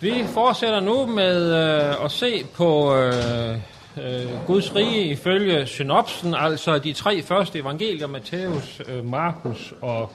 Vi 0.00 0.24
fortsætter 0.26 0.80
nu 0.80 1.06
med 1.06 1.52
øh, 1.54 2.04
at 2.04 2.10
se 2.10 2.44
på 2.54 2.94
øh, 2.94 3.54
øh, 3.96 4.46
Guds 4.46 4.74
rige 4.74 5.04
ifølge 5.04 5.66
synopsen, 5.66 6.34
altså 6.34 6.78
de 6.78 6.92
tre 6.92 7.22
første 7.22 7.58
evangelier, 7.58 8.06
Matthæus, 8.06 8.82
øh, 8.88 9.04
Markus 9.04 9.74
og 9.80 10.12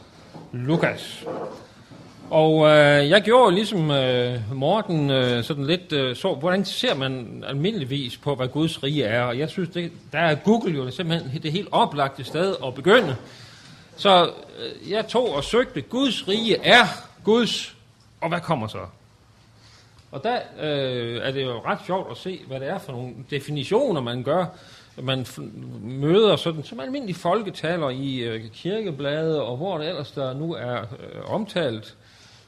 Lukas. 0.51 1.25
Og 2.29 2.67
øh, 2.67 3.09
jeg 3.09 3.21
gjorde 3.21 3.55
ligesom 3.55 3.91
øh, 3.91 4.39
Morten 4.53 5.09
øh, 5.09 5.43
sådan 5.43 5.65
lidt 5.65 5.93
øh, 5.93 6.15
så, 6.15 6.33
hvordan 6.33 6.65
ser 6.65 6.95
man 6.95 7.43
almindeligvis 7.47 8.17
på, 8.17 8.35
hvad 8.35 8.47
Guds 8.47 8.83
rige 8.83 9.03
er. 9.03 9.23
Og 9.23 9.39
jeg 9.39 9.49
synes, 9.49 9.69
det, 9.69 9.91
der 10.11 10.19
er 10.19 10.35
Google 10.35 10.75
jo 10.75 10.85
det 10.85 10.93
simpelthen 10.93 11.41
det 11.43 11.51
helt 11.51 11.69
oplagte 11.71 12.23
sted 12.23 12.55
at 12.65 12.75
begynde. 12.75 13.15
Så 13.95 14.23
øh, 14.59 14.91
jeg 14.91 15.07
tog 15.07 15.35
og 15.35 15.43
søgte, 15.43 15.81
Guds 15.81 16.27
rige 16.27 16.57
er 16.63 16.85
Guds, 17.23 17.75
og 18.21 18.29
hvad 18.29 18.39
kommer 18.39 18.67
så? 18.67 18.79
Og 20.11 20.23
der 20.23 20.39
øh, 20.61 21.21
er 21.23 21.31
det 21.31 21.43
jo 21.43 21.61
ret 21.65 21.79
sjovt 21.85 22.11
at 22.11 22.17
se, 22.17 22.39
hvad 22.47 22.59
det 22.59 22.67
er 22.67 22.79
for 22.79 22.91
nogle 22.91 23.13
definitioner, 23.29 24.01
man 24.01 24.23
gør. 24.23 24.45
Man 25.01 25.25
møder 25.81 26.35
sådan, 26.35 26.63
som 26.63 26.79
almindelige 26.79 27.15
folketaler 27.15 27.89
i 27.89 28.17
øh, 28.17 28.49
kirkeblade, 28.53 29.43
og 29.43 29.57
hvor 29.57 29.77
det 29.77 29.87
ellers 29.87 30.11
der 30.11 30.33
nu 30.33 30.53
er 30.53 30.79
øh, 30.79 31.33
omtalt. 31.33 31.95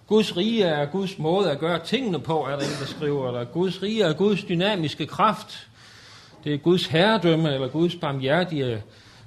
Guds 0.07 0.37
rige 0.37 0.63
er 0.63 0.85
Guds 0.85 1.19
måde 1.19 1.51
at 1.51 1.59
gøre 1.59 1.79
tingene 1.79 2.19
på, 2.19 2.45
er 2.45 2.49
der 2.49 2.63
en, 2.63 2.79
der 2.79 2.85
skriver. 2.85 3.27
Eller 3.27 3.43
Guds 3.43 3.83
rige 3.83 4.03
er 4.03 4.13
Guds 4.13 4.43
dynamiske 4.43 5.05
kraft. 5.05 5.67
Det 6.43 6.53
er 6.53 6.57
Guds 6.57 6.87
herredømme, 6.87 7.53
eller 7.53 7.67
Guds 7.67 7.95
barmhjertige 7.95 8.83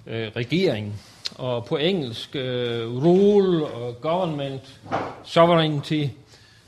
øh, 0.06 0.28
regering. 0.36 1.00
Og 1.34 1.64
på 1.64 1.76
engelsk, 1.76 2.36
øh, 2.36 3.04
rule, 3.04 3.66
og 3.66 4.00
government, 4.00 4.80
sovereignty, 5.24 6.04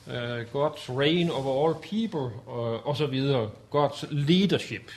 uh, 0.09 0.41
God's 0.53 0.99
reign 0.99 1.31
over 1.31 1.67
all 1.67 1.75
people, 1.75 2.37
og, 2.47 2.87
og 2.87 2.97
så 2.97 3.07
videre. 3.07 3.51
God's 3.75 4.07
leadership. 4.11 4.91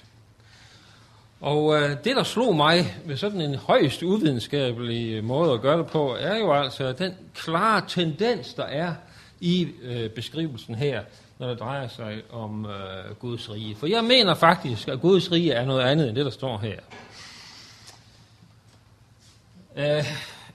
Og 1.41 1.65
uh, 1.65 1.81
det, 1.81 2.15
der 2.15 2.23
slog 2.23 2.55
mig 2.55 2.95
med 3.05 3.17
sådan 3.17 3.41
en 3.41 3.55
højst 3.55 4.03
uvidenskabelig 4.03 5.23
måde 5.23 5.53
at 5.53 5.61
gøre 5.61 5.77
det 5.77 5.87
på, 5.87 6.15
er 6.19 6.37
jo 6.37 6.53
altså 6.53 6.91
den 6.91 7.13
klare 7.35 7.83
tendens, 7.87 8.53
der 8.53 8.63
er 8.63 8.93
i 9.39 9.67
uh, 9.89 10.11
beskrivelsen 10.11 10.75
her, 10.75 11.03
når 11.39 11.49
det 11.49 11.59
drejer 11.59 11.87
sig 11.87 12.21
om 12.31 12.65
uh, 12.65 13.17
Guds 13.19 13.51
rige. 13.51 13.75
For 13.75 13.87
jeg 13.87 14.03
mener 14.03 14.33
faktisk, 14.33 14.87
at 14.87 15.01
Guds 15.01 15.31
rige 15.31 15.51
er 15.51 15.65
noget 15.65 15.81
andet 15.81 16.07
end 16.07 16.15
det, 16.15 16.25
der 16.25 16.31
står 16.31 16.57
her. 16.57 16.79
Uh, 19.75 20.05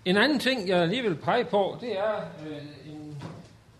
en 0.04 0.16
anden 0.16 0.38
ting, 0.38 0.68
jeg 0.68 0.88
lige 0.88 1.02
vil 1.02 1.14
pege 1.14 1.44
på, 1.44 1.78
det 1.80 1.98
er 1.98 2.14
uh, 2.46 2.92
en 2.92 3.05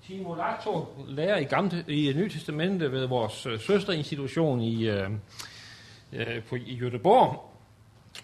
Timo 0.06 0.34
Lato, 0.34 0.86
lærer 1.08 1.38
i, 1.38 1.44
gamle, 1.44 1.84
i 1.88 2.12
Nye 2.16 2.28
Testamente 2.28 2.92
ved 2.92 3.06
vores 3.06 3.46
øh, 3.46 3.60
søsterinstitution 3.60 4.60
i, 4.60 4.88
øh, 4.88 5.10
øh, 6.12 6.42
på, 6.48 6.54
i 6.54 6.78
Göteborg. 6.78 7.40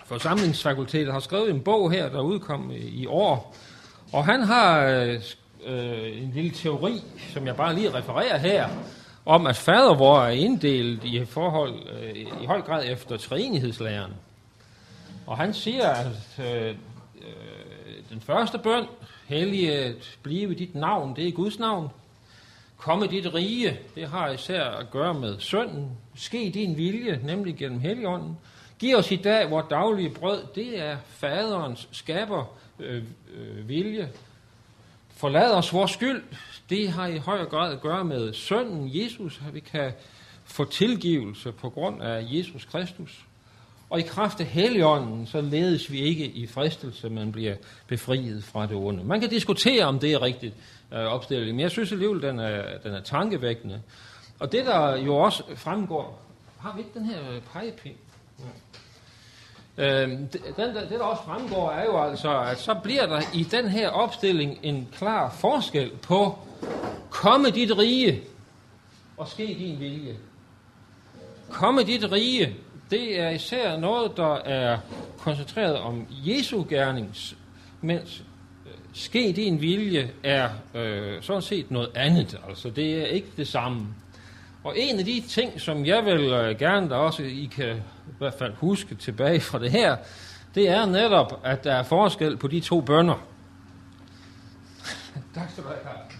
Forsamlingsfakultetet 0.04 1.12
har 1.12 1.20
skrevet 1.20 1.50
en 1.50 1.60
bog 1.60 1.92
her, 1.92 2.08
der 2.08 2.20
udkom 2.20 2.70
i, 2.70 2.74
i 2.74 3.06
år. 3.06 3.56
Og 4.12 4.24
han 4.24 4.42
har 4.42 4.86
øh, 4.86 5.20
øh, 5.64 6.22
en 6.22 6.30
lille 6.34 6.50
teori, 6.50 7.02
som 7.32 7.46
jeg 7.46 7.56
bare 7.56 7.74
lige 7.74 7.94
refererer 7.94 8.38
her, 8.38 8.68
om 9.26 9.46
at 9.46 9.56
fadervor 9.56 10.20
er 10.20 10.30
inddelt 10.30 11.04
i 11.04 11.24
forhold 11.24 11.74
øh, 12.02 12.16
i 12.42 12.46
høj 12.46 12.60
grad 12.60 12.84
efter 12.86 13.16
træenighedslæren. 13.16 14.12
Og 15.26 15.36
han 15.36 15.54
siger, 15.54 15.88
at 15.88 16.38
øh, 16.38 16.68
øh 16.68 16.74
den 18.10 18.20
første 18.20 18.58
bøn, 18.58 18.86
Helliget 19.26 20.18
blive 20.22 20.54
dit 20.54 20.74
navn, 20.74 21.16
det 21.16 21.28
er 21.28 21.32
Guds 21.32 21.58
navn. 21.58 21.88
Komme 22.76 23.06
dit 23.06 23.34
rige, 23.34 23.78
det 23.94 24.08
har 24.08 24.30
især 24.30 24.64
at 24.64 24.90
gøre 24.90 25.14
med 25.14 25.40
sønden. 25.40 25.90
Ske 26.14 26.50
din 26.54 26.76
vilje, 26.76 27.20
nemlig 27.24 27.56
gennem 27.56 27.80
Helligånden. 27.80 28.38
Giv 28.78 28.96
os 28.96 29.10
i 29.10 29.16
dag 29.16 29.50
vores 29.50 29.66
daglige 29.70 30.10
brød, 30.10 30.42
det 30.54 30.80
er 30.80 30.96
faderens 31.06 31.88
skaber 31.92 32.44
øh, 32.78 33.02
øh, 33.34 33.68
vilje. 33.68 34.10
Forlad 35.16 35.54
os 35.54 35.72
vores 35.72 35.90
skyld, 35.90 36.22
det 36.70 36.88
har 36.88 37.06
i 37.06 37.18
høj 37.18 37.44
grad 37.44 37.72
at 37.72 37.80
gøre 37.80 38.04
med 38.04 38.32
sønden 38.32 38.90
Jesus, 38.94 39.40
at 39.48 39.54
vi 39.54 39.60
kan 39.60 39.92
få 40.44 40.64
tilgivelse 40.64 41.52
på 41.52 41.70
grund 41.70 42.02
af 42.02 42.26
Jesus 42.30 42.64
Kristus. 42.64 43.24
Og 43.92 44.00
i 44.00 44.02
kraft 44.02 44.40
af 44.40 44.46
Helligånden, 44.46 45.26
så 45.26 45.40
ledes 45.40 45.92
vi 45.92 45.98
ikke 45.98 46.24
i 46.24 46.46
fristelse, 46.46 47.08
men 47.08 47.32
bliver 47.32 47.54
befriet 47.86 48.44
fra 48.44 48.66
det 48.66 48.76
onde. 48.76 49.04
Man 49.04 49.20
kan 49.20 49.30
diskutere, 49.30 49.84
om 49.84 49.98
det 49.98 50.12
er 50.12 50.22
rigtigt 50.22 50.54
øh, 50.92 50.98
opstillet, 50.98 51.48
men 51.48 51.60
jeg 51.60 51.70
synes 51.70 51.92
alligevel, 51.92 52.22
den 52.22 52.38
er, 52.38 52.78
den 52.84 52.94
er 52.94 53.00
tankevækkende. 53.00 53.82
Og 54.38 54.52
det, 54.52 54.66
der 54.66 54.96
jo 54.96 55.16
også 55.16 55.42
fremgår... 55.56 56.22
Har 56.58 56.74
vi 56.74 56.80
ikke 56.80 56.90
den 56.94 57.04
her 57.04 57.30
øh, 57.30 57.40
pegepind? 57.52 57.94
Ja. 59.78 60.02
Øh, 60.02 60.08
den, 60.08 60.28
den, 60.56 60.74
det, 60.74 60.90
der 60.90 61.04
også 61.04 61.22
fremgår, 61.22 61.70
er 61.70 61.84
jo 61.84 62.02
altså, 62.02 62.40
at 62.40 62.58
så 62.58 62.74
bliver 62.82 63.06
der 63.06 63.20
i 63.34 63.42
den 63.42 63.68
her 63.68 63.88
opstilling 63.88 64.58
en 64.62 64.88
klar 64.92 65.30
forskel 65.30 65.90
på 66.02 66.38
komme 67.10 67.50
dit 67.50 67.78
rige 67.78 68.22
og 69.16 69.28
ske 69.28 69.46
din 69.46 69.80
vilje. 69.80 70.16
Komme 71.50 71.82
dit 71.82 72.12
rige, 72.12 72.56
det 72.92 73.20
er 73.20 73.30
især 73.30 73.76
noget, 73.76 74.16
der 74.16 74.34
er 74.34 74.78
koncentreret 75.18 75.76
om 75.76 76.06
Jesu 76.10 76.64
gernings, 76.68 77.36
mens 77.80 78.24
øh, 78.66 78.72
ske 78.94 79.32
din 79.36 79.60
vilje 79.60 80.10
er 80.22 80.48
øh, 80.74 81.22
sådan 81.22 81.42
set 81.42 81.70
noget 81.70 81.90
andet. 81.94 82.40
Altså, 82.48 82.70
det 82.70 83.02
er 83.02 83.06
ikke 83.06 83.28
det 83.36 83.48
samme. 83.48 83.86
Og 84.64 84.74
en 84.78 84.98
af 84.98 85.04
de 85.04 85.22
ting, 85.28 85.60
som 85.60 85.86
jeg 85.86 86.04
vil 86.04 86.20
øh, 86.20 86.58
gerne, 86.58 86.88
der 86.88 86.96
også 86.96 87.22
I 87.22 87.50
kan 87.56 87.76
i 88.08 88.14
hvert 88.18 88.34
fald 88.38 88.54
huske 88.54 88.94
tilbage 88.94 89.40
fra 89.40 89.58
det 89.58 89.70
her, 89.70 89.96
det 90.54 90.68
er 90.68 90.86
netop, 90.86 91.40
at 91.44 91.64
der 91.64 91.74
er 91.74 91.82
forskel 91.82 92.36
på 92.36 92.48
de 92.48 92.60
to 92.60 92.80
bønder. 92.80 93.26
tak 95.34 95.50
skal 95.50 95.64
du 95.64 95.68
have, 95.68 96.11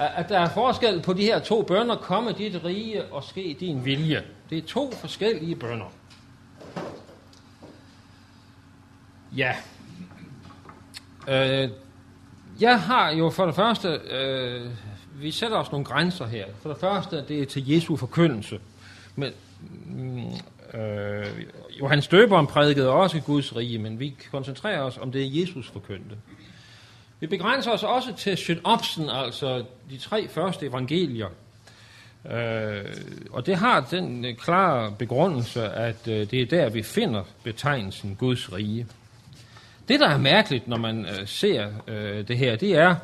at 0.00 0.28
der 0.28 0.38
er 0.38 0.48
forskel 0.48 1.02
på 1.02 1.12
de 1.12 1.22
her 1.22 1.38
to 1.38 1.62
bønder, 1.62 1.96
komme 1.96 2.32
dit 2.32 2.64
rige 2.64 3.04
og 3.04 3.24
ske 3.24 3.56
din 3.60 3.84
vilje. 3.84 4.22
Det 4.50 4.58
er 4.58 4.62
to 4.62 4.92
forskellige 4.92 5.56
bønder. 5.56 5.92
Ja. 9.36 9.54
Øh, 11.28 11.70
jeg 12.60 12.80
har 12.80 13.10
jo 13.10 13.30
for 13.30 13.46
det 13.46 13.54
første, 13.54 13.88
øh, 13.88 14.70
vi 15.14 15.30
sætter 15.30 15.56
os 15.56 15.72
nogle 15.72 15.84
grænser 15.84 16.26
her. 16.26 16.46
For 16.62 16.68
det 16.68 16.78
første, 16.78 17.24
det 17.28 17.42
er 17.42 17.46
til 17.46 17.68
Jesu 17.68 17.96
forkyndelse. 17.96 18.60
Men, 19.16 19.32
mm, 19.86 20.80
øh, 20.80 21.26
Johannes 21.80 22.08
Døberen 22.08 22.46
prædikede 22.46 22.90
også 22.90 23.20
Guds 23.20 23.56
rige, 23.56 23.78
men 23.78 24.00
vi 24.00 24.16
koncentrerer 24.30 24.82
os 24.82 24.98
om 24.98 25.12
det, 25.12 25.40
Jesus 25.40 25.70
forkyndte. 25.70 26.16
Vi 27.20 27.26
begrænser 27.26 27.70
os 27.70 27.82
også 27.82 28.14
til 28.16 28.36
synopsen, 28.36 29.08
altså 29.10 29.64
de 29.90 29.98
tre 29.98 30.28
første 30.28 30.66
evangelier. 30.66 31.28
Øh, 32.30 32.94
og 33.30 33.46
det 33.46 33.56
har 33.56 33.86
den 33.90 34.24
øh, 34.24 34.36
klare 34.36 34.94
begrundelse, 34.98 35.62
at 35.62 36.08
øh, 36.08 36.30
det 36.30 36.42
er 36.42 36.46
der, 36.46 36.68
vi 36.68 36.82
finder 36.82 37.24
betegnelsen 37.44 38.16
Guds 38.16 38.52
rige. 38.52 38.86
Det, 39.88 40.00
der 40.00 40.08
er 40.08 40.18
mærkeligt, 40.18 40.68
når 40.68 40.76
man 40.76 41.06
øh, 41.06 41.26
ser 41.26 41.68
øh, 41.86 42.28
det 42.28 42.38
her, 42.38 42.56
det 42.56 42.72
er, 42.72 42.96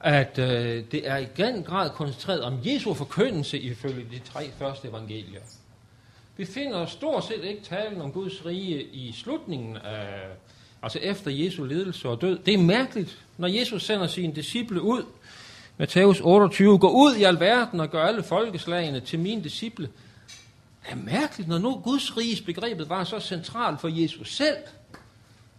at 0.00 0.38
øh, 0.38 0.84
det 0.92 1.08
er 1.08 1.16
i 1.16 1.26
den 1.36 1.62
grad 1.62 1.90
koncentreret 1.90 2.42
om 2.42 2.58
Jesu 2.64 2.94
forkyndelse 2.94 3.58
ifølge 3.58 4.06
de 4.10 4.18
tre 4.18 4.50
første 4.58 4.88
evangelier. 4.88 5.40
Vi 6.36 6.44
finder 6.44 6.86
stort 6.86 7.24
set 7.24 7.44
ikke 7.44 7.62
talen 7.62 8.00
om 8.00 8.12
Guds 8.12 8.46
rige 8.46 8.82
i 8.82 9.12
slutningen 9.12 9.76
af, 9.76 10.20
altså 10.82 10.98
efter 10.98 11.30
Jesu 11.30 11.64
ledelse 11.64 12.08
og 12.08 12.20
død. 12.20 12.38
Det 12.38 12.54
er 12.54 12.58
mærkeligt, 12.58 13.18
når 13.38 13.48
Jesus 13.48 13.82
sender 13.82 14.06
sine 14.06 14.34
disciple 14.34 14.82
ud, 14.82 15.02
Matthæus 15.78 16.20
28, 16.20 16.78
gå 16.78 16.88
ud 16.88 17.16
i 17.16 17.22
alverden 17.22 17.80
og 17.80 17.90
gør 17.90 18.04
alle 18.04 18.22
folkeslagene 18.22 19.00
til 19.00 19.18
mine 19.18 19.44
disciple. 19.44 19.88
Det 20.82 20.92
er 20.92 20.96
mærkeligt, 20.96 21.48
når 21.48 21.58
nu 21.58 21.80
Guds 21.84 22.16
riges 22.16 22.40
begrebet 22.40 22.88
var 22.88 23.04
så 23.04 23.20
centralt 23.20 23.80
for 23.80 23.88
Jesus 23.88 24.34
selv. 24.34 24.56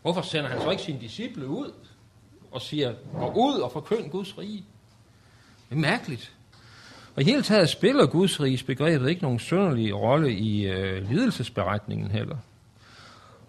Hvorfor 0.01 0.21
sender 0.21 0.49
han 0.49 0.61
så 0.61 0.69
ikke 0.69 0.83
sine 0.83 0.99
disciple 1.01 1.47
ud 1.47 1.71
og 2.51 2.61
siger, 2.61 2.93
gå 3.13 3.33
ud 3.33 3.59
og 3.59 3.71
forkynd 3.71 4.09
Guds 4.09 4.37
rige? 4.37 4.65
Det 5.69 5.75
er 5.75 5.79
mærkeligt. 5.79 6.31
Og 7.15 7.21
i 7.21 7.25
hele 7.25 7.41
taget 7.41 7.69
spiller 7.69 8.05
Guds 8.05 8.41
riges 8.41 8.63
begrebet 8.63 9.09
ikke 9.09 9.21
nogen 9.21 9.39
sønderlig 9.39 9.95
rolle 9.95 10.33
i 10.33 10.67
øh, 10.67 11.09
lidelsesberetningen 11.09 12.11
heller. 12.11 12.37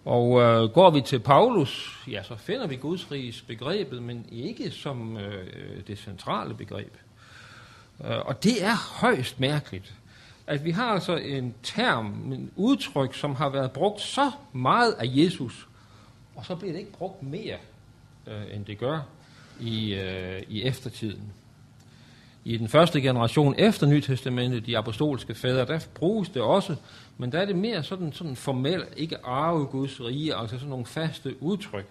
Og 0.05 0.41
øh, 0.41 0.69
går 0.69 0.89
vi 0.89 1.01
til 1.01 1.19
Paulus, 1.19 2.03
ja, 2.11 2.23
så 2.23 2.35
finder 2.35 2.67
vi 2.67 2.75
Guds 2.75 3.11
riges 3.11 3.41
begrebet, 3.41 4.03
men 4.03 4.25
ikke 4.31 4.71
som 4.71 5.17
øh, 5.17 5.47
det 5.87 5.97
centrale 5.97 6.53
begreb. 6.53 6.97
Øh, 8.05 8.17
og 8.25 8.43
det 8.43 8.63
er 8.63 8.99
højst 8.99 9.39
mærkeligt, 9.39 9.93
at 10.47 10.65
vi 10.65 10.71
har 10.71 10.85
altså 10.85 11.15
en 11.15 11.53
term, 11.63 12.31
en 12.31 12.51
udtryk, 12.55 13.15
som 13.15 13.35
har 13.35 13.49
været 13.49 13.71
brugt 13.71 14.01
så 14.01 14.31
meget 14.53 14.93
af 14.93 15.05
Jesus, 15.05 15.67
og 16.35 16.45
så 16.45 16.55
bliver 16.55 16.71
det 16.71 16.79
ikke 16.79 16.91
brugt 16.91 17.23
mere, 17.23 17.57
øh, 18.27 18.55
end 18.55 18.65
det 18.65 18.77
gør 18.77 18.99
i, 19.59 19.93
øh, 19.93 20.41
i 20.49 20.63
eftertiden. 20.63 21.33
i 22.47 22.57
den 22.57 22.67
første 22.67 23.01
generation 23.01 23.55
efter 23.57 23.87
Nytestamentet, 23.87 24.65
de 24.65 24.77
apostolske 24.77 25.35
fædre, 25.35 25.65
der 25.65 25.79
bruges 25.93 26.29
det 26.29 26.41
også, 26.41 26.75
men 27.17 27.31
der 27.31 27.39
er 27.39 27.45
det 27.45 27.55
mere 27.55 27.83
sådan, 27.83 28.13
sådan 28.13 28.35
formelt, 28.35 28.93
ikke 28.97 29.17
arve 29.25 29.65
Guds 29.65 30.01
rige, 30.01 30.35
altså 30.35 30.57
sådan 30.57 30.69
nogle 30.69 30.85
faste 30.85 31.43
udtryk. 31.43 31.85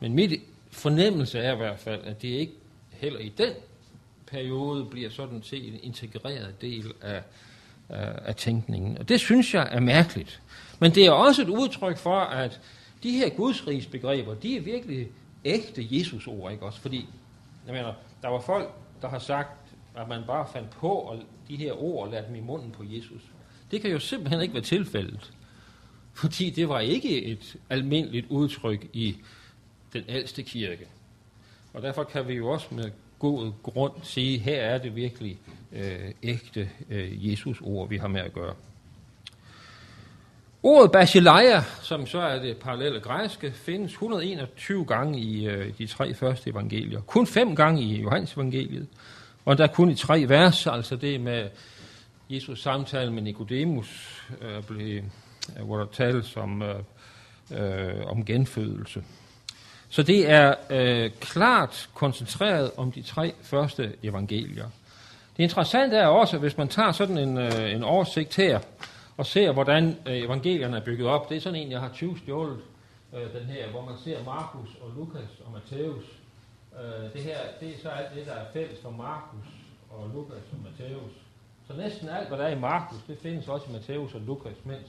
Men 0.00 0.14
mit 0.14 0.40
fornemmelse 0.70 1.38
er 1.38 1.52
i 1.52 1.56
hvert 1.56 1.78
fald, 1.78 2.04
at 2.04 2.22
det 2.22 2.28
ikke 2.28 2.52
heller 2.90 3.18
i 3.18 3.28
den 3.28 3.52
periode 4.26 4.84
bliver 4.84 5.10
sådan 5.10 5.42
set 5.42 5.74
en 5.74 5.80
integreret 5.82 6.60
del 6.60 6.92
af, 7.02 7.22
af, 7.88 8.12
af 8.24 8.36
tænkningen. 8.36 8.98
Og 8.98 9.08
det 9.08 9.20
synes 9.20 9.54
jeg 9.54 9.68
er 9.70 9.80
mærkeligt. 9.80 10.42
Men 10.78 10.94
det 10.94 11.06
er 11.06 11.10
også 11.10 11.42
et 11.42 11.48
udtryk 11.48 11.96
for, 11.96 12.20
at 12.20 12.60
de 13.02 13.10
her 13.10 13.28
gudsrigsbegreber, 13.28 14.34
de 14.34 14.56
er 14.56 14.60
virkelig 14.60 15.08
ægte 15.44 15.86
Jesus-ord, 15.90 16.52
ikke 16.52 16.64
også? 16.64 16.80
Fordi, 16.80 17.08
jeg 17.66 17.74
mener, 17.74 17.92
der 18.22 18.28
var 18.28 18.40
folk, 18.40 18.74
der 19.02 19.08
har 19.08 19.18
sagt, 19.18 19.74
at 19.96 20.08
man 20.08 20.22
bare 20.26 20.46
fandt 20.52 20.70
på 20.70 20.88
og 20.88 21.18
de 21.48 21.56
her 21.56 21.82
ord 21.82 22.06
og 22.06 22.12
lærte 22.12 22.26
dem 22.26 22.36
i 22.36 22.40
munden 22.40 22.70
på 22.70 22.84
Jesus. 22.86 23.22
Det 23.70 23.80
kan 23.80 23.90
jo 23.90 23.98
simpelthen 23.98 24.40
ikke 24.40 24.54
være 24.54 24.62
tilfældet. 24.62 25.32
Fordi 26.14 26.50
det 26.50 26.68
var 26.68 26.80
ikke 26.80 27.24
et 27.24 27.56
almindeligt 27.70 28.26
udtryk 28.28 28.86
i 28.92 29.16
den 29.92 30.04
ældste 30.08 30.42
kirke. 30.42 30.86
Og 31.74 31.82
derfor 31.82 32.04
kan 32.04 32.28
vi 32.28 32.34
jo 32.34 32.48
også 32.48 32.66
med 32.70 32.90
god 33.18 33.52
grund 33.62 33.92
sige, 34.02 34.34
at 34.34 34.40
her 34.40 34.62
er 34.62 34.78
det 34.78 34.96
virkelig 34.96 35.38
øh, 35.72 36.10
ægte 36.22 36.70
øh, 36.90 37.30
Jesus-ord, 37.30 37.88
vi 37.88 37.96
har 37.96 38.08
med 38.08 38.20
at 38.20 38.32
gøre. 38.32 38.54
Ordet 40.62 40.92
basileia, 40.92 41.62
som 41.82 42.06
så 42.06 42.20
er 42.20 42.38
det 42.38 42.56
parallelle 42.56 43.00
græske, 43.00 43.52
findes 43.52 43.92
121 43.92 44.84
gange 44.84 45.20
i 45.20 45.46
øh, 45.46 45.78
de 45.78 45.86
tre 45.86 46.14
første 46.14 46.50
evangelier. 46.50 47.00
Kun 47.00 47.26
fem 47.26 47.56
gange 47.56 47.82
i 47.82 48.00
Johannes 48.00 48.32
evangeliet. 48.32 48.86
Og 49.44 49.58
der 49.58 49.64
er 49.64 49.72
kun 49.72 49.90
i 49.90 49.94
tre 49.94 50.24
vers, 50.28 50.66
altså 50.66 50.96
det 50.96 51.20
med 51.20 51.48
Jesus 52.30 52.62
samtale 52.62 53.12
med 53.12 53.22
Nikodemus, 53.22 54.22
øh, 54.40 54.62
blev, 54.62 55.02
øh, 55.58 55.66
hvor 55.66 55.76
der 55.76 55.86
tales 55.86 56.36
om, 56.36 56.62
øh, 56.62 56.78
øh, 57.50 58.06
om 58.06 58.24
genfødelse. 58.24 59.04
Så 59.88 60.02
det 60.02 60.30
er 60.30 60.54
øh, 60.70 61.10
klart 61.20 61.90
koncentreret 61.94 62.70
om 62.76 62.92
de 62.92 63.02
tre 63.02 63.32
første 63.42 63.92
evangelier. 64.02 64.66
Det 65.36 65.42
interessante 65.42 65.96
er 65.96 66.06
også, 66.06 66.38
hvis 66.38 66.56
man 66.58 66.68
tager 66.68 66.92
sådan 66.92 67.18
en, 67.18 67.38
øh, 67.38 67.72
en 67.72 67.82
oversigt 67.82 68.36
her, 68.36 68.60
og 69.16 69.26
ser, 69.26 69.52
hvordan 69.52 69.96
øh, 70.06 70.16
evangelierne 70.16 70.76
er 70.76 70.84
bygget 70.84 71.08
op. 71.08 71.28
Det 71.28 71.36
er 71.36 71.40
sådan 71.40 71.58
en, 71.58 71.70
jeg 71.70 71.80
har 71.80 71.90
20 71.94 72.18
stjålet, 72.18 72.58
øh, 73.14 73.40
den 73.40 73.46
her, 73.46 73.70
hvor 73.70 73.84
man 73.84 73.94
ser 74.04 74.24
Markus 74.24 74.68
og 74.80 74.90
Lukas 74.96 75.30
og 75.46 75.52
Matthæus. 75.52 76.04
Øh, 76.80 77.12
det 77.12 77.22
her, 77.22 77.38
det 77.60 77.68
er 77.68 77.78
så 77.82 77.88
alt 77.88 78.14
det, 78.14 78.26
der 78.26 78.32
er 78.32 78.44
fælles 78.52 78.78
for 78.82 78.90
Markus 78.90 79.46
og 79.90 80.10
Lukas 80.14 80.44
og 80.52 80.58
Matthæus. 80.64 81.29
Så 81.70 81.76
næsten 81.76 82.08
alt, 82.08 82.28
hvad 82.28 82.38
der 82.38 82.44
er 82.44 82.56
i 82.56 82.58
Markus, 82.58 82.98
det 83.08 83.18
findes 83.18 83.48
også 83.48 83.66
i 83.68 83.72
Matthæus 83.72 84.14
og 84.14 84.20
Lukas, 84.20 84.56
mens 84.64 84.86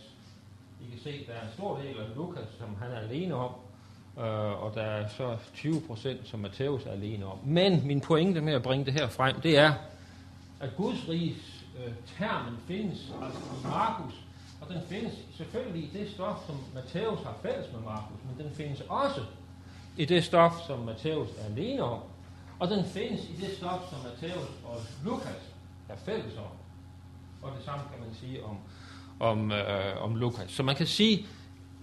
I 0.81 0.89
kan 0.89 0.99
se, 0.99 1.25
der 1.27 1.33
er 1.33 1.41
en 1.41 1.53
stor 1.53 1.77
del 1.77 1.99
af 1.99 2.15
Lukas, 2.15 2.47
som 2.59 2.75
han 2.81 2.91
er 2.91 2.99
alene 2.99 3.35
om, 3.35 3.51
øh, 4.17 4.63
og 4.63 4.71
der 4.75 4.81
er 4.81 5.07
så 5.07 5.37
20 5.53 5.81
procent, 5.87 6.27
som 6.27 6.39
Matthæus 6.39 6.85
er 6.85 6.91
alene 6.91 7.25
om. 7.25 7.37
Men 7.43 7.87
min 7.87 8.01
pointe 8.01 8.41
med 8.41 8.53
at 8.53 8.63
bringe 8.63 8.85
det 8.85 8.93
her 8.93 9.07
frem, 9.07 9.41
det 9.41 9.57
er, 9.57 9.73
at 10.59 10.69
Guds 10.77 11.09
riges 11.09 11.65
øh, 11.77 11.93
termen 12.17 12.57
findes 12.67 13.13
altså 13.23 13.39
i 13.39 13.67
Markus, 13.67 14.13
og 14.61 14.73
den 14.73 14.81
findes 14.89 15.13
selvfølgelig 15.37 15.83
i 15.83 15.97
det 15.97 16.11
stof, 16.11 16.45
som 16.47 16.55
Matthæus 16.73 17.19
har 17.23 17.37
fælles 17.41 17.71
med 17.73 17.81
Markus, 17.81 18.17
men 18.25 18.45
den 18.45 18.55
findes 18.55 18.81
også 18.89 19.21
i 19.97 20.05
det 20.05 20.23
stof, 20.23 20.53
som 20.67 20.79
Matthæus 20.79 21.29
er 21.39 21.45
alene 21.45 21.83
om, 21.83 21.99
og 22.59 22.69
den 22.69 22.85
findes 22.85 23.29
i 23.29 23.33
det 23.41 23.57
stof, 23.57 23.89
som 23.89 23.99
Matthæus 24.03 24.49
og 24.65 24.77
Lukas 25.05 25.53
er 25.89 25.95
fælles 25.95 26.37
om. 26.37 26.60
Og 27.41 27.51
det 27.57 27.65
samme 27.65 27.83
kan 27.91 27.99
man 28.05 28.15
sige 28.15 28.43
om, 28.43 28.57
om, 29.19 29.51
øh, 29.51 30.03
om 30.03 30.15
Lukas. 30.15 30.51
Så 30.51 30.63
man 30.63 30.75
kan 30.75 30.87
sige, 30.87 31.27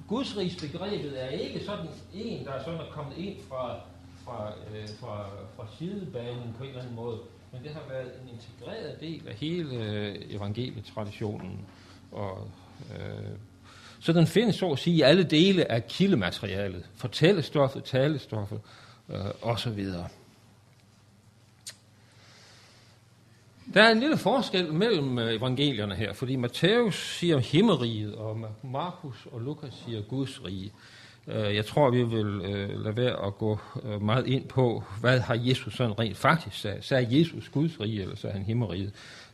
Guds 0.08 0.34
begrebet 0.60 1.24
er 1.24 1.28
ikke 1.28 1.64
sådan 1.64 1.86
en, 2.14 2.44
der 2.44 2.52
er 2.52 2.64
sådan 2.64 2.80
er 2.80 2.90
kommet 2.90 3.16
ind 3.16 3.36
fra, 3.48 3.76
fra, 4.24 4.52
øh, 4.74 4.88
fra, 5.00 5.26
fra 5.56 5.66
sidebanen 5.78 6.54
på 6.58 6.62
en 6.64 6.68
eller 6.68 6.82
anden 6.82 6.96
måde, 6.96 7.18
men 7.52 7.62
det 7.62 7.70
har 7.70 7.82
været 7.88 8.10
en 8.22 8.28
integreret 8.34 9.00
del 9.00 9.28
af 9.28 9.34
hele 9.34 9.76
øh, 9.76 10.16
evangelietraditionen. 10.30 11.66
Og, 12.12 12.50
øh, 12.98 13.28
så 14.00 14.12
den 14.12 14.26
findes 14.26 14.56
så 14.56 14.70
at 14.70 14.78
sige 14.78 14.96
i 14.96 15.00
alle 15.00 15.24
dele 15.24 15.72
af 15.72 15.86
kildematerialet, 15.86 16.86
fortællestoffet, 16.96 17.84
talestoffet 17.84 18.60
øh, 19.08 19.24
osv. 19.42 19.86
Der 23.74 23.82
er 23.82 23.92
en 23.92 24.00
lille 24.00 24.16
forskel 24.16 24.72
mellem 24.72 25.18
øh, 25.18 25.34
evangelierne 25.34 25.94
her, 25.94 26.12
fordi 26.12 26.36
Matthæus 26.36 27.16
siger 27.18 27.38
himmeriget, 27.38 28.14
og 28.14 28.40
Markus 28.62 29.26
og 29.32 29.40
Lukas 29.40 29.74
siger 29.86 30.02
Guds 30.02 30.44
rige. 30.44 30.72
Øh, 31.26 31.54
jeg 31.54 31.66
tror, 31.66 31.90
vi 31.90 32.02
vil 32.02 32.26
øh, 32.26 32.84
lade 32.84 32.96
være 32.96 33.26
at 33.26 33.38
gå 33.38 33.58
meget 34.00 34.26
ind 34.26 34.48
på, 34.48 34.84
hvad 35.00 35.20
har 35.20 35.34
Jesus 35.34 35.74
sådan 35.74 35.98
rent 35.98 36.16
faktisk 36.16 36.60
sagt. 36.60 36.84
Sagde 36.84 37.18
Jesus 37.20 37.48
Guds 37.48 37.80
rige, 37.80 38.02
eller 38.02 38.16
sagde 38.16 38.32
han 38.32 38.42
himmeriget? 38.42 38.92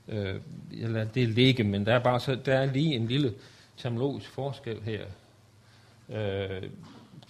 Jeg 0.08 0.90
lader 0.90 1.04
det 1.04 1.28
ligge, 1.28 1.64
men 1.64 1.86
der 1.86 1.94
er, 1.94 1.98
bare 1.98 2.20
så, 2.20 2.34
der 2.34 2.54
er 2.54 2.72
lige 2.72 2.94
en 2.94 3.06
lille 3.06 3.34
terminologisk 3.76 4.30
forskel 4.30 4.78
her. 4.82 5.04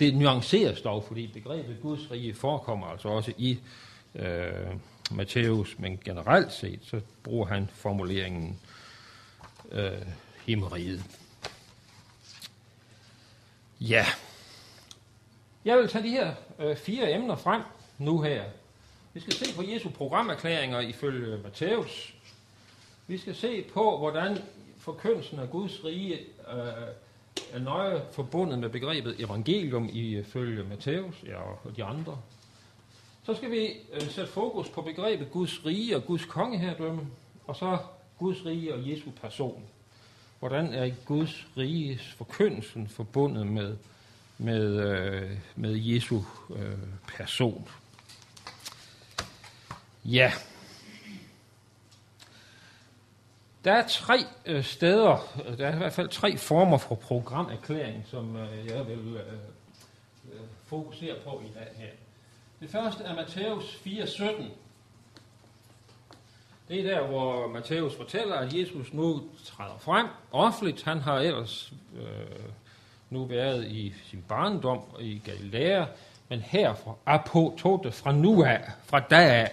Det 0.01 0.17
nuanceres 0.17 0.81
dog, 0.81 1.05
fordi 1.05 1.27
begrebet 1.27 1.77
Guds 1.83 2.11
rige 2.11 2.35
forekommer 2.35 2.87
altså 2.87 3.09
også 3.09 3.33
i 3.39 3.59
øh, 4.15 4.77
Matthæus, 5.11 5.79
men 5.79 6.01
generelt 6.05 6.53
set, 6.53 6.81
så 6.83 7.01
bruger 7.23 7.47
han 7.47 7.69
formuleringen 7.73 8.61
øh, 9.73 9.93
himmeriget. 10.47 11.05
Ja. 13.81 14.07
Jeg 15.65 15.79
vil 15.79 15.89
tage 15.89 16.05
de 16.05 16.11
her 16.11 16.35
øh, 16.59 16.77
fire 16.77 17.13
emner 17.13 17.37
frem 17.37 17.63
nu 17.99 18.21
her. 18.21 18.45
Vi 19.15 19.21
skal 19.21 19.33
se 19.33 19.55
på 19.57 19.63
Jesu 19.63 19.91
programerklæringer 19.91 20.81
ifølge 20.81 21.39
Matthæus. 21.43 22.15
Vi 23.07 23.19
skal 23.19 23.35
se 23.35 23.65
på, 23.75 23.99
hvordan 23.99 24.39
forkyndelsen 24.79 25.39
af 25.39 25.51
Guds 25.51 25.85
rige 25.85 26.15
øh, 26.53 26.59
er 27.53 27.59
nøje 27.59 28.03
forbundet 28.13 28.59
med 28.59 28.69
begrebet 28.69 29.21
evangelium 29.21 29.89
ifølge 29.93 30.65
Matthæus 30.65 31.15
ja, 31.27 31.37
og 31.37 31.77
de 31.77 31.85
andre. 31.85 32.19
Så 33.27 33.35
skal 33.35 33.51
vi 33.51 33.67
øh, 33.93 34.03
sætte 34.03 34.33
fokus 34.33 34.69
på 34.69 34.83
begrebet 34.83 35.31
Guds 35.31 35.67
rige 35.67 35.97
og 35.97 36.05
Guds 36.05 36.25
kongeherredømme, 36.25 37.07
og 37.47 37.57
så 37.57 37.79
Guds 38.19 38.47
rige 38.47 38.75
og 38.75 38.91
Jesu 38.91 39.11
person. 39.21 39.65
Hvordan 40.39 40.75
er 40.75 40.91
Guds 41.05 41.47
riges 41.57 42.13
forkyndelsen 42.13 42.89
forbundet 42.89 43.47
med 43.47 43.77
med, 44.39 44.65
øh, 44.65 45.39
med 45.57 45.77
Jesu 45.77 46.21
øh, 46.55 46.79
person. 47.17 47.69
Ja. 50.05 50.33
Der 53.65 53.73
er 53.73 53.89
tre 53.89 54.19
øh, 54.47 54.65
steder, 54.65 55.41
øh, 55.47 55.59
der 55.59 55.67
er 55.67 55.75
i 55.75 55.79
hvert 55.79 55.93
fald 55.93 56.09
tre 56.09 56.37
former 56.37 56.79
for 56.79 56.95
programerklæring, 56.95 58.05
som 58.07 58.37
øh, 58.37 58.67
jeg 58.67 58.87
vil 58.87 59.17
øh, 59.17 59.33
øh 60.33 60.41
fokusere 60.67 61.15
på 61.25 61.43
i 61.45 61.59
dag 61.59 61.69
her. 61.77 62.04
Det 62.65 62.73
første 62.73 63.05
er 63.05 63.15
Matthæus 63.15 63.81
4:17. 63.87 64.43
Det 66.69 66.81
er 66.81 66.95
der, 66.95 67.07
hvor 67.07 67.49
Matthæus 67.49 67.97
fortæller, 67.97 68.35
at 68.35 68.55
Jesus 68.55 68.93
nu 68.93 69.23
træder 69.45 69.79
frem 69.79 70.07
offentligt. 70.33 70.83
Han 70.83 70.99
har 70.99 71.19
ellers 71.19 71.73
øh, 71.97 72.05
nu 73.11 73.25
været 73.25 73.67
i 73.67 73.95
sin 74.05 74.25
barndom 74.29 74.81
i 75.01 75.21
Galilea, 75.25 75.85
men 76.29 76.41
herfra, 76.41 76.75
fra 76.83 76.97
apotote, 77.07 77.93
fra 77.93 78.13
nu 78.13 78.45
af, 78.45 78.71
fra 78.85 79.01
da 79.01 79.43
af. 79.43 79.51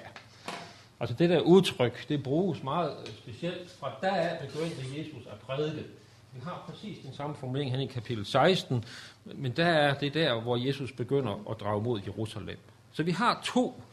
Altså 0.99 1.15
det 1.15 1.29
der 1.29 1.39
udtryk, 1.39 2.09
det 2.09 2.23
bruges 2.23 2.63
meget 2.63 2.93
specielt. 3.07 3.71
Fra 3.79 3.91
da 4.01 4.07
af 4.07 4.47
begyndte 4.47 4.81
Jesus 4.97 5.27
at 5.31 5.39
prædike. 5.39 5.85
Vi 6.33 6.41
har 6.43 6.63
præcis 6.69 6.97
den 7.05 7.13
samme 7.13 7.35
formulering 7.35 7.71
her 7.71 7.79
i 7.79 7.85
kapitel 7.85 8.25
16, 8.25 8.85
men 9.25 9.51
der 9.51 9.65
er 9.65 9.93
det 9.93 10.13
der, 10.13 10.41
hvor 10.41 10.57
Jesus 10.57 10.91
begynder 10.91 11.49
at 11.49 11.59
drage 11.59 11.81
mod 11.81 12.01
Jerusalem. 12.07 12.57
Så 12.93 13.03
vi 13.03 13.12
har 13.12 13.41
to, 13.43 13.83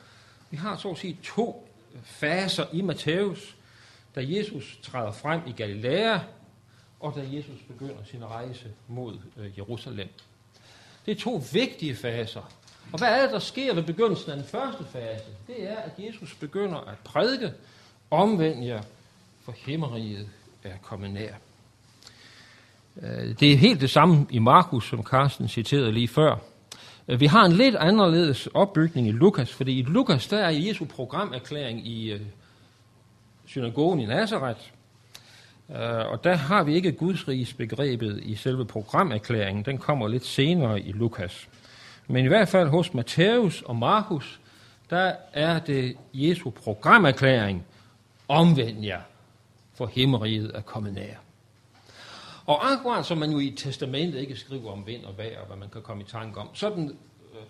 vi 0.51 0.57
har 0.57 0.77
så 0.77 0.91
at 0.91 0.99
sige 0.99 1.19
to 1.23 1.69
faser 2.05 2.67
i 2.73 2.83
Matthæus, 2.83 3.57
da 4.15 4.25
Jesus 4.27 4.79
træder 4.83 5.13
frem 5.13 5.41
i 5.47 5.53
Galilea, 5.53 6.19
og 7.01 7.15
da 7.15 7.25
Jesus 7.33 7.59
begynder 7.69 8.05
sin 8.11 8.25
rejse 8.25 8.71
mod 8.89 9.19
øh, 9.37 9.59
Jerusalem. 9.59 10.09
Det 11.07 11.17
er 11.17 11.21
to 11.21 11.43
vigtige 11.53 11.97
faser. 11.97 12.53
Og 12.93 12.99
hvad 12.99 13.09
er 13.09 13.23
det, 13.23 13.33
der 13.33 13.39
sker 13.39 13.75
ved 13.75 13.83
begyndelsen 13.83 14.31
af 14.31 14.37
den 14.37 14.47
første 14.47 14.85
fase? 14.93 15.25
Det 15.47 15.71
er, 15.71 15.77
at 15.77 15.93
Jesus 15.99 16.35
begynder 16.35 16.79
at 16.79 16.99
prædike, 17.05 17.53
omvend 18.11 18.65
jer, 18.65 18.83
for 19.45 19.55
himmeriget 19.57 20.29
er 20.63 20.77
kommet 20.83 21.11
nær. 21.11 21.35
Øh, 23.03 23.39
det 23.41 23.53
er 23.53 23.57
helt 23.57 23.81
det 23.81 23.91
samme 23.91 24.27
i 24.31 24.39
Markus, 24.39 24.89
som 24.89 25.03
Carsten 25.03 25.49
citerede 25.49 25.93
lige 25.93 26.09
før. 26.09 26.37
Vi 27.17 27.27
har 27.27 27.45
en 27.45 27.53
lidt 27.53 27.77
anderledes 27.77 28.47
opbygning 28.47 29.09
i 29.09 29.13
Lukas, 29.13 29.53
fordi 29.53 29.79
i 29.79 29.83
Lukas 29.83 30.29
der 30.29 30.39
er 30.39 30.51
Jesu 30.51 30.85
programerklæring 30.85 31.87
i, 31.87 32.13
øh, 32.13 32.21
synagogen 33.47 34.01
i 34.01 34.07
Nazareth. 34.07 34.61
Øh, 35.71 35.77
uh, 35.77 36.13
og 36.13 36.25
der 36.25 36.35
har 36.35 36.63
vi 36.63 36.75
ikke 36.75 36.93
Guds 36.93 37.29
riges 37.29 37.55
begrebet 37.55 38.21
i 38.23 38.35
selve 38.35 38.65
programerklæringen. 38.65 39.65
Den 39.65 39.79
kommer 39.79 40.09
lidt 40.09 40.25
senere 40.27 40.81
i 40.81 40.93
Lukas. 40.93 41.49
Men 42.07 42.25
i 42.25 42.29
hvert 42.29 42.49
fald 42.49 42.69
hos 42.69 42.95
Matthæus 42.95 43.63
og 43.63 43.77
Markus, 43.77 44.41
der 44.91 45.13
er 45.33 45.59
det 45.59 45.97
Jesu 46.15 46.51
programerklæring, 46.51 47.65
omvend 48.29 48.85
jer, 48.85 49.01
for 49.75 49.87
himmeriget 49.87 50.51
er 50.55 50.61
kommet 50.61 50.93
nær. 50.95 51.28
Og 52.49 52.73
akkurat 52.73 53.07
som 53.07 53.19
man 53.19 53.31
jo 53.31 53.39
i 53.39 53.51
testamentet 53.57 54.21
ikke 54.21 54.37
skriver 54.37 54.73
om 54.73 54.87
vind 54.87 55.05
og 55.05 55.19
vejr, 55.19 55.41
og 55.41 55.47
hvad 55.47 55.57
man 55.57 55.69
kan 55.69 55.83
komme 55.83 56.03
i 56.03 56.07
tanke 56.07 56.41
om, 56.41 56.49
sådan 56.55 56.89
øh, 57.35 57.43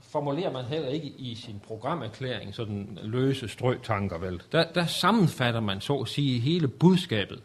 formulerer 0.00 0.52
man 0.52 0.64
heller 0.64 0.88
ikke 0.88 1.08
i 1.18 1.34
sin 1.34 1.60
programerklæring 1.66 2.54
sådan 2.54 2.98
løse 3.02 3.48
strøtanker, 3.48 4.18
vel? 4.18 4.42
Der, 4.52 4.72
der 4.72 4.86
sammenfatter 4.86 5.60
man 5.60 5.80
så 5.80 5.94
at 5.94 6.08
sige 6.08 6.40
hele 6.40 6.68
budskabet. 6.68 7.42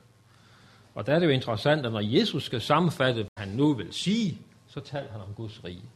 Og 0.93 1.07
der 1.07 1.15
er 1.15 1.19
det 1.19 1.25
jo 1.25 1.31
interessant, 1.31 1.85
at 1.85 1.91
når 1.91 1.99
Jesus 1.99 2.43
skal 2.43 2.61
sammenfatte, 2.61 3.21
hvad 3.21 3.45
han 3.45 3.55
nu 3.55 3.73
vil 3.73 3.93
sige, 3.93 4.37
så 4.67 4.79
taler 4.79 5.11
han 5.11 5.21
om 5.21 5.33
Guds 5.35 5.63
rige. 5.63 5.89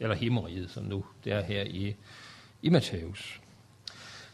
Eller 0.00 0.14
himmeriget, 0.14 0.70
som 0.70 0.84
nu 0.84 1.04
det 1.24 1.32
er 1.32 1.42
her 1.42 1.62
i, 1.62 1.94
i 2.62 2.68
Matthæus. 2.68 3.40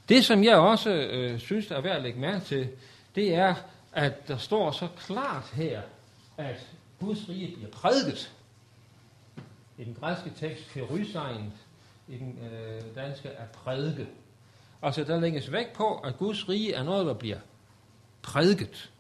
Det, 0.09 0.25
som 0.25 0.45
jeg 0.45 0.57
også 0.57 0.91
øh, 0.91 1.39
synes, 1.39 1.67
der 1.67 1.77
er 1.77 1.81
værd 1.81 1.97
at 1.97 2.03
lægge 2.03 2.21
mærke 2.21 2.45
til, 2.45 2.69
det 3.15 3.35
er, 3.35 3.55
at 3.93 4.29
der 4.29 4.37
står 4.37 4.71
så 4.71 4.89
klart 4.97 5.51
her, 5.55 5.83
at 6.37 6.67
Guds 7.01 7.29
rige 7.29 7.55
bliver 7.57 7.71
prædiket. 7.71 8.33
I 9.79 9.85
den 9.85 9.97
græske 10.01 10.33
tekst, 10.37 10.69
kerysein, 10.73 11.53
i 12.09 12.17
den 12.17 12.39
øh, 12.53 12.83
danske 12.95 13.29
er 13.29 13.47
prædike. 13.47 14.07
Altså, 14.83 15.05
der 15.05 15.21
lægges 15.21 15.53
vægt 15.53 15.73
på, 15.73 15.95
at 15.95 16.19
Guds 16.19 16.49
rige 16.49 16.75
er 16.75 16.83
noget, 16.83 17.07
der 17.07 17.15
bliver 17.15 17.39
prædiket. 18.23 18.91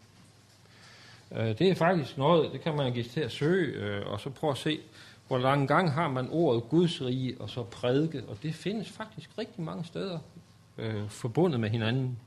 Øh, 1.33 1.59
det 1.59 1.61
er 1.61 1.75
faktisk 1.75 2.19
noget, 2.19 2.53
det 2.53 2.61
kan 2.61 2.77
man 2.77 2.93
give 2.93 3.05
til 3.05 3.21
at 3.21 3.33
søge, 3.33 3.67
øh, 3.67 4.07
og 4.07 4.21
så 4.21 4.31
prøve 4.31 4.51
at 4.51 4.59
se, 4.59 4.81
hvor 5.29 5.39
lang 5.39 5.69
gang 5.69 5.93
har 5.93 6.09
man 6.09 6.29
ordet 6.31 6.63
Guds 6.69 7.03
rige, 7.03 7.41
og 7.41 7.51
så 7.51 7.63
prædike, 7.63 8.23
og 8.29 8.37
det 8.43 8.55
findes 8.55 8.89
faktisk 8.91 9.31
rigtig 9.39 9.63
mange 9.63 9.85
steder 9.85 10.19
øh, 10.79 11.09
forbundet 11.09 11.61
med 11.61 11.71
hinanden. 11.71 12.19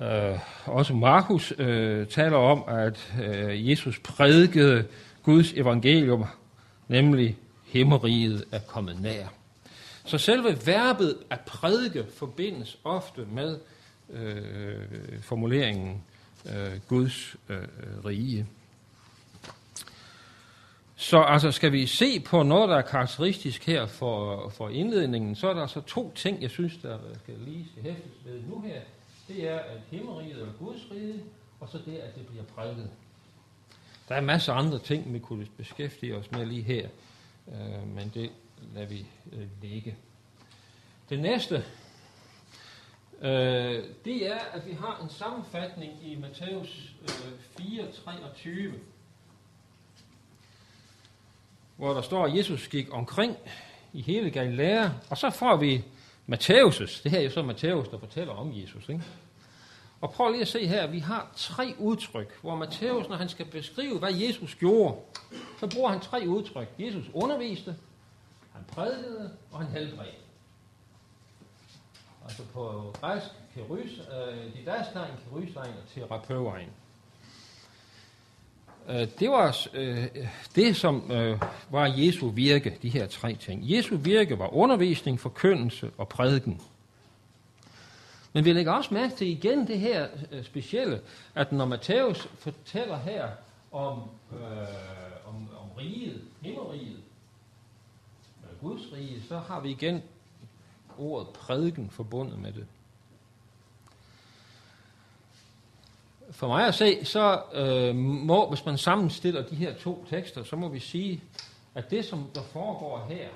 Øh, 0.00 0.38
også 0.66 0.94
Markus 0.94 1.52
øh, 1.58 2.06
taler 2.06 2.36
om, 2.36 2.64
at 2.68 3.14
øh, 3.22 3.70
Jesus 3.70 3.98
prædikede 3.98 4.84
Guds 5.22 5.52
evangelium, 5.52 6.24
nemlig 6.88 7.36
himmeriget 7.66 8.44
er 8.52 8.58
kommet 8.58 9.02
nær. 9.02 9.26
Så 10.04 10.18
selve 10.18 10.66
verbet 10.66 11.16
at 11.30 11.40
prædike 11.40 12.04
forbindes 12.16 12.78
ofte 12.84 13.26
med 13.32 13.58
øh, 14.10 15.22
formuleringen 15.22 16.02
øh, 16.46 16.80
Guds 16.88 17.36
øh, 17.48 17.58
rige. 18.04 18.46
Så 20.96 21.22
altså, 21.22 21.50
skal 21.50 21.72
vi 21.72 21.86
se 21.86 22.20
på 22.20 22.42
noget, 22.42 22.68
der 22.68 22.76
er 22.76 22.82
karakteristisk 22.82 23.66
her 23.66 23.86
for, 23.86 24.48
for 24.48 24.68
indledningen, 24.68 25.34
så 25.34 25.48
er 25.48 25.54
der 25.54 25.62
altså 25.62 25.80
to 25.80 26.12
ting, 26.14 26.42
jeg 26.42 26.50
synes, 26.50 26.76
der 26.76 26.98
skal 27.22 27.34
lige 27.46 27.66
hæftes 27.82 28.12
ved 28.24 28.40
nu 28.48 28.60
her. 28.60 28.80
Det 29.28 29.48
er, 29.48 29.58
at 29.58 29.80
himmeriget 29.90 30.42
er 30.42 30.52
Guds 30.58 30.90
rige, 30.90 31.24
og 31.60 31.68
så 31.68 31.78
det, 31.86 31.96
at 31.96 32.14
det 32.14 32.26
bliver 32.26 32.44
prædiket. 32.44 32.90
Der 34.08 34.14
er 34.14 34.20
masser 34.20 34.52
af 34.52 34.58
andre 34.58 34.78
ting, 34.78 35.12
vi 35.12 35.18
kunne 35.18 35.46
beskæftige 35.56 36.16
os 36.16 36.30
med 36.30 36.46
lige 36.46 36.62
her, 36.62 36.88
øh, 37.48 37.88
men 37.88 38.10
det 38.14 38.30
lader 38.74 38.86
vi 38.86 39.06
øh, 39.32 39.46
ligge. 39.62 39.96
Det 41.10 41.20
næste, 41.20 41.64
øh, 43.20 43.84
det 44.04 44.30
er, 44.30 44.38
at 44.52 44.66
vi 44.66 44.72
har 44.72 45.00
en 45.02 45.10
sammenfatning 45.10 45.92
i 46.02 46.16
Matthæus 46.16 46.94
øh, 47.02 47.64
4:23, 47.64 48.72
hvor 51.76 51.94
der 51.94 52.02
står, 52.02 52.26
at 52.26 52.36
Jesus 52.36 52.68
gik 52.68 52.88
omkring 52.92 53.36
i 53.92 54.02
hele 54.02 54.30
Galilea, 54.30 54.88
og 55.10 55.18
så 55.18 55.30
får 55.30 55.56
vi 55.56 55.84
Matthæus' 56.32 57.02
det 57.02 57.10
her 57.10 57.18
er 57.18 57.22
jo 57.22 57.30
så 57.30 57.42
Matthæus, 57.42 57.88
der 57.88 57.98
fortæller 57.98 58.32
om 58.32 58.52
Jesus, 58.54 58.88
ikke? 58.88 59.04
Og 60.00 60.10
prøv 60.10 60.30
lige 60.30 60.42
at 60.42 60.48
se 60.48 60.66
her, 60.66 60.86
vi 60.86 60.98
har 60.98 61.32
tre 61.36 61.74
udtryk, 61.78 62.38
hvor 62.40 62.56
Matthæus, 62.56 63.08
når 63.08 63.16
han 63.16 63.28
skal 63.28 63.46
beskrive, 63.46 63.98
hvad 63.98 64.12
Jesus 64.12 64.54
gjorde, 64.54 64.96
så 65.60 65.70
bruger 65.74 65.90
han 65.90 66.00
tre 66.00 66.24
udtryk. 66.26 66.68
Jesus 66.78 67.10
underviste, 67.14 67.76
han 68.52 68.64
prædikede, 68.72 69.36
og 69.52 69.58
han 69.58 69.68
helbredte. 69.68 70.12
Altså 72.24 72.42
på 72.52 72.94
græsk, 73.00 73.26
kerys, 73.54 73.98
øh, 73.98 74.54
didaskein, 74.54 75.14
kerysein 75.30 75.56
og 75.56 75.88
terapeuein. 75.94 76.68
Øh, 78.88 79.08
det 79.18 79.30
var 79.30 79.66
øh, 79.74 80.06
det, 80.54 80.76
som 80.76 81.12
øh, 81.12 81.40
var 81.70 81.86
Jesu 81.96 82.28
virke, 82.28 82.78
de 82.82 82.88
her 82.88 83.06
tre 83.06 83.34
ting. 83.34 83.60
Jesu 83.62 83.96
virke 83.96 84.38
var 84.38 84.54
undervisning, 84.54 85.20
forkyndelse 85.20 85.90
og 85.98 86.08
prædiken. 86.08 86.60
Men 88.32 88.44
vi 88.44 88.52
lægger 88.52 88.72
også 88.72 88.94
mærke 88.94 89.16
til 89.16 89.26
igen 89.26 89.66
det 89.66 89.80
her 89.80 90.06
øh, 90.32 90.44
specielle, 90.44 91.00
at 91.34 91.52
når 91.52 91.64
Matthæus 91.64 92.28
fortæller 92.38 92.98
her 92.98 93.28
om, 93.72 93.98
øh, 94.32 94.38
om, 95.26 95.34
om 95.34 95.70
riget, 95.78 96.20
himmeriget, 96.42 97.02
øh, 98.42 98.68
Guds 98.68 98.92
rige, 98.92 99.22
så 99.28 99.38
har 99.38 99.60
vi 99.60 99.70
igen 99.70 100.02
ordet 100.98 101.28
prædiken 101.28 101.90
forbundet 101.90 102.38
med 102.38 102.52
det. 102.52 102.66
For 106.30 106.48
mig 106.48 106.66
at 106.66 106.74
se, 106.74 107.04
så 107.04 107.40
øh, 107.54 107.94
må, 107.96 108.48
hvis 108.48 108.64
man 108.64 108.78
sammenstiller 108.78 109.42
de 109.42 109.54
her 109.54 109.74
to 109.74 110.06
tekster, 110.10 110.44
så 110.44 110.56
må 110.56 110.68
vi 110.68 110.78
sige, 110.78 111.20
at 111.74 111.90
det, 111.90 112.04
som 112.04 112.30
der 112.34 112.42
foregår 112.42 113.06
her, 113.08 113.28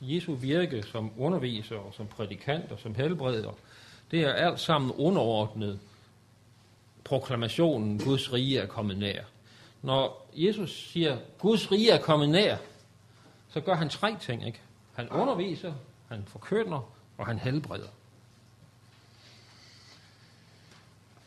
Jesu 0.00 0.34
virke 0.34 0.82
som 0.82 1.10
underviser 1.18 1.76
og 1.76 1.94
som 1.94 2.06
prædikant 2.06 2.72
og 2.72 2.78
som 2.78 2.94
helbreder, 2.94 3.52
det 4.10 4.20
er 4.20 4.32
alt 4.32 4.60
sammen 4.60 4.92
underordnet 4.98 5.80
proklamationen, 7.04 7.98
Guds 7.98 8.32
rige 8.32 8.58
er 8.58 8.66
kommet 8.66 8.98
nær. 8.98 9.22
Når 9.82 10.30
Jesus 10.34 10.90
siger, 10.92 11.18
Guds 11.38 11.72
rige 11.72 11.90
er 11.90 12.00
kommet 12.00 12.28
nær, 12.28 12.56
så 13.48 13.60
gør 13.60 13.74
han 13.74 13.88
tre 13.88 14.16
ting. 14.20 14.46
Ikke? 14.46 14.60
Han 14.94 15.08
underviser, 15.08 15.72
han 16.08 16.24
forkynder, 16.26 16.92
og 17.18 17.26
han 17.26 17.38
helbreder. 17.38 17.88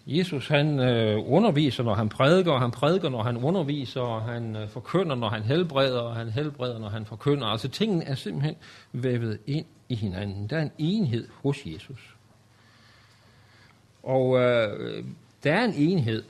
Jesus 0.05 0.47
han 0.47 0.79
øh, 0.79 1.31
underviser, 1.33 1.83
når 1.83 1.93
han 1.93 2.09
prædiker, 2.09 2.51
og 2.51 2.61
han 2.61 2.71
prædiker, 2.71 3.09
når 3.09 3.23
han 3.23 3.37
underviser, 3.37 4.01
og 4.01 4.21
han 4.21 4.55
øh, 4.55 4.69
forkynder, 4.69 5.15
når 5.15 5.29
han 5.29 5.43
helbreder, 5.43 5.99
og 5.99 6.15
han 6.15 6.29
helbreder, 6.29 6.79
når 6.79 6.89
han 6.89 7.05
forkynder. 7.05 7.47
Altså 7.47 7.67
tingene 7.67 8.05
er 8.05 8.15
simpelthen 8.15 8.55
vævet 8.91 9.39
ind 9.47 9.65
i 9.89 9.95
hinanden. 9.95 10.49
Der 10.49 10.57
er 10.57 10.61
en 10.61 10.71
enhed 10.77 11.27
hos 11.43 11.57
Jesus. 11.65 12.15
Og 14.03 14.39
øh, 14.39 15.03
der 15.43 15.53
er 15.53 15.63
en 15.63 15.73
enhed. 15.73 16.23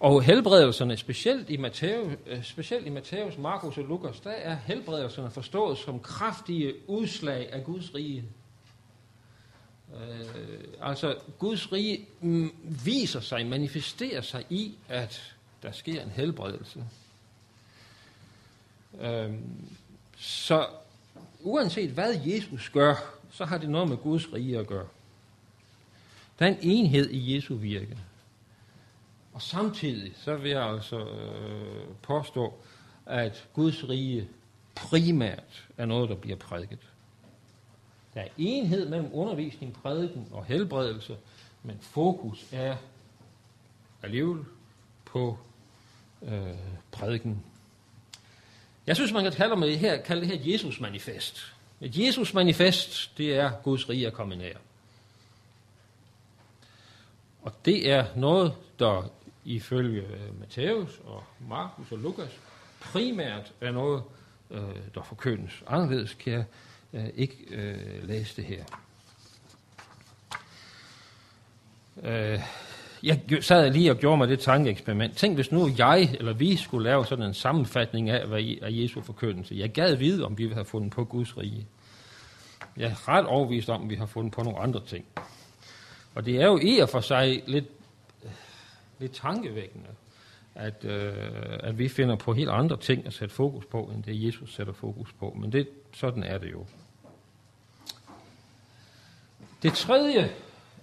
Og 0.00 0.22
helbredelserne, 0.22 0.96
specielt 0.96 1.50
i, 1.50 1.56
Matthæus, 1.56 2.12
øh, 2.26 2.42
specielt 2.42 2.86
i 2.86 2.90
Matthæus, 2.90 3.38
Markus 3.38 3.78
og 3.78 3.84
Lukas, 3.84 4.20
der 4.20 4.30
er 4.30 4.56
helbredelserne 4.66 5.30
forstået 5.30 5.78
som 5.78 6.00
kraftige 6.00 6.74
udslag 6.88 7.52
af 7.52 7.64
Guds 7.64 7.94
rige 7.94 8.24
Øh, 9.94 10.58
altså, 10.80 11.16
Guds 11.38 11.72
rige 11.72 12.06
mm, 12.20 12.54
viser 12.84 13.20
sig, 13.20 13.46
manifesterer 13.46 14.20
sig 14.20 14.46
i, 14.50 14.74
at 14.88 15.34
der 15.62 15.72
sker 15.72 16.02
en 16.02 16.10
helbredelse. 16.10 16.84
Øh, 19.00 19.32
så 20.18 20.66
uanset 21.40 21.90
hvad 21.90 22.20
Jesus 22.24 22.68
gør, 22.68 22.94
så 23.32 23.44
har 23.44 23.58
det 23.58 23.70
noget 23.70 23.88
med 23.88 23.96
Guds 23.96 24.32
rige 24.32 24.58
at 24.58 24.66
gøre. 24.66 24.86
Der 26.38 26.46
er 26.46 26.50
en 26.50 26.58
enhed 26.60 27.10
i 27.10 27.34
Jesu 27.34 27.54
virke. 27.54 27.98
Og 29.32 29.42
samtidig, 29.42 30.12
så 30.16 30.36
vil 30.36 30.50
jeg 30.50 30.62
altså 30.62 31.08
øh, 31.08 31.84
påstå, 32.02 32.54
at 33.06 33.48
Guds 33.54 33.88
rige 33.88 34.28
primært 34.74 35.66
er 35.76 35.86
noget, 35.86 36.08
der 36.08 36.14
bliver 36.16 36.36
prædiket. 36.36 36.78
Der 38.14 38.20
er 38.20 38.28
enhed 38.38 38.88
mellem 38.88 39.10
undervisning, 39.12 39.72
prædiken 39.72 40.28
og 40.30 40.44
helbredelse, 40.44 41.16
men 41.62 41.78
fokus 41.80 42.46
er 42.52 42.76
alligevel 44.02 44.44
på 45.04 45.38
øh, 46.22 46.54
prædiken. 46.92 47.42
Jeg 48.86 48.96
synes, 48.96 49.12
man 49.12 49.22
kan 49.22 49.32
kalde 49.32 49.66
det 49.66 49.78
her, 49.78 50.02
kalde 50.02 50.28
det 50.28 50.38
her 50.38 50.52
Jesus 50.52 50.80
manifest. 50.80 51.54
Et 51.80 51.98
Jesus 51.98 52.34
manifest, 52.34 53.18
det 53.18 53.34
er 53.34 53.52
Guds 53.62 53.88
rige 53.88 54.06
at 54.06 54.12
komme 54.12 54.36
nær. 54.36 54.56
Og 57.42 57.52
det 57.64 57.90
er 57.90 58.06
noget, 58.16 58.54
der 58.78 59.10
ifølge 59.44 60.02
øh, 60.02 60.40
Matthæus 60.40 61.00
og 61.04 61.24
Markus 61.48 61.92
og 61.92 61.98
Lukas 61.98 62.40
primært 62.80 63.52
er 63.60 63.70
noget, 63.70 64.02
øh, 64.50 64.60
der 64.94 65.02
forkyndes. 65.02 65.62
Anderledes 65.66 66.14
kan 66.14 66.32
jeg 66.32 66.44
øh, 66.94 67.04
ikke 67.14 67.36
øh, 67.50 68.08
læse 68.08 68.36
det 68.36 68.44
her. 68.44 68.64
Øh, 72.02 72.40
jeg 73.02 73.20
sad 73.40 73.70
lige 73.70 73.90
og 73.90 73.96
gjorde 73.96 74.16
mig 74.16 74.28
det 74.28 74.40
tankeeksperiment. 74.40 75.16
Tænk, 75.16 75.34
hvis 75.34 75.52
nu 75.52 75.70
jeg 75.78 76.08
eller 76.14 76.32
vi 76.32 76.56
skulle 76.56 76.84
lave 76.84 77.06
sådan 77.06 77.24
en 77.24 77.34
sammenfatning 77.34 78.10
af, 78.10 78.26
hvad 78.26 78.42
af 78.62 78.68
Jesu 78.70 79.00
forkyndelse. 79.00 79.54
Jeg 79.54 79.70
gad 79.70 79.94
vide, 79.94 80.24
om 80.24 80.38
vi 80.38 80.48
har 80.48 80.62
fundet 80.62 80.92
på 80.92 81.04
Guds 81.04 81.38
rige. 81.38 81.66
Jeg 82.76 82.90
er 82.90 83.08
ret 83.08 83.26
overvist 83.26 83.70
om, 83.70 83.82
at 83.82 83.90
vi 83.90 83.94
har 83.94 84.06
fundet 84.06 84.32
på 84.32 84.42
nogle 84.42 84.58
andre 84.58 84.80
ting. 84.86 85.04
Og 86.14 86.26
det 86.26 86.40
er 86.40 86.46
jo 86.46 86.58
i 86.62 86.78
og 86.78 86.88
for 86.88 87.00
sig 87.00 87.42
lidt, 87.46 87.66
øh, 88.24 88.30
lidt 88.98 89.12
tankevækkende, 89.12 89.88
at, 90.54 90.84
øh, 90.84 91.12
at 91.60 91.78
vi 91.78 91.88
finder 91.88 92.16
på 92.16 92.32
helt 92.34 92.50
andre 92.50 92.76
ting 92.76 93.06
at 93.06 93.12
sætte 93.12 93.34
fokus 93.34 93.64
på, 93.64 93.90
end 93.94 94.02
det 94.02 94.24
Jesus 94.24 94.54
sætter 94.54 94.72
fokus 94.72 95.12
på. 95.12 95.36
Men 95.40 95.52
det, 95.52 95.68
sådan 95.92 96.22
er 96.22 96.38
det 96.38 96.52
jo. 96.52 96.66
Det 99.64 99.72
tredje, 99.72 100.30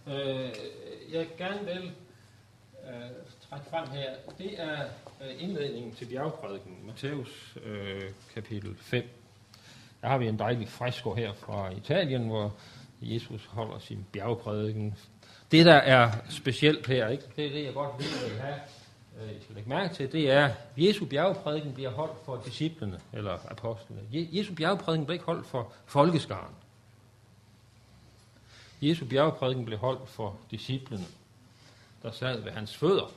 øh, 0.07 0.49
jeg 1.11 1.27
gerne 1.37 1.65
vil 1.65 1.91
øh, 2.87 3.09
trække 3.49 3.65
frem 3.69 3.87
her, 3.89 4.09
det 4.37 4.61
er 4.61 4.83
øh, 5.21 5.43
indledningen 5.43 5.91
til 5.95 6.05
bjergprædiken, 6.05 6.77
Matthæus 6.85 7.57
øh, 7.65 8.01
kapitel 8.33 8.75
5. 8.75 9.03
Der 10.01 10.07
har 10.07 10.17
vi 10.17 10.27
en 10.27 10.39
dejlig 10.39 10.67
fresko 10.67 11.13
her 11.13 11.33
fra 11.33 11.71
Italien, 11.71 12.27
hvor 12.27 12.53
Jesus 13.01 13.45
holder 13.45 13.79
sin 13.79 14.05
bjergprædiken. 14.11 14.97
Det, 15.51 15.65
der 15.65 15.73
er 15.73 16.11
specielt 16.29 16.87
her, 16.87 17.07
ikke? 17.07 17.23
det 17.35 17.45
er 17.45 17.49
det, 17.49 17.63
jeg 17.65 17.73
godt 17.73 17.91
vil, 17.97 18.31
at 18.35 18.41
have, 18.41 18.59
øh, 19.21 19.37
I 19.37 19.43
skal 19.43 19.55
lægge 19.55 19.69
mærke 19.69 19.93
til, 19.93 20.11
det 20.11 20.31
er, 20.31 20.45
at 20.45 20.53
Jesu 20.77 21.05
bjergprædiken 21.05 21.73
bliver 21.73 21.89
holdt 21.89 22.25
for 22.25 22.41
disciplene, 22.45 22.99
eller 23.13 23.37
apostlene. 23.47 24.01
Jesu 24.11 24.53
bjergprædiken 24.55 25.05
bliver 25.05 25.15
ikke 25.15 25.25
holdt 25.25 25.45
for 25.45 25.73
folkeskaren. 25.85 26.55
Jesu 28.81 29.05
bjergprædiken 29.05 29.65
blev 29.65 29.77
holdt 29.77 30.09
for 30.09 30.37
disciplene, 30.51 31.05
der 32.03 32.11
sad 32.11 32.41
ved 32.41 32.51
hans 32.51 32.77
fødder. 32.77 33.11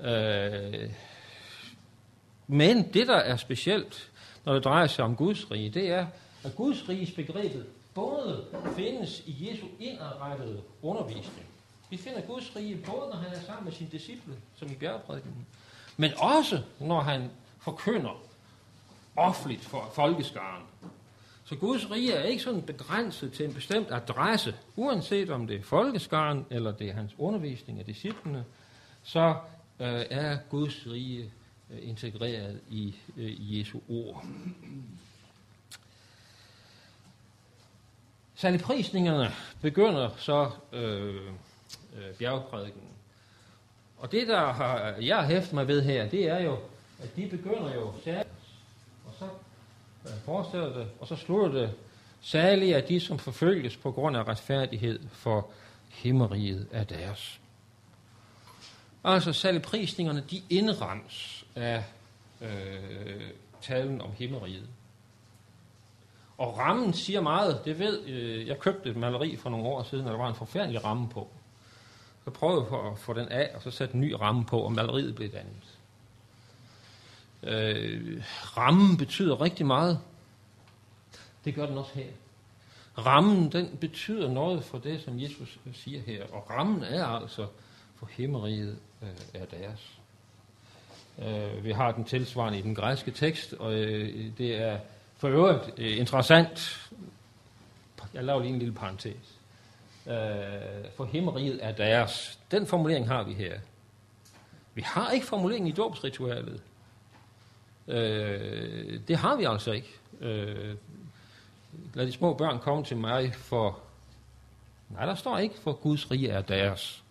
Øh, 0.00 0.90
men 2.46 2.92
det, 2.92 3.06
der 3.06 3.16
er 3.16 3.36
specielt, 3.36 4.10
når 4.44 4.54
det 4.54 4.64
drejer 4.64 4.86
sig 4.86 5.04
om 5.04 5.16
Guds 5.16 5.50
rige, 5.50 5.70
det 5.70 5.88
er, 5.88 6.06
at 6.44 6.56
Guds 6.56 6.88
riges 6.88 7.10
begrebet 7.10 7.66
både 7.94 8.44
findes 8.76 9.22
i 9.26 9.50
Jesu 9.50 9.66
indarbejdet 9.80 10.62
undervisning. 10.82 11.46
Vi 11.90 11.96
finder 11.96 12.20
Guds 12.20 12.56
rige 12.56 12.76
både, 12.86 13.10
når 13.10 13.16
han 13.16 13.32
er 13.32 13.40
sammen 13.40 13.64
med 13.64 13.72
sine 13.72 13.90
disciple, 13.90 14.34
som 14.56 14.70
i 14.70 14.74
bjergprædiken, 14.74 15.46
men 15.96 16.10
også, 16.18 16.62
når 16.80 17.00
han 17.00 17.30
forkynder 17.58 18.22
offentligt 19.16 19.64
for 19.64 19.90
folkeskaren. 19.94 20.62
Så 21.46 21.56
Guds 21.56 21.90
rige 21.90 22.12
er 22.12 22.22
ikke 22.22 22.42
sådan 22.42 22.62
begrænset 22.62 23.32
til 23.32 23.46
en 23.46 23.54
bestemt 23.54 23.90
adresse, 23.90 24.54
uanset 24.76 25.30
om 25.30 25.46
det 25.46 25.56
er 25.56 25.62
folkeskaren 25.62 26.46
eller 26.50 26.72
det 26.72 26.88
er 26.88 26.92
hans 26.92 27.14
undervisning 27.18 27.78
af 27.78 27.84
disciplene, 27.84 28.44
så 29.02 29.36
øh, 29.80 30.04
er 30.10 30.38
Guds 30.50 30.86
rige 30.86 31.32
øh, 31.70 31.88
integreret 31.88 32.60
i 32.70 32.96
øh, 33.16 33.58
Jesu 33.58 33.78
ord. 33.88 34.26
Saligprisningerne 38.34 39.30
begynder 39.60 40.10
så 40.18 40.50
øh, 40.72 41.14
øh, 41.96 42.14
bjergprædiken. 42.18 42.82
Og 43.98 44.12
det, 44.12 44.28
der 44.28 44.52
har, 44.52 44.94
jeg 45.00 45.16
har 45.16 45.26
hæftet 45.26 45.52
mig 45.52 45.68
ved 45.68 45.82
her, 45.82 46.08
det 46.08 46.28
er 46.28 46.40
jo, 46.40 46.58
at 47.02 47.16
de 47.16 47.28
begynder 47.28 47.74
jo 47.74 47.92
særligt, 48.04 48.35
øh, 50.06 50.12
forestiller 50.24 50.78
det, 50.78 50.88
og 51.00 51.06
så 51.06 51.16
slutter 51.16 51.60
det, 51.60 51.70
særligt 52.20 52.76
er 52.76 52.80
de, 52.80 53.00
som 53.00 53.18
forfølges 53.18 53.76
på 53.76 53.92
grund 53.92 54.16
af 54.16 54.28
retfærdighed, 54.28 55.00
for 55.12 55.50
himmeriget 55.90 56.68
er 56.72 56.84
deres. 56.84 57.40
Altså 59.04 59.32
saligprisningerne, 59.32 60.24
de 60.30 60.42
indrams 60.50 61.44
af 61.56 61.84
øh, 62.40 63.30
talen 63.62 64.00
om 64.00 64.10
himmeriget. 64.12 64.68
Og 66.38 66.58
rammen 66.58 66.92
siger 66.92 67.20
meget. 67.20 67.60
Det 67.64 67.78
ved, 67.78 68.04
øh, 68.06 68.46
jeg 68.46 68.58
købte 68.58 68.90
et 68.90 68.96
maleri 68.96 69.36
for 69.36 69.50
nogle 69.50 69.66
år 69.66 69.82
siden, 69.82 70.06
og 70.06 70.12
der 70.12 70.18
var 70.18 70.28
en 70.28 70.34
forfærdelig 70.34 70.84
ramme 70.84 71.08
på. 71.08 71.28
Så 72.24 72.30
prøvede 72.30 72.66
jeg 72.70 72.92
at 72.92 72.98
få 72.98 73.12
den 73.12 73.28
af, 73.28 73.50
og 73.54 73.62
så 73.62 73.70
satte 73.70 73.94
en 73.94 74.00
ny 74.00 74.12
ramme 74.12 74.44
på, 74.44 74.60
og 74.60 74.72
maleriet 74.72 75.14
blev 75.14 75.32
dannet. 75.32 75.75
Øh, 77.46 78.22
rammen 78.56 78.96
betyder 78.96 79.40
rigtig 79.40 79.66
meget. 79.66 80.00
Det 81.44 81.54
gør 81.54 81.66
den 81.66 81.78
også 81.78 81.90
her. 81.94 82.06
Rammen, 82.98 83.52
den 83.52 83.76
betyder 83.80 84.30
noget 84.30 84.64
for 84.64 84.78
det, 84.78 85.00
som 85.00 85.20
Jesus 85.20 85.58
siger 85.72 86.00
her. 86.00 86.24
Og 86.32 86.50
rammen 86.50 86.84
er 86.84 87.04
altså 87.04 87.46
for 87.96 88.06
himmeriget 88.06 88.78
øh, 89.02 89.40
er 89.40 89.44
deres. 89.44 89.98
Øh, 91.18 91.64
vi 91.64 91.72
har 91.72 91.92
den 91.92 92.04
tilsvarende 92.04 92.58
i 92.58 92.62
den 92.62 92.74
græske 92.74 93.10
tekst, 93.10 93.52
og 93.52 93.74
øh, 93.74 94.30
det 94.38 94.56
er 94.56 94.78
for 95.16 95.28
øvrigt 95.28 95.70
øh, 95.78 95.98
interessant. 95.98 96.90
Jeg 98.14 98.24
laver 98.24 98.40
lige 98.40 98.52
en 98.52 98.58
lille 98.58 98.74
parentes. 98.74 99.38
Øh, 100.06 100.14
for 100.96 101.04
himmeriget 101.04 101.58
er 101.62 101.72
deres. 101.72 102.38
Den 102.50 102.66
formulering 102.66 103.08
har 103.08 103.22
vi 103.22 103.32
her. 103.32 103.58
Vi 104.74 104.82
har 104.82 105.10
ikke 105.10 105.26
formuleringen 105.26 105.68
i 105.68 105.72
dåbsritualet. 105.72 106.62
Øh, 107.88 109.00
det 109.08 109.16
har 109.16 109.36
vi 109.36 109.44
altså 109.44 109.72
ikke. 109.72 109.94
Øh, 110.20 110.76
lad 111.94 112.06
de 112.06 112.12
små 112.12 112.34
børn 112.34 112.58
komme 112.58 112.84
til 112.84 112.96
mig 112.96 113.34
for... 113.34 113.78
Nej, 114.88 115.06
der 115.06 115.14
står 115.14 115.38
ikke, 115.38 115.54
for 115.58 115.72
Guds 115.72 116.10
rige 116.10 116.28
er 116.28 116.40
deres. 116.40 117.04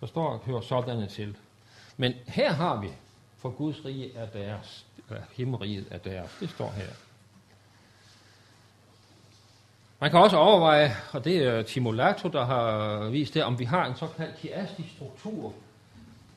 Der 0.00 0.06
står, 0.06 0.42
hører 0.46 0.60
sådanne 0.60 1.06
til. 1.06 1.36
Men 1.96 2.12
her 2.26 2.52
har 2.52 2.80
vi, 2.80 2.88
for 3.38 3.50
Guds 3.50 3.84
rige 3.84 4.16
er 4.16 4.26
deres, 4.26 4.86
eller 5.08 5.22
himmeriget 5.32 5.86
er 5.90 5.98
deres. 5.98 6.36
Det 6.40 6.50
står 6.50 6.70
her. 6.70 6.90
Man 10.00 10.10
kan 10.10 10.20
også 10.20 10.36
overveje, 10.36 10.96
og 11.12 11.24
det 11.24 11.36
er 11.36 11.62
Timo 11.62 11.90
Lato, 11.90 12.28
der 12.28 12.44
har 12.44 13.08
vist 13.08 13.34
det, 13.34 13.44
om 13.44 13.58
vi 13.58 13.64
har 13.64 13.86
en 13.86 13.96
såkaldt 13.96 14.38
kiastisk 14.38 14.88
struktur. 14.96 15.52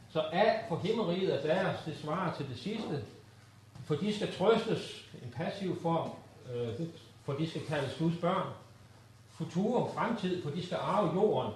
Så 0.09 0.19
A 0.19 0.67
for 0.69 0.77
himmeriget 0.77 1.33
er 1.33 1.41
deres, 1.53 1.79
det 1.85 1.97
svarer 1.97 2.33
til 2.33 2.49
det 2.49 2.57
sidste. 2.57 3.03
For 3.85 3.95
de 3.95 4.15
skal 4.15 4.33
trøstes, 4.33 5.05
en 5.23 5.31
passiv 5.35 5.81
form, 5.81 6.09
øh, 6.55 6.87
for 7.23 7.33
de 7.33 7.49
skal 7.49 7.61
kaldes 7.65 7.95
Guds 7.99 8.17
børn. 8.21 8.47
Futurum, 9.31 9.93
fremtid, 9.95 10.43
for 10.43 10.49
de 10.49 10.65
skal 10.65 10.77
arve 10.81 11.13
jorden. 11.13 11.53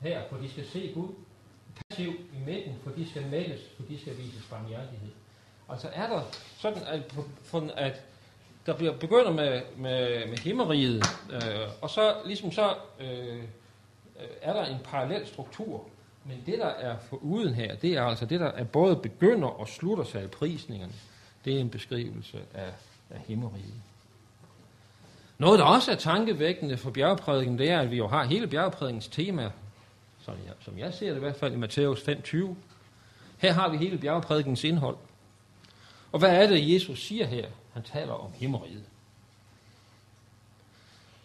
Her, 0.00 0.22
for 0.30 0.36
de 0.36 0.50
skal 0.50 0.66
se 0.66 0.92
Gud. 0.94 1.08
Passiv 1.88 2.10
i 2.10 2.44
midten, 2.46 2.74
for 2.84 2.90
de 2.90 3.10
skal 3.10 3.26
mættes, 3.30 3.60
for 3.76 3.82
de 3.82 4.00
skal 4.00 4.16
vise 4.18 4.48
barmhjertighed. 4.50 5.10
Altså 5.68 5.88
er 5.92 6.06
der 6.06 6.22
sådan, 6.58 6.82
at, 6.86 7.14
at 7.76 8.02
der 8.66 8.76
bliver 8.76 8.96
begynder 8.96 9.32
med, 9.32 9.62
med, 9.76 10.26
med 10.26 10.38
himmeriget, 10.38 11.04
øh, 11.32 11.68
og 11.80 11.90
så 11.90 12.14
ligesom 12.24 12.52
så 12.52 12.74
øh, 13.00 13.44
er 14.42 14.52
der 14.52 14.64
en 14.64 14.78
parallel 14.84 15.26
struktur. 15.26 15.84
Men 16.24 16.42
det, 16.46 16.58
der 16.58 16.66
er 16.66 16.98
for 16.98 17.16
uden 17.16 17.54
her, 17.54 17.74
det 17.76 17.92
er 17.92 18.02
altså 18.02 18.26
det, 18.26 18.40
der 18.40 18.46
er 18.46 18.64
både 18.64 18.96
begynder 18.96 19.48
og 19.48 19.68
slutter 19.68 20.04
sig 20.04 20.22
af 20.22 20.30
prisningerne. 20.30 20.92
Det 21.44 21.56
er 21.56 21.60
en 21.60 21.70
beskrivelse 21.70 22.38
af, 22.54 22.72
af 23.10 23.20
himmeriget. 23.26 23.82
Noget, 25.38 25.58
der 25.58 25.64
også 25.64 25.92
er 25.92 25.96
tankevækkende 25.96 26.76
for 26.76 26.90
bjergprædiken, 26.90 27.58
det 27.58 27.70
er, 27.70 27.80
at 27.80 27.90
vi 27.90 27.96
jo 27.96 28.08
har 28.08 28.24
hele 28.24 28.46
bjergprædikens 28.46 29.08
tema, 29.08 29.50
som 30.24 30.34
jeg, 30.46 30.54
som 30.60 30.78
jeg 30.78 30.94
ser 30.94 31.08
det 31.08 31.16
i 31.16 31.18
hvert 31.18 31.36
fald 31.36 31.52
i 31.52 31.56
Matthæus 31.56 32.00
5.20. 32.00 32.36
Her 33.38 33.52
har 33.52 33.68
vi 33.68 33.76
hele 33.76 33.98
bjergprædikens 33.98 34.64
indhold. 34.64 34.96
Og 36.12 36.18
hvad 36.18 36.42
er 36.42 36.46
det, 36.46 36.74
Jesus 36.74 37.02
siger 37.06 37.26
her? 37.26 37.46
Han 37.72 37.82
taler 37.82 38.12
om 38.12 38.32
himmeriget. 38.32 38.84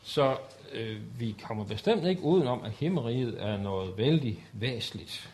Så 0.04 0.38
øh, 0.74 1.20
vi 1.20 1.36
kommer 1.44 1.66
bestemt 1.66 2.06
ikke 2.06 2.22
udenom, 2.22 2.64
at 2.64 2.72
himmeriget 2.72 3.44
er 3.44 3.58
noget 3.58 3.98
vældig 3.98 4.46
væsentligt. 4.54 5.30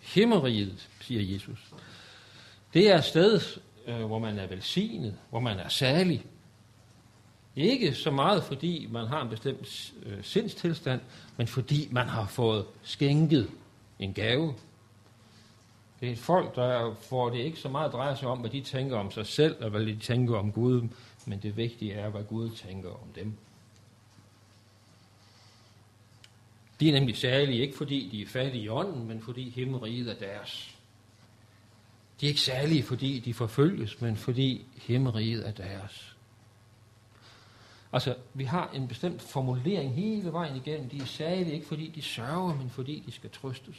Himmeriget, 0.00 0.88
siger 1.00 1.32
Jesus, 1.34 1.58
det 2.74 2.90
er 2.90 2.98
et 2.98 3.04
sted, 3.04 3.40
øh, 3.86 4.04
hvor 4.04 4.18
man 4.18 4.38
er 4.38 4.46
velsignet, 4.46 5.18
hvor 5.30 5.40
man 5.40 5.58
er 5.58 5.68
særlig. 5.68 6.26
Ikke 7.56 7.94
så 7.94 8.10
meget, 8.10 8.44
fordi 8.44 8.88
man 8.90 9.06
har 9.06 9.22
en 9.22 9.28
bestemt 9.28 9.92
øh, 10.02 10.24
sindstilstand, 10.24 11.00
men 11.36 11.46
fordi 11.46 11.88
man 11.90 12.08
har 12.08 12.26
fået 12.26 12.66
skænket 12.82 13.50
en 13.98 14.14
gave. 14.14 14.54
Det 16.00 16.08
er 16.08 16.12
et 16.12 16.18
folk, 16.18 16.56
der 16.56 16.94
får 16.94 17.30
det 17.30 17.38
ikke 17.38 17.58
så 17.58 17.68
meget 17.68 17.92
drejer 17.92 18.14
sig 18.14 18.28
om, 18.28 18.38
hvad 18.38 18.50
de 18.50 18.60
tænker 18.60 18.98
om 18.98 19.10
sig 19.10 19.26
selv, 19.26 19.64
og 19.64 19.70
hvad 19.70 19.86
de 19.86 19.96
tænker 19.96 20.38
om 20.38 20.52
Gud, 20.52 20.88
men 21.26 21.38
det 21.42 21.56
vigtige 21.56 21.92
er, 21.92 22.08
hvad 22.08 22.24
Gud 22.24 22.50
tænker 22.50 22.90
om 22.90 23.08
dem. 23.14 23.32
De 26.80 26.88
er 26.88 26.92
nemlig 26.92 27.16
særlige, 27.16 27.60
ikke 27.60 27.76
fordi 27.76 28.08
de 28.12 28.22
er 28.22 28.26
fattige 28.26 28.64
i 28.64 28.68
ånden, 28.68 29.08
men 29.08 29.20
fordi 29.20 29.50
himmeriget 29.50 30.08
er 30.08 30.14
deres. 30.14 30.75
De 32.20 32.26
er 32.26 32.28
ikke 32.28 32.40
særlige, 32.40 32.82
fordi 32.82 33.18
de 33.18 33.34
forfølges, 33.34 34.00
men 34.00 34.16
fordi 34.16 34.66
himmeriget 34.76 35.48
er 35.48 35.52
deres. 35.52 36.16
Altså, 37.92 38.14
vi 38.34 38.44
har 38.44 38.70
en 38.74 38.88
bestemt 38.88 39.22
formulering 39.22 39.94
hele 39.94 40.32
vejen 40.32 40.56
igennem. 40.56 40.88
De 40.88 40.98
er 40.98 41.04
særlige 41.04 41.54
ikke 41.54 41.66
fordi 41.66 41.92
de 41.94 42.02
sørger, 42.02 42.54
men 42.54 42.70
fordi 42.70 43.02
de 43.06 43.12
skal 43.12 43.30
trøstes. 43.30 43.76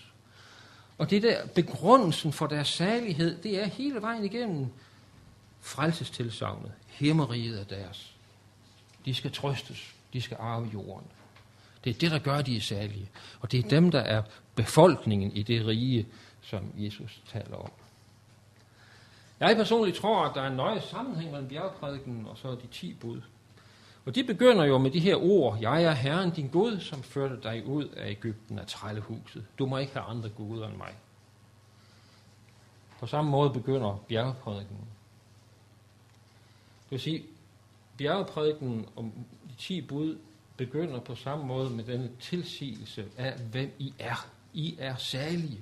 Og 0.98 1.10
det 1.10 1.24
der 1.24 1.48
begrundelsen 1.48 2.34
for 2.34 2.48
deres 2.48 2.68
særlighed, 2.68 3.42
det 3.42 3.62
er 3.62 3.66
hele 3.66 4.02
vejen 4.02 4.26
igennem 4.26 4.68
frelsestilsavnet. 5.60 6.72
Himmeriget 6.88 7.60
er 7.60 7.64
deres. 7.64 8.16
De 9.06 9.14
skal 9.14 9.32
trøstes. 9.32 9.96
De 10.14 10.22
skal 10.22 10.38
arve 10.40 10.70
jorden. 10.74 11.08
Det 11.84 11.90
er 11.90 12.00
det, 12.00 12.12
der 12.12 12.20
gør, 12.20 12.42
de 12.42 12.58
er 12.58 12.62
særlige. 12.62 13.10
Og 13.40 13.52
det 13.52 13.66
er 13.66 13.70
dem, 13.70 13.92
der 13.92 14.00
er 14.00 14.24
befolkningen 14.56 15.32
i 15.32 15.44
det 15.44 15.66
rige, 15.66 16.08
som 16.42 16.74
Jesus 16.78 17.22
taler 17.32 17.56
om. 17.56 17.72
Jeg 19.40 19.56
personligt 19.56 19.98
tror, 19.98 20.26
at 20.26 20.36
der 20.36 20.42
er 20.42 20.48
en 20.48 20.56
nøje 20.56 20.82
sammenhæng 20.82 21.32
mellem 21.32 21.50
bjergprædiken 21.50 22.28
og 22.30 22.38
så 22.38 22.52
de 22.52 22.68
ti 22.72 22.94
bud. 22.94 23.22
Og 24.06 24.16
de 24.16 24.24
begynder 24.24 24.66
jo 24.66 24.78
med 24.78 24.92
de 24.92 25.00
her 25.00 25.16
ord, 25.16 25.58
jeg 25.62 25.84
er 25.84 25.92
Herren 25.92 26.32
din 26.32 26.48
Gud, 26.48 26.80
som 26.80 27.04
førte 27.04 27.40
dig 27.44 27.66
ud 27.66 27.86
af 27.86 28.10
Ægypten 28.10 28.60
af 28.60 28.68
trællehuset. 28.68 29.46
Du 29.60 29.66
må 29.66 29.78
ikke 29.78 29.94
have 29.94 30.06
andre 30.06 30.30
guder 30.30 30.68
end 30.68 30.78
mig. 30.78 30.96
På 33.00 33.08
samme 33.08 33.32
måde 33.32 33.50
begynder 33.50 34.04
bjergprædiken. 34.08 34.78
Det 36.84 36.92
vil 36.92 37.00
sige, 37.00 37.24
bjergprædiken 37.98 38.86
om 38.96 39.12
de 39.50 39.56
ti 39.58 39.82
bud 39.82 40.18
begynder 40.58 41.00
på 41.00 41.16
samme 41.16 41.46
måde 41.46 41.70
med 41.70 41.84
denne 41.84 42.12
tilsigelse 42.20 43.06
af, 43.18 43.40
hvem 43.52 43.72
I 43.80 43.94
er. 44.00 44.28
I 44.54 44.76
er 44.80 44.96
særlige. 44.96 45.62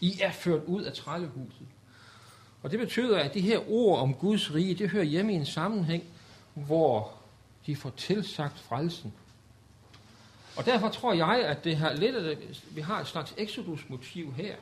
I 0.00 0.18
er 0.20 0.32
ført 0.32 0.64
ud 0.64 0.82
af 0.82 0.92
trællehuset. 0.92 1.66
Og 2.62 2.70
det 2.70 2.78
betyder, 2.78 3.18
at 3.18 3.34
de 3.34 3.40
her 3.40 3.70
ord 3.70 3.98
om 3.98 4.14
Guds 4.14 4.54
rige, 4.54 4.74
det 4.74 4.90
hører 4.90 5.04
hjemme 5.04 5.32
i 5.32 5.36
en 5.36 5.46
sammenhæng, 5.46 6.04
hvor 6.54 7.12
de 7.66 7.76
får 7.76 7.90
tilsagt 7.90 8.58
frelsen. 8.58 9.12
Og 10.56 10.64
derfor 10.64 10.88
tror 10.88 11.12
jeg, 11.12 11.44
at 11.46 11.64
det 11.64 11.76
her 11.76 11.94
lidt 11.94 12.16
af 12.16 12.22
det, 12.22 12.64
vi 12.70 12.80
har 12.80 13.00
et 13.00 13.06
slags 13.06 13.34
exodus-motiv 13.36 14.34
her. 14.36 14.54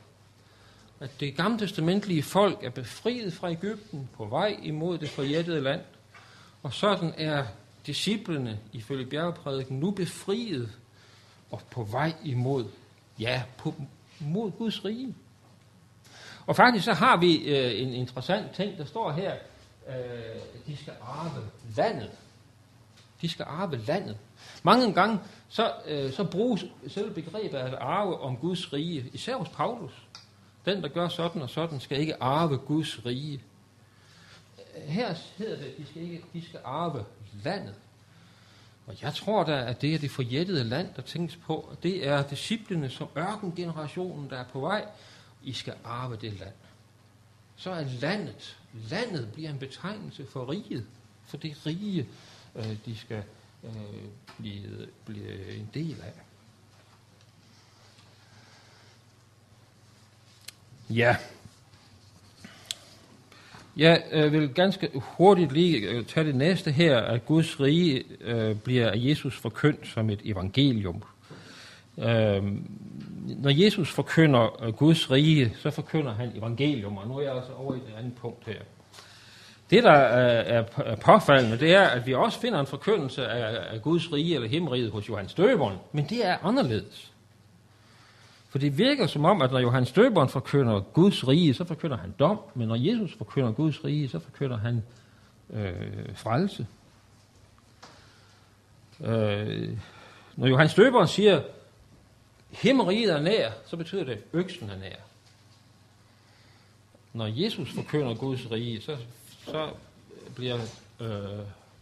At 1.00 1.10
det 1.20 1.36
gamle 1.36 1.58
testamentlige 1.58 2.22
folk 2.22 2.64
er 2.64 2.70
befriet 2.70 3.32
fra 3.32 3.50
Ægypten 3.50 4.08
på 4.16 4.24
vej 4.24 4.58
imod 4.62 4.98
det 4.98 5.08
forjættede 5.08 5.60
land. 5.60 5.80
Og 6.62 6.72
sådan 6.72 7.14
er 7.16 7.44
disciplene 7.86 8.58
ifølge 8.72 9.06
bjergeprædiken 9.06 9.80
nu 9.80 9.90
befriet 9.90 10.72
og 11.50 11.60
på 11.70 11.82
vej 11.82 12.12
imod, 12.24 12.64
ja, 13.18 13.42
på, 13.58 13.74
mod 14.20 14.50
Guds 14.50 14.84
rige. 14.84 15.14
Og 16.50 16.56
faktisk 16.56 16.84
så 16.84 16.92
har 16.92 17.16
vi 17.16 17.36
øh, 17.36 17.80
en 17.80 17.94
interessant 17.94 18.50
ting, 18.52 18.78
der 18.78 18.84
står 18.84 19.12
her, 19.12 19.34
øh, 19.88 19.94
de 20.66 20.76
skal 20.76 20.92
arve 21.02 21.42
landet. 21.76 22.10
De 23.20 23.28
skal 23.28 23.46
arve 23.48 23.76
landet. 23.76 24.16
Mange 24.62 24.92
gange 24.92 25.18
så, 25.48 25.72
øh, 25.86 26.12
så 26.12 26.24
bruges 26.24 26.64
selv 26.88 27.14
begrebet 27.14 27.58
at 27.58 27.74
arve 27.74 28.20
om 28.20 28.36
Guds 28.36 28.72
rige, 28.72 29.10
især 29.12 29.36
hos 29.36 29.48
Paulus. 29.48 29.92
Den, 30.64 30.82
der 30.82 30.88
gør 30.88 31.08
sådan 31.08 31.42
og 31.42 31.50
sådan, 31.50 31.80
skal 31.80 32.00
ikke 32.00 32.22
arve 32.22 32.58
Guds 32.58 33.06
rige. 33.06 33.40
Her 34.76 35.14
hedder 35.36 35.56
det, 35.56 35.64
at 35.64 35.76
de 35.78 35.86
skal, 35.86 36.02
ikke, 36.02 36.24
de 36.32 36.44
skal 36.48 36.60
arve 36.64 37.04
landet. 37.44 37.74
Og 38.86 39.02
jeg 39.02 39.14
tror 39.14 39.44
da, 39.44 39.52
at 39.52 39.82
det 39.82 39.94
er 39.94 39.98
det 39.98 40.10
forjættede 40.10 40.64
land, 40.64 40.88
der 40.96 41.02
tænkes 41.02 41.36
på. 41.36 41.76
Det 41.82 42.08
er 42.08 42.22
disciplene 42.22 42.90
som 42.90 43.08
ørkengenerationen, 43.18 44.30
der 44.30 44.36
er 44.36 44.44
på 44.52 44.60
vej. 44.60 44.84
I 45.44 45.52
skal 45.52 45.74
arve 45.84 46.16
det 46.16 46.38
land. 46.38 46.52
Så 47.56 47.70
er 47.70 47.84
landet, 48.00 48.58
landet 48.90 49.32
bliver 49.32 49.50
en 49.50 49.58
betegnelse 49.58 50.26
for 50.26 50.50
riget. 50.50 50.86
For 51.26 51.36
det 51.36 51.66
rige, 51.66 52.08
øh, 52.56 52.76
de 52.86 52.96
skal 52.96 53.22
øh, 53.64 53.70
blive, 54.38 54.88
blive 55.06 55.56
en 55.56 55.70
del 55.74 55.96
af. 56.02 56.12
Ja. 60.90 61.16
Jeg 63.76 64.02
øh, 64.10 64.32
vil 64.32 64.54
ganske 64.54 64.90
hurtigt 64.94 65.52
lige 65.52 65.78
øh, 65.78 66.06
tage 66.06 66.26
det 66.26 66.34
næste 66.34 66.72
her, 66.72 66.98
at 66.98 67.26
Guds 67.26 67.60
rige 67.60 68.04
øh, 68.20 68.56
bliver 68.56 68.90
af 68.90 68.96
Jesus 68.96 69.36
forkyndt 69.36 69.86
som 69.86 70.10
et 70.10 70.20
evangelium. 70.24 71.02
Øh, 71.98 72.42
når 73.38 73.64
Jesus 73.64 73.92
forkynder 73.92 74.64
øh, 74.64 74.72
Guds 74.72 75.10
rige, 75.10 75.52
så 75.58 75.70
forkynder 75.70 76.14
han 76.14 76.32
evangelium, 76.34 76.96
og 76.96 77.08
nu 77.08 77.18
er 77.18 77.22
jeg 77.22 77.36
altså 77.36 77.52
over 77.52 77.74
i 77.74 77.78
det 77.78 77.94
andet 77.98 78.14
punkt 78.14 78.46
her. 78.46 78.60
Det, 79.70 79.82
der 79.82 79.94
øh, 79.94 80.64
er, 80.86 80.96
påfaldende, 80.96 81.58
det 81.58 81.74
er, 81.74 81.82
at 81.82 82.06
vi 82.06 82.14
også 82.14 82.40
finder 82.40 82.60
en 82.60 82.66
forkyndelse 82.66 83.26
af 83.26 83.82
Guds 83.82 84.12
rige 84.12 84.34
eller 84.34 84.48
himmeriget 84.48 84.90
hos 84.90 85.08
Johannes 85.08 85.34
Døberen, 85.34 85.76
men 85.92 86.06
det 86.08 86.26
er 86.26 86.36
anderledes. 86.42 87.12
For 88.48 88.58
det 88.58 88.78
virker 88.78 89.06
som 89.06 89.24
om, 89.24 89.42
at 89.42 89.52
når 89.52 89.58
Johannes 89.58 89.92
Døberen 89.92 90.28
forkynder 90.28 90.80
Guds 90.80 91.28
rige, 91.28 91.54
så 91.54 91.64
forkynder 91.64 91.96
han 91.96 92.14
dom, 92.18 92.38
men 92.54 92.68
når 92.68 92.76
Jesus 92.76 93.16
forkynder 93.18 93.52
Guds 93.52 93.84
rige, 93.84 94.08
så 94.08 94.18
forkynder 94.18 94.56
han 94.56 94.82
øh, 95.50 96.14
frelse. 96.14 96.66
Øh, 99.04 99.68
når 100.36 100.46
Johannes 100.46 100.74
Døberen 100.74 101.08
siger, 101.08 101.42
himmeriget 102.52 103.12
er 103.12 103.20
nær, 103.20 103.50
så 103.66 103.76
betyder 103.76 104.04
det, 104.04 104.12
at 104.12 104.18
øksen 104.32 104.70
er 104.70 104.78
nær. 104.78 104.96
Når 107.12 107.26
Jesus 107.26 107.72
forkynder 107.74 108.14
Guds 108.14 108.50
rige, 108.50 108.80
så, 108.80 108.96
så 109.44 109.70
bliver 110.34 110.58
øh, 111.00 111.08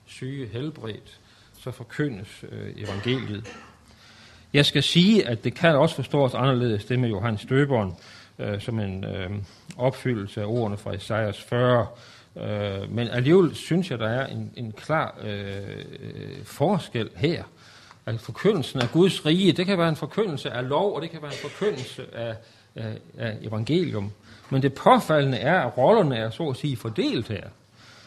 syge 0.07 0.47
helbredt, 0.47 1.21
så 1.61 1.71
forkyndes 1.71 2.45
øh, 2.53 2.73
evangeliet. 2.77 3.47
Jeg 4.53 4.67
skal 4.67 4.83
sige, 4.83 5.29
at 5.29 5.45
det 5.45 5.55
kan 5.55 5.77
også 5.77 5.95
forstås 5.95 6.35
anderledes, 6.35 6.85
det 6.85 6.99
med 6.99 7.09
Johannes 7.09 7.47
Døberen, 7.49 7.93
øh, 8.39 8.61
som 8.61 8.81
en 8.81 9.05
øh, 9.05 9.31
opfyldelse 9.77 10.41
af 10.41 10.47
ordene 10.47 10.77
fra 10.77 10.93
Isaias 10.93 11.43
40. 11.43 11.87
Øh, 12.37 12.93
men 12.93 13.09
alligevel 13.09 13.55
synes 13.55 13.91
jeg, 13.91 13.99
der 13.99 14.09
er 14.09 14.27
en, 14.27 14.53
en 14.57 14.73
klar 14.73 15.19
øh, 15.23 15.57
øh 16.01 16.45
forskel 16.45 17.11
her. 17.17 17.45
At 18.09 18.21
forkyndelsen 18.21 18.81
af 18.81 18.89
Guds 18.93 19.27
rige, 19.27 19.53
det 19.53 19.67
kan 19.67 19.79
være 19.79 19.89
en 19.89 19.97
forkyndelse 19.97 20.51
af 20.51 20.69
lov, 20.69 20.95
og 20.95 21.03
det 21.03 21.11
kan 21.11 21.23
være 21.23 21.33
en 21.33 21.51
forkyndelse 21.51 22.15
af, 22.15 22.37
af, 22.75 22.99
af 23.19 23.39
evangelium. 23.43 24.13
Men 24.51 24.63
det 24.63 24.75
påfaldende 24.75 25.39
er, 25.39 25.61
at 25.61 25.79
rollerne 25.79 26.17
er 26.17 26.31
så 26.31 26.43
at 26.43 26.57
sige 26.57 26.77
fordelt 26.77 27.29
her. 27.29 27.49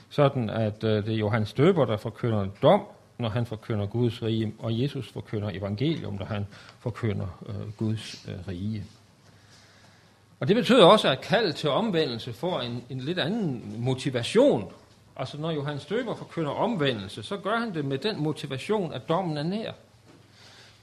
Sådan 0.10 0.50
at 0.50 0.84
øh, 0.84 1.06
det 1.06 1.14
er 1.14 1.18
Johannes 1.18 1.54
Døber, 1.54 1.86
der 1.86 1.98
forkynder 1.98 2.48
dom, 2.62 2.82
når 3.18 3.30
han 3.30 3.46
forkynder 3.46 3.86
Guds 3.86 4.24
rige, 4.24 4.54
og 4.60 4.82
Jesus 4.82 5.12
forkynder 5.12 5.50
evangelium, 5.50 6.14
når 6.14 6.26
han 6.26 6.48
forkynder 6.80 7.44
øh, 7.50 7.72
Guds 7.78 8.26
øh, 8.28 8.48
rige. 8.48 8.84
Og 10.40 10.48
det 10.48 10.56
betyder 10.56 10.86
også, 10.86 11.10
at 11.10 11.22
kald 11.22 11.54
til 11.54 11.70
omvendelse 11.70 12.34
får 12.34 12.60
en, 12.60 12.84
en 12.90 13.00
lidt 13.00 13.20
anden 13.20 13.76
motivation. 13.78 14.72
Altså 15.16 15.38
når 15.38 15.52
Johannes 15.52 15.86
Døber 15.86 16.16
forkynder 16.16 16.52
omvendelse, 16.52 17.24
så 17.24 17.38
gør 17.38 17.58
han 17.58 17.74
det 17.74 17.86
med 17.86 17.98
den 17.98 18.24
motivation, 18.24 18.94
at 18.94 19.10
dommen 19.10 19.38
er 19.38 19.44
nær. 19.44 19.72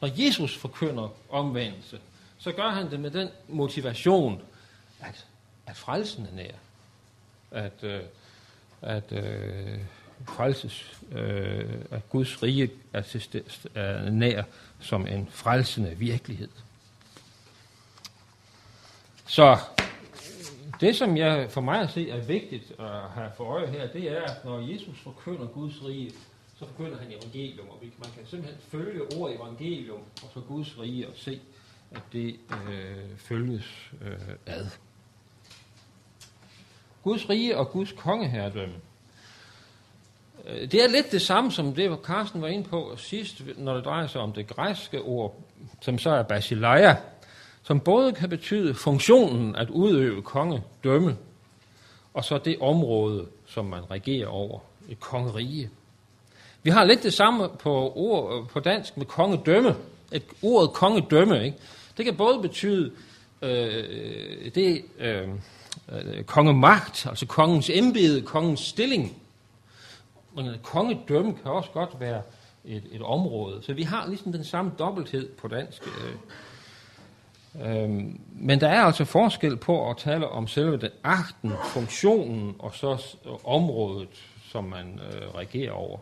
Når 0.01 0.27
Jesus 0.27 0.57
forkynder 0.57 1.09
omvendelse, 1.31 2.01
så 2.39 2.53
gør 2.53 2.69
han 2.69 2.91
det 2.91 3.01
med 3.01 3.11
den 3.11 3.29
motivation, 3.49 4.43
at, 5.01 5.27
at 5.67 5.77
frelsen 5.77 6.27
er 6.27 6.35
nær. 6.37 6.53
At, 7.51 7.85
øh, 7.85 8.01
at 8.83 9.13
øh, 9.13 9.79
frelses, 10.27 11.01
øh, 11.13 11.75
at 11.91 12.11
Guds 12.11 12.43
rige 12.43 12.71
er, 12.93 13.01
til, 13.01 13.43
er 13.75 14.11
nær 14.11 14.43
som 14.81 15.07
en 15.07 15.29
frelsende 15.31 15.95
virkelighed. 15.97 16.49
Så 19.27 19.59
det, 20.81 20.97
som 20.97 21.17
jeg 21.17 21.51
for 21.51 21.61
mig 21.61 21.81
at 21.81 21.91
se 21.91 22.11
er 22.11 22.21
vigtigt 22.21 22.73
at 22.79 23.01
have 23.15 23.31
for 23.37 23.45
øje 23.45 23.67
her, 23.67 23.87
det 23.87 24.19
er, 24.19 24.23
at 24.23 24.45
når 24.45 24.59
Jesus 24.73 24.99
forkynder 24.99 25.47
Guds 25.47 25.85
rige, 25.85 26.13
så 26.59 26.67
forkynder 26.67 26.99
han 26.99 27.13
evangelium, 27.13 27.69
og 27.69 27.79
man 27.83 28.11
kan 28.17 28.27
simpelthen 28.27 28.61
følge 28.61 29.03
ordet 29.17 29.37
evangelium 29.37 30.01
og 30.23 30.31
så 30.35 30.41
Guds 30.41 30.79
rige 30.79 31.09
og 31.09 31.15
se, 31.17 31.41
at 31.91 32.03
det 32.13 32.37
øh, 32.51 33.17
følges 33.17 33.93
øh, 34.03 34.19
ad. 34.47 34.67
Guds 37.03 37.31
rige 37.31 37.57
og 37.57 37.71
Guds 37.71 37.93
kongeherredømme 37.93 38.75
øh, 40.47 40.61
det 40.61 40.85
er 40.85 40.89
lidt 40.89 41.13
det 41.13 41.23
samme, 41.23 41.53
som 41.53 41.75
det, 41.75 41.89
hvor 41.89 42.01
Carsten 42.05 42.43
var 42.43 42.49
inde 42.49 42.69
på 42.69 42.95
sidst, 42.97 43.43
når 43.57 43.75
det 43.75 43.85
drejer 43.85 44.07
sig 44.07 44.21
om 44.21 44.33
det 44.33 44.47
græske 44.47 45.03
ord, 45.03 45.43
som 45.81 45.99
så 45.99 46.11
er 46.11 46.23
basileia, 46.23 46.97
som 47.63 47.81
både 47.81 48.13
kan 48.13 48.29
betyde 48.29 48.75
funktionen 48.75 49.57
at 49.57 49.71
udøve 49.71 50.23
kongedømme, 50.23 51.17
og 52.15 52.25
så 52.25 52.39
det 52.39 52.59
område, 52.61 53.27
som 53.47 53.65
man 53.65 53.91
regerer 53.91 54.29
over, 54.29 54.61
et 54.89 55.01
kongerige. 55.01 55.71
Vi 56.69 56.73
har 56.73 56.85
lidt 56.85 57.03
det 57.03 57.15
samme 57.15 57.49
på, 57.59 57.93
ord, 57.97 58.49
på 58.49 58.61
dansk 58.61 58.97
med 58.97 59.07
kongedømme. 59.07 59.77
Et 60.13 60.23
ordet 60.43 60.73
kongedømme, 60.73 61.45
ikke? 61.45 61.59
det 61.97 62.05
kan 62.05 62.17
både 62.17 62.43
betyde 62.43 62.93
øh, 63.43 64.55
det 64.55 64.85
øh, 64.99 65.29
øh 65.93 66.25
kongemagt, 66.25 67.07
altså 67.07 67.27
kongens 67.27 67.71
embede, 67.71 68.23
kongens 68.23 68.61
stilling, 68.61 69.17
men 70.37 70.47
kongedømme 70.63 71.35
kan 71.35 71.51
også 71.51 71.71
godt 71.71 72.01
være 72.01 72.23
et, 72.65 72.83
et 72.93 73.03
område. 73.03 73.63
Så 73.63 73.73
vi 73.73 73.83
har 73.83 74.07
ligesom 74.09 74.33
den 74.33 74.45
samme 74.45 74.73
dobbelthed 74.79 75.29
på 75.29 75.49
dansk. 75.49 75.87
Øh, 75.87 76.15
Øhm, 77.67 78.21
men 78.33 78.61
der 78.61 78.69
er 78.69 78.83
altså 78.83 79.05
forskel 79.05 79.57
på 79.57 79.91
at 79.91 79.97
tale 79.97 80.29
om 80.29 80.47
selve 80.47 80.77
den 80.77 80.91
akten, 81.03 81.53
funktionen 81.65 82.57
og 82.59 82.75
så 82.75 83.17
området, 83.45 84.09
som 84.51 84.65
man 84.65 85.01
øh, 85.13 85.35
regerer 85.35 85.73
over. 85.73 85.99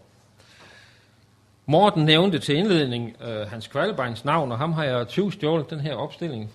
Morten 1.69 2.05
nævnte 2.05 2.39
til 2.39 2.57
indledning 2.57 3.17
øh, 3.21 3.47
Hans 3.49 3.67
Kvalbeins 3.67 4.25
navn, 4.25 4.53
og 4.53 4.59
ham 4.59 4.73
har 4.73 4.85
jeg 4.85 5.09
tyvstjålet 5.09 5.71
den 5.71 5.81
her 5.81 5.95
opstilling, 5.95 6.53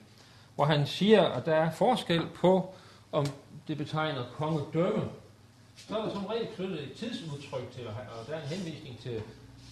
hvor 0.55 0.65
han 0.65 0.87
siger, 0.87 1.23
at 1.23 1.45
der 1.45 1.55
er 1.55 1.71
forskel 1.71 2.21
på, 2.35 2.73
om 3.11 3.25
det 3.67 3.77
betegner 3.77 4.23
kongedømme. 4.37 5.09
Så 5.75 5.97
er 5.97 6.03
der 6.03 6.13
som 6.13 6.25
regel 6.25 6.47
knyttet 6.55 6.83
et 6.83 6.93
tidsudtryk 6.93 7.71
til, 7.71 7.87
og 7.87 8.27
der 8.27 8.35
er 8.35 8.41
en 8.41 8.47
henvisning 8.47 8.99
til 8.99 9.21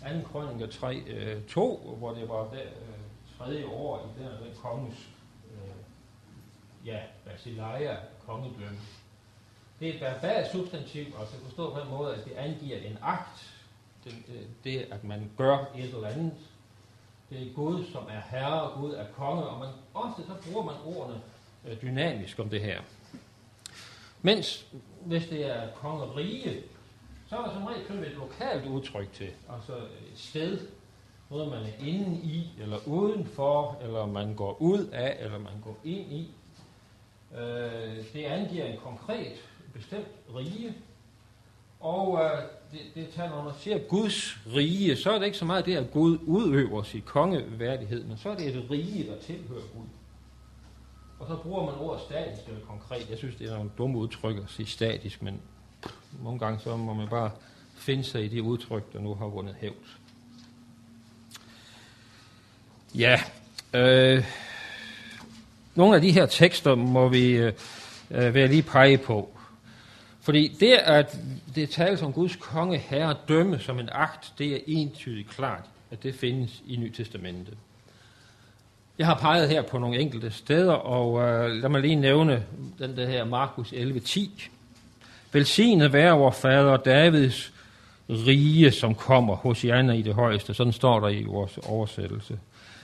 2. 0.01 0.07
krønninger 0.31 0.67
3, 0.67 0.95
øh, 0.95 1.41
2, 1.43 1.95
hvor 1.99 2.13
det 2.13 2.29
var 2.29 2.43
der, 2.43 2.61
øh, 2.61 3.37
tredje 3.37 3.65
år 3.65 3.97
i 3.99 4.21
den, 4.21 4.27
den 4.27 4.61
konges 4.61 5.09
øh, 5.51 6.87
ja, 6.87 6.99
basileia, 7.25 7.97
kongedømme. 8.25 8.79
Det 9.79 9.89
er 9.89 9.93
et 9.93 10.01
verbalt 10.01 10.51
substantiv, 10.51 11.05
og 11.15 11.27
så 11.27 11.33
forstå 11.43 11.73
på 11.73 11.79
den 11.79 11.89
måde, 11.89 12.15
at 12.15 12.25
det 12.25 12.31
angiver 12.31 12.77
en 12.77 12.97
akt. 13.01 13.58
Det, 14.03 14.13
det, 14.63 14.87
at 14.91 15.03
man 15.03 15.31
gør 15.37 15.57
et 15.75 15.83
eller 15.83 16.07
andet. 16.07 16.33
Det 17.29 17.47
er 17.47 17.53
Gud, 17.53 17.85
som 17.91 18.03
er 18.09 18.21
herre, 18.29 18.61
og 18.61 18.81
Gud 18.81 18.93
er 18.93 19.05
konge, 19.17 19.43
og 19.43 19.59
man, 19.59 19.69
ofte 19.93 20.23
så 20.23 20.33
bruger 20.49 20.65
man 20.65 20.75
ordene 20.85 21.21
øh, 21.67 21.81
dynamisk 21.81 22.39
om 22.39 22.49
det 22.49 22.61
her. 22.61 22.81
Mens 24.21 24.65
hvis 25.05 25.27
det 25.27 25.45
er 25.45 25.71
kongerige, 25.75 26.63
så 27.29 27.37
er 27.37 27.45
der 27.45 27.53
som 27.53 27.65
regel 27.65 28.03
et 28.03 28.17
lokalt 28.17 28.65
udtryk 28.65 29.13
til, 29.13 29.29
altså 29.49 29.73
et 29.77 30.19
sted, 30.19 30.67
noget 31.29 31.49
man 31.49 31.63
er 31.63 31.85
inde 31.87 32.21
i, 32.23 32.49
eller 32.59 32.77
udenfor, 32.87 33.77
eller 33.81 34.05
man 34.05 34.35
går 34.35 34.61
ud 34.61 34.85
af, 34.85 35.17
eller 35.19 35.37
man 35.37 35.61
går 35.63 35.77
ind 35.83 36.11
i. 36.11 36.31
Øh, 37.35 38.13
det 38.13 38.23
angiver 38.23 38.65
en 38.65 38.79
konkret, 38.79 39.33
bestemt 39.73 40.07
rige, 40.35 40.73
og 41.79 42.19
øh, 42.23 42.41
det, 42.71 42.79
det 42.95 43.09
taler, 43.15 43.29
når 43.29 43.43
man 43.43 43.53
siger 43.59 43.77
Guds 43.77 44.37
rige, 44.55 44.97
så 44.97 45.11
er 45.11 45.19
det 45.19 45.25
ikke 45.25 45.37
så 45.37 45.45
meget 45.45 45.65
det, 45.65 45.75
at 45.75 45.91
Gud 45.91 46.17
udøver 46.21 46.83
sit 46.83 47.05
kongeværdighed, 47.05 48.03
men 48.03 48.17
så 48.17 48.29
er 48.29 48.35
det 48.35 48.47
et 48.47 48.71
rige, 48.71 49.07
der 49.07 49.19
tilhører 49.21 49.61
Gud. 49.75 49.85
Og 51.19 51.27
så 51.27 51.35
bruger 51.35 51.65
man 51.65 51.75
ordet 51.75 52.01
statisk 52.01 52.47
eller 52.47 52.65
konkret. 52.65 53.09
Jeg 53.09 53.17
synes, 53.17 53.35
det 53.35 53.47
er 53.47 53.55
nogle 53.55 53.71
dumme 53.77 53.97
udtryk 53.97 54.37
at 54.37 54.43
sige 54.47 54.65
statisk, 54.65 55.21
men 55.21 55.41
nogle 56.23 56.39
gange 56.39 56.59
så 56.59 56.77
må 56.77 56.93
man 56.93 57.07
bare 57.07 57.31
finde 57.75 58.03
sig 58.03 58.25
i 58.25 58.27
de 58.27 58.43
udtryk, 58.43 58.93
der 58.93 58.99
nu 58.99 59.15
har 59.15 59.25
vundet 59.25 59.55
hævd. 59.61 59.75
Ja, 62.95 63.21
øh, 63.73 64.25
nogle 65.75 65.95
af 65.95 66.01
de 66.01 66.11
her 66.11 66.25
tekster 66.25 66.75
må 66.75 67.07
vi 67.07 67.31
øh, 67.31 67.53
øh, 68.11 68.33
være 68.33 68.47
lige 68.47 68.63
pege 68.63 68.97
på. 68.97 69.38
Fordi 70.29 70.47
det, 70.59 70.73
at 70.73 71.17
det 71.55 71.69
tales 71.69 72.01
om 72.01 72.13
Guds 72.13 72.35
konge 72.35 72.77
herre 72.77 73.15
dømme 73.27 73.59
som 73.59 73.79
en 73.79 73.89
akt, 73.91 74.33
det 74.37 74.53
er 74.53 74.59
entydigt 74.67 75.29
klart, 75.29 75.65
at 75.91 76.03
det 76.03 76.15
findes 76.15 76.63
i 76.67 76.75
Nyt 76.75 76.95
Testamentet. 76.95 77.53
Jeg 78.97 79.07
har 79.07 79.15
peget 79.15 79.49
her 79.49 79.61
på 79.61 79.77
nogle 79.77 79.99
enkelte 79.99 80.31
steder, 80.31 80.73
og 80.73 81.21
øh, 81.21 81.51
lad 81.51 81.69
mig 81.69 81.81
lige 81.81 81.95
nævne 81.95 82.43
den 82.79 82.97
der 82.97 83.07
her 83.07 83.25
Markus 83.25 83.73
11.10. 83.73 84.49
Velsignet 85.31 85.93
være 85.93 86.17
vor 86.17 86.31
fader 86.31 86.77
Davids 86.77 87.53
rige, 88.09 88.71
som 88.71 88.95
kommer 88.95 89.35
hos 89.35 89.65
Janne 89.65 89.99
i 89.99 90.01
det 90.01 90.13
højeste. 90.13 90.53
Sådan 90.53 90.73
står 90.73 90.99
der 90.99 91.07
i 91.07 91.23
vores 91.23 91.57
oversættelse. 91.57 92.39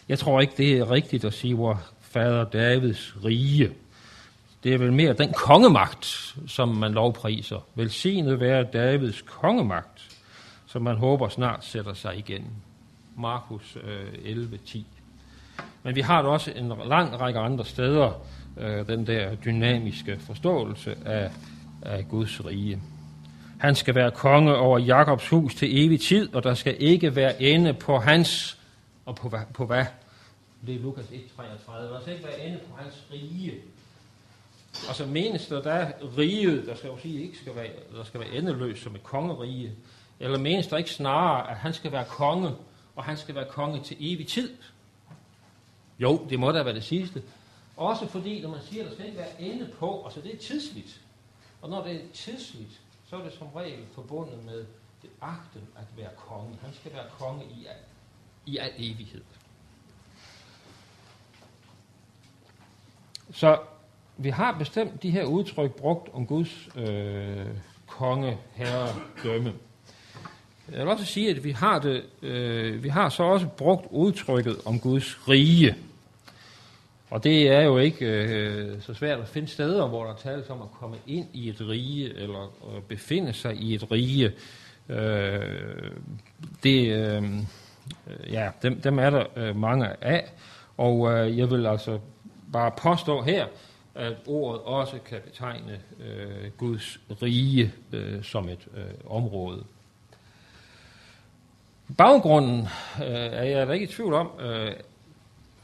Jeg 0.10 0.20
tror 0.20 0.42
ikke, 0.42 0.54
det 0.58 0.78
er 0.78 0.92
rigtigt 0.92 1.26
at 1.26 1.34
sige, 1.34 1.56
hvor 1.56 1.82
fader 2.02 2.44
Davids 2.44 3.16
rige. 3.26 3.72
Det 4.66 4.74
er 4.74 4.78
vel 4.78 4.94
mere 4.94 5.14
den 5.14 5.34
kongemagt, 5.34 6.36
som 6.48 6.70
man 6.70 6.92
lovpriser. 6.92 7.60
Velsignet 7.76 8.40
være 8.40 8.64
Davids 8.64 9.22
kongemagt, 9.22 10.18
som 10.66 10.82
man 10.82 10.96
håber 10.98 11.30
snart 11.30 11.66
sætter 11.66 11.94
sig 11.94 12.18
igen. 12.18 12.46
Markus 13.18 13.78
øh, 13.84 14.38
11.10. 14.38 14.80
Men 15.84 15.96
vi 15.96 16.02
har 16.02 16.22
da 16.22 16.28
også 16.28 16.52
en 16.52 16.74
lang 16.86 17.20
række 17.22 17.40
andre 17.40 17.66
steder, 17.66 18.12
øh, 18.58 18.88
den 18.88 19.08
der 19.08 19.36
dynamiske 19.36 20.20
forståelse 20.20 20.96
af, 21.06 21.32
af 21.82 22.08
Guds 22.10 22.46
rige. 22.46 22.82
Han 23.60 23.76
skal 23.76 23.96
være 23.96 24.12
konge 24.12 24.56
over 24.56 24.80
Jakobs 24.80 25.30
hus 25.30 25.56
til 25.56 25.86
evig 25.86 26.02
tid, 26.02 26.36
og 26.36 26.44
der 26.44 26.54
skal 26.54 26.76
ikke 26.80 27.16
være 27.16 27.42
ende 27.42 27.74
på 27.74 28.00
hans, 28.00 28.60
og 29.06 29.16
på, 29.16 29.34
på 29.54 29.66
hvad? 29.66 29.86
Det 30.68 30.76
er 30.76 30.80
Lukas 30.80 31.06
1.33. 31.06 31.94
Der 31.94 32.02
skal 32.02 32.14
ikke 32.14 32.26
være 32.26 32.48
ende 32.48 32.58
på 32.58 32.78
hans 32.78 33.04
rige. 33.12 33.54
Og 34.90 34.96
så 34.96 35.06
menes 35.06 35.48
der, 35.48 35.62
der 35.62 35.72
er 35.72 36.18
riget, 36.18 36.66
der 36.68 36.76
skal 36.76 36.88
jo 36.88 36.98
sige, 36.98 37.24
ikke 37.24 37.38
skal 37.38 37.56
være, 37.56 37.70
der 37.96 38.04
skal 38.04 38.20
være 38.20 38.30
endeløs 38.30 38.80
som 38.80 38.96
et 38.96 39.04
kongerige. 39.04 39.76
Eller 40.20 40.40
menes 40.40 40.68
der 40.68 40.78
ikke 40.78 40.92
snarere, 40.92 41.52
at 41.52 41.58
han 41.58 41.74
skal 41.74 41.92
være 41.92 42.06
konge, 42.06 42.52
og 42.96 43.04
han 43.04 43.18
skal 43.18 43.36
være 43.36 43.46
konge 43.50 43.84
til 43.84 43.98
evig 44.00 44.28
tid? 44.28 44.58
Jo, 46.00 46.26
det 46.30 46.40
må 46.40 46.52
da 46.52 46.64
være 46.64 46.74
det 46.74 46.84
sidste. 46.84 47.24
Også 47.78 48.08
fordi, 48.08 48.42
når 48.42 48.50
man 48.50 48.60
siger, 48.62 48.84
at 48.84 48.90
der 48.90 48.96
skal 48.96 49.06
ikke 49.06 49.18
være 49.18 49.42
ende 49.42 49.70
på, 49.80 50.04
altså 50.06 50.22
det 50.22 50.34
er 50.34 50.38
tidsligt. 50.38 51.02
Og 51.62 51.70
når 51.70 51.84
det 51.84 51.96
er 51.96 52.00
tidsligt, 52.14 52.82
så 53.10 53.16
er 53.16 53.24
det 53.24 53.34
som 53.34 53.48
regel 53.48 53.86
forbundet 53.94 54.46
med 54.46 54.66
det 55.02 55.10
akten 55.22 55.62
at 55.76 55.98
være 55.98 56.10
konge. 56.18 56.58
Han 56.62 56.74
skal 56.74 56.94
være 56.94 57.06
konge 57.20 57.46
i 57.46 57.66
al, 57.66 57.76
i 58.46 58.58
al 58.58 58.72
evighed. 58.78 59.24
Så 63.34 63.60
vi 64.18 64.30
har 64.30 64.56
bestemt 64.60 65.04
de 65.04 65.12
her 65.12 65.24
udtryk 65.24 65.72
brugt 65.72 66.10
om 66.14 66.28
Guds 66.28 66.70
øh, 66.76 67.46
konge, 67.88 68.38
herre, 68.54 68.88
dømme. 69.24 69.54
Jeg 70.72 70.80
vil 70.80 70.88
også 70.88 71.06
sige, 71.06 71.30
at 71.30 71.44
vi 71.44 71.52
har, 71.52 71.80
det, 71.80 72.04
øh, 72.22 72.84
vi 72.84 72.90
har 72.90 73.10
så 73.10 73.24
også 73.24 73.48
brugt 73.48 73.86
udtrykket 73.90 74.58
om 74.66 74.80
Guds 74.80 75.30
rige. 75.30 75.76
Og 77.10 77.24
det 77.24 77.48
er 77.48 77.62
jo 77.62 77.78
ikke 77.78 78.06
øh, 78.06 78.82
så 78.82 78.94
svært 78.94 79.20
at 79.20 79.28
finde 79.28 79.48
steder, 79.48 79.88
hvor 79.88 80.06
der 80.06 80.16
tales 80.16 80.50
om 80.50 80.62
at 80.62 80.72
komme 80.72 80.98
ind 81.08 81.28
i 81.34 81.50
et 81.50 81.62
rige, 81.62 82.14
eller 82.18 82.44
øh, 82.44 82.82
befinde 82.82 83.34
sig 83.34 83.56
i 83.56 83.76
et 83.76 83.92
rige. 83.92 84.32
Øh, 84.90 85.92
det, 86.64 86.92
øh, 86.92 87.24
ja, 88.32 88.50
dem, 88.62 88.82
dem 88.82 89.00
er 89.00 89.10
der 89.10 89.26
øh, 89.36 89.56
mange 89.56 89.88
af, 90.02 90.32
og 90.78 91.12
øh, 91.12 91.38
jeg 91.38 91.52
vil 91.52 91.66
altså 91.66 92.00
bare 92.54 92.72
påstå 92.78 93.22
her, 93.22 93.46
at 93.96 94.18
ordet 94.28 94.62
også 94.62 95.00
kan 95.06 95.22
betegne 95.22 95.82
øh, 96.00 96.52
Guds 96.58 97.00
rige 97.22 97.74
øh, 97.92 98.24
som 98.24 98.50
et 98.50 98.68
øh, 98.76 98.84
område. 99.06 99.64
Baggrunden 101.98 102.60
øh, 103.02 103.08
er 103.10 103.44
jeg 103.44 103.68
da 103.68 103.74
ikke 103.74 103.84
i 103.84 103.90
tvivl 103.90 104.14
om, 104.14 104.32
øh, 104.40 104.74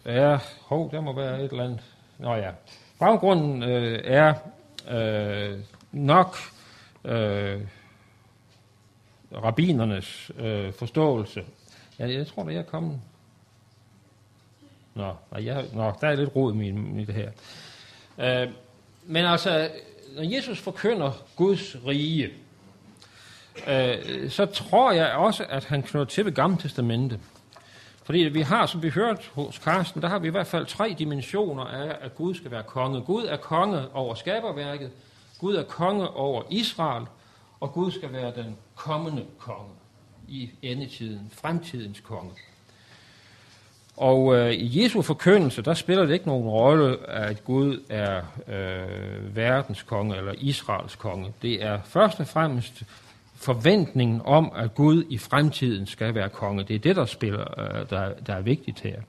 er, 0.06 0.38
hov, 0.66 0.92
der 0.92 1.02
må 1.02 1.16
være 1.16 1.44
et 1.44 1.52
eller 1.52 1.64
andet, 1.64 1.82
nå 2.18 2.36
ja, 2.36 2.52
baggrunden 3.00 3.64
øh, 3.64 4.02
er 4.04 4.34
øh, 4.90 5.60
nok 5.92 6.36
øh, 7.06 7.62
rabinernes 9.44 10.32
øh, 10.38 10.74
forståelse. 10.74 11.44
Ja, 12.00 12.12
jeg 12.12 12.28
tror, 12.28 12.44
det 12.44 12.58
er 12.58 12.64
kommet 12.64 13.02
Nå, 14.96 15.16
jeg, 15.40 15.66
nå 15.74 15.94
der 16.02 16.08
er 16.08 16.16
lidt 16.16 16.36
rod 16.36 16.56
i, 16.56 16.68
i 17.02 17.06
det 17.06 17.16
her. 17.16 17.32
Øh, 18.20 18.48
men 19.04 19.26
altså, 19.26 19.70
når 20.16 20.36
Jesus 20.36 20.60
forkynder 20.60 21.12
Guds 21.36 21.76
rige, 21.88 22.30
øh, 23.68 24.30
så 24.30 24.46
tror 24.46 24.92
jeg 24.92 25.12
også, 25.12 25.46
at 25.50 25.66
han 25.66 25.84
knytter 25.84 26.06
til 26.06 26.26
ved 26.26 26.32
Gamle 26.32 26.58
Testamente. 26.58 27.20
Fordi 28.04 28.20
vi 28.20 28.42
har, 28.42 28.66
som 28.66 28.84
vi 28.84 28.90
hørte 28.90 29.22
hos 29.34 29.60
Karsten, 29.60 30.02
der 30.02 30.08
har 30.08 30.20
vi 30.20 30.28
i 30.28 30.32
hvert 30.32 30.48
fald 30.48 30.66
tre 30.66 30.96
dimensioner 31.00 31.64
af, 31.64 31.98
at 32.02 32.16
Gud 32.16 32.36
skal 32.36 32.52
være 32.52 32.64
konge. 32.64 33.02
Gud 33.02 33.26
er 33.26 33.38
konge 33.38 33.96
over 33.96 34.16
skaberværket, 34.16 34.92
Gud 35.40 35.56
er 35.56 35.64
konge 35.64 36.10
over 36.10 36.44
Israel, 36.50 37.06
og 37.60 37.74
Gud 37.74 37.92
skal 37.92 38.14
være 38.14 38.36
den 38.36 38.58
kommende 38.76 39.26
konge 39.38 39.72
i 40.28 40.52
endetiden, 40.62 41.32
fremtidens 41.34 42.00
konge. 42.00 42.32
Og 44.02 44.36
øh, 44.36 44.52
i 44.54 44.84
Jesu 44.84 45.02
forkyndelse, 45.02 45.62
der 45.62 45.74
spiller 45.74 46.06
det 46.06 46.14
ikke 46.14 46.28
nogen 46.28 46.50
rolle, 46.50 47.10
at 47.10 47.44
Gud 47.44 47.84
er 47.90 48.22
øh, 48.48 49.36
verdens 49.36 49.84
konge 49.84 50.18
eller 50.18 50.34
Israels 50.38 50.96
konge. 50.96 51.34
Det 51.42 51.64
er 51.64 51.82
først 51.84 52.20
og 52.20 52.28
fremmest 52.28 52.84
forventningen 53.36 54.22
om, 54.26 54.52
at 54.56 54.76
Gud 54.76 55.04
i 55.10 55.18
fremtiden 55.18 55.88
skal 55.88 56.16
være 56.16 56.30
konge. 56.30 56.64
Det 56.64 56.76
er 56.76 56.80
det, 56.80 56.96
der 56.96 57.06
spiller, 57.06 57.60
øh, 57.60 57.90
der, 57.90 58.14
der 58.14 58.34
er 58.34 58.42
vigtigt 58.42 58.80
her. 58.80 59.02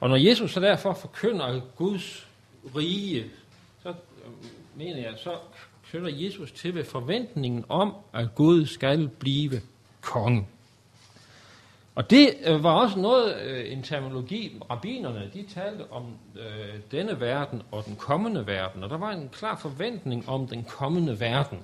Og 0.00 0.08
når 0.08 0.16
Jesus 0.16 0.52
så 0.52 0.60
derfor 0.60 0.92
forkynder 0.92 1.60
Guds 1.76 2.26
rige, 2.76 3.24
så 3.82 3.88
øh, 3.88 3.94
mener 4.76 4.98
jeg, 5.00 5.12
så 5.16 5.30
knytter 5.90 6.10
Jesus 6.12 6.52
til 6.52 6.74
ved 6.74 6.84
forventningen 6.84 7.64
om, 7.68 7.94
at 8.12 8.34
Gud 8.34 8.66
skal 8.66 9.08
blive 9.08 9.60
konge. 10.00 10.46
Og 11.96 12.10
det 12.10 12.34
øh, 12.44 12.62
var 12.62 12.70
også 12.70 12.98
noget, 12.98 13.36
øh, 13.36 13.72
en 13.72 13.82
terminologi, 13.82 14.62
rabinerne, 14.70 15.30
de 15.34 15.44
talte 15.54 15.90
om 15.90 16.04
øh, 16.38 16.74
denne 16.90 17.20
verden 17.20 17.62
og 17.70 17.84
den 17.86 17.96
kommende 17.96 18.46
verden, 18.46 18.84
og 18.84 18.90
der 18.90 18.98
var 18.98 19.10
en 19.10 19.28
klar 19.32 19.56
forventning 19.56 20.28
om 20.28 20.48
den 20.48 20.64
kommende 20.64 21.20
verden. 21.20 21.58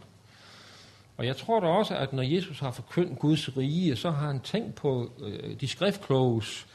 Og 1.17 1.27
jeg 1.27 1.37
tror 1.37 1.61
da 1.61 1.67
også, 1.67 1.97
at 1.97 2.13
når 2.13 2.23
Jesus 2.23 2.61
har 2.61 2.71
forkyndt 2.71 3.19
Guds 3.19 3.57
rige, 3.57 3.97
så 3.97 4.11
har 4.11 4.27
han 4.27 4.41
tænkt 4.41 4.75
på 4.75 5.11
øh, 5.23 5.61
de 5.61 5.69
skriftkloges 5.69 6.67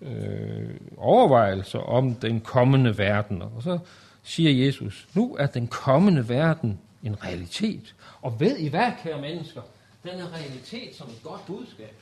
øh, 0.00 0.70
overvejelser 0.96 1.78
om 1.78 2.14
den 2.14 2.40
kommende 2.40 2.98
verden. 2.98 3.42
Og 3.42 3.62
så 3.62 3.78
siger 4.22 4.66
Jesus, 4.66 5.08
nu 5.14 5.36
er 5.38 5.46
den 5.46 5.68
kommende 5.68 6.28
verden 6.28 6.80
en 7.02 7.24
realitet. 7.24 7.94
Og 8.22 8.40
ved 8.40 8.56
I 8.56 8.68
hvad, 8.68 8.92
kære 9.02 9.20
mennesker? 9.20 9.60
Den 10.02 10.20
er 10.20 10.34
realitet 10.34 10.94
som 10.94 11.06
et 11.06 11.22
godt 11.22 11.46
budskab. 11.46 11.94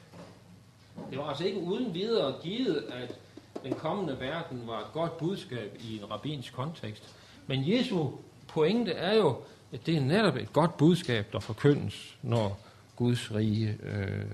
Det 1.11 1.18
var 1.18 1.24
altså 1.24 1.44
ikke 1.44 1.59
uden 1.61 1.94
videre 1.94 2.35
givet, 2.42 2.85
at 2.92 3.18
den 3.62 3.74
kommende 3.74 4.20
verden 4.20 4.62
var 4.66 4.78
et 4.78 4.92
godt 4.92 5.18
budskab 5.18 5.76
i 5.80 5.98
en 5.98 6.11
rabbinsk 6.11 6.52
kontekst. 6.52 7.14
Men 7.46 7.68
Jesu 7.68 8.09
pointe 8.48 8.92
er 8.92 9.16
jo, 9.16 9.37
at 9.72 9.87
det 9.87 9.96
er 9.96 10.00
netop 10.00 10.37
et 10.37 10.52
godt 10.52 10.76
budskab, 10.76 11.33
der 11.33 11.40
forkyndes, 11.40 12.16
når 12.22 12.61
Guds 12.96 13.35
rige 13.35 13.78
øh, 13.83 14.24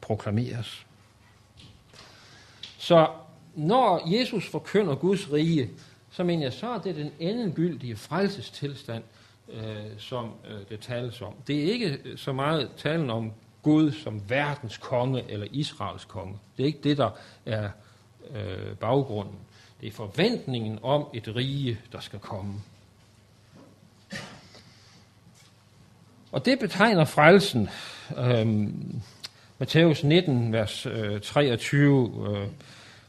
proklameres. 0.00 0.86
Så 2.78 3.08
når 3.54 4.18
Jesus 4.18 4.50
forkynder 4.50 4.94
Guds 4.94 5.32
rige, 5.32 5.70
så 6.10 6.24
mener 6.24 6.42
jeg, 6.42 6.52
så 6.52 6.68
er 6.68 6.78
det 6.78 6.96
den 6.96 7.12
endegyldige 7.18 7.96
frelsestilstand, 7.96 9.02
øh, 9.48 9.76
som 9.98 10.30
øh, 10.50 10.68
det 10.68 10.80
tales 10.80 11.22
om. 11.22 11.34
Det 11.46 11.58
er 11.58 11.72
ikke 11.72 11.98
så 12.16 12.32
meget 12.32 12.70
talen 12.76 13.10
om 13.10 13.32
Gud 13.62 13.92
som 13.92 14.22
verdens 14.28 14.76
konge 14.76 15.30
eller 15.30 15.46
Israels 15.50 16.04
konge. 16.04 16.38
Det 16.56 16.62
er 16.62 16.66
ikke 16.66 16.80
det, 16.84 16.98
der 16.98 17.10
er 17.46 17.70
øh, 18.34 18.76
baggrunden. 18.80 19.34
Det 19.80 19.88
er 19.88 19.92
forventningen 19.92 20.78
om 20.82 21.06
et 21.14 21.36
rige, 21.36 21.78
der 21.92 22.00
skal 22.00 22.18
komme. 22.18 22.54
Og 26.32 26.44
det 26.44 26.58
betegner 26.58 27.04
frelsen. 27.04 27.68
Øhm, 28.18 29.00
Matthæus 29.58 30.04
19, 30.04 30.52
vers 30.52 30.86
øh, 30.86 31.20
23, 31.20 32.28
øh, 32.28 32.48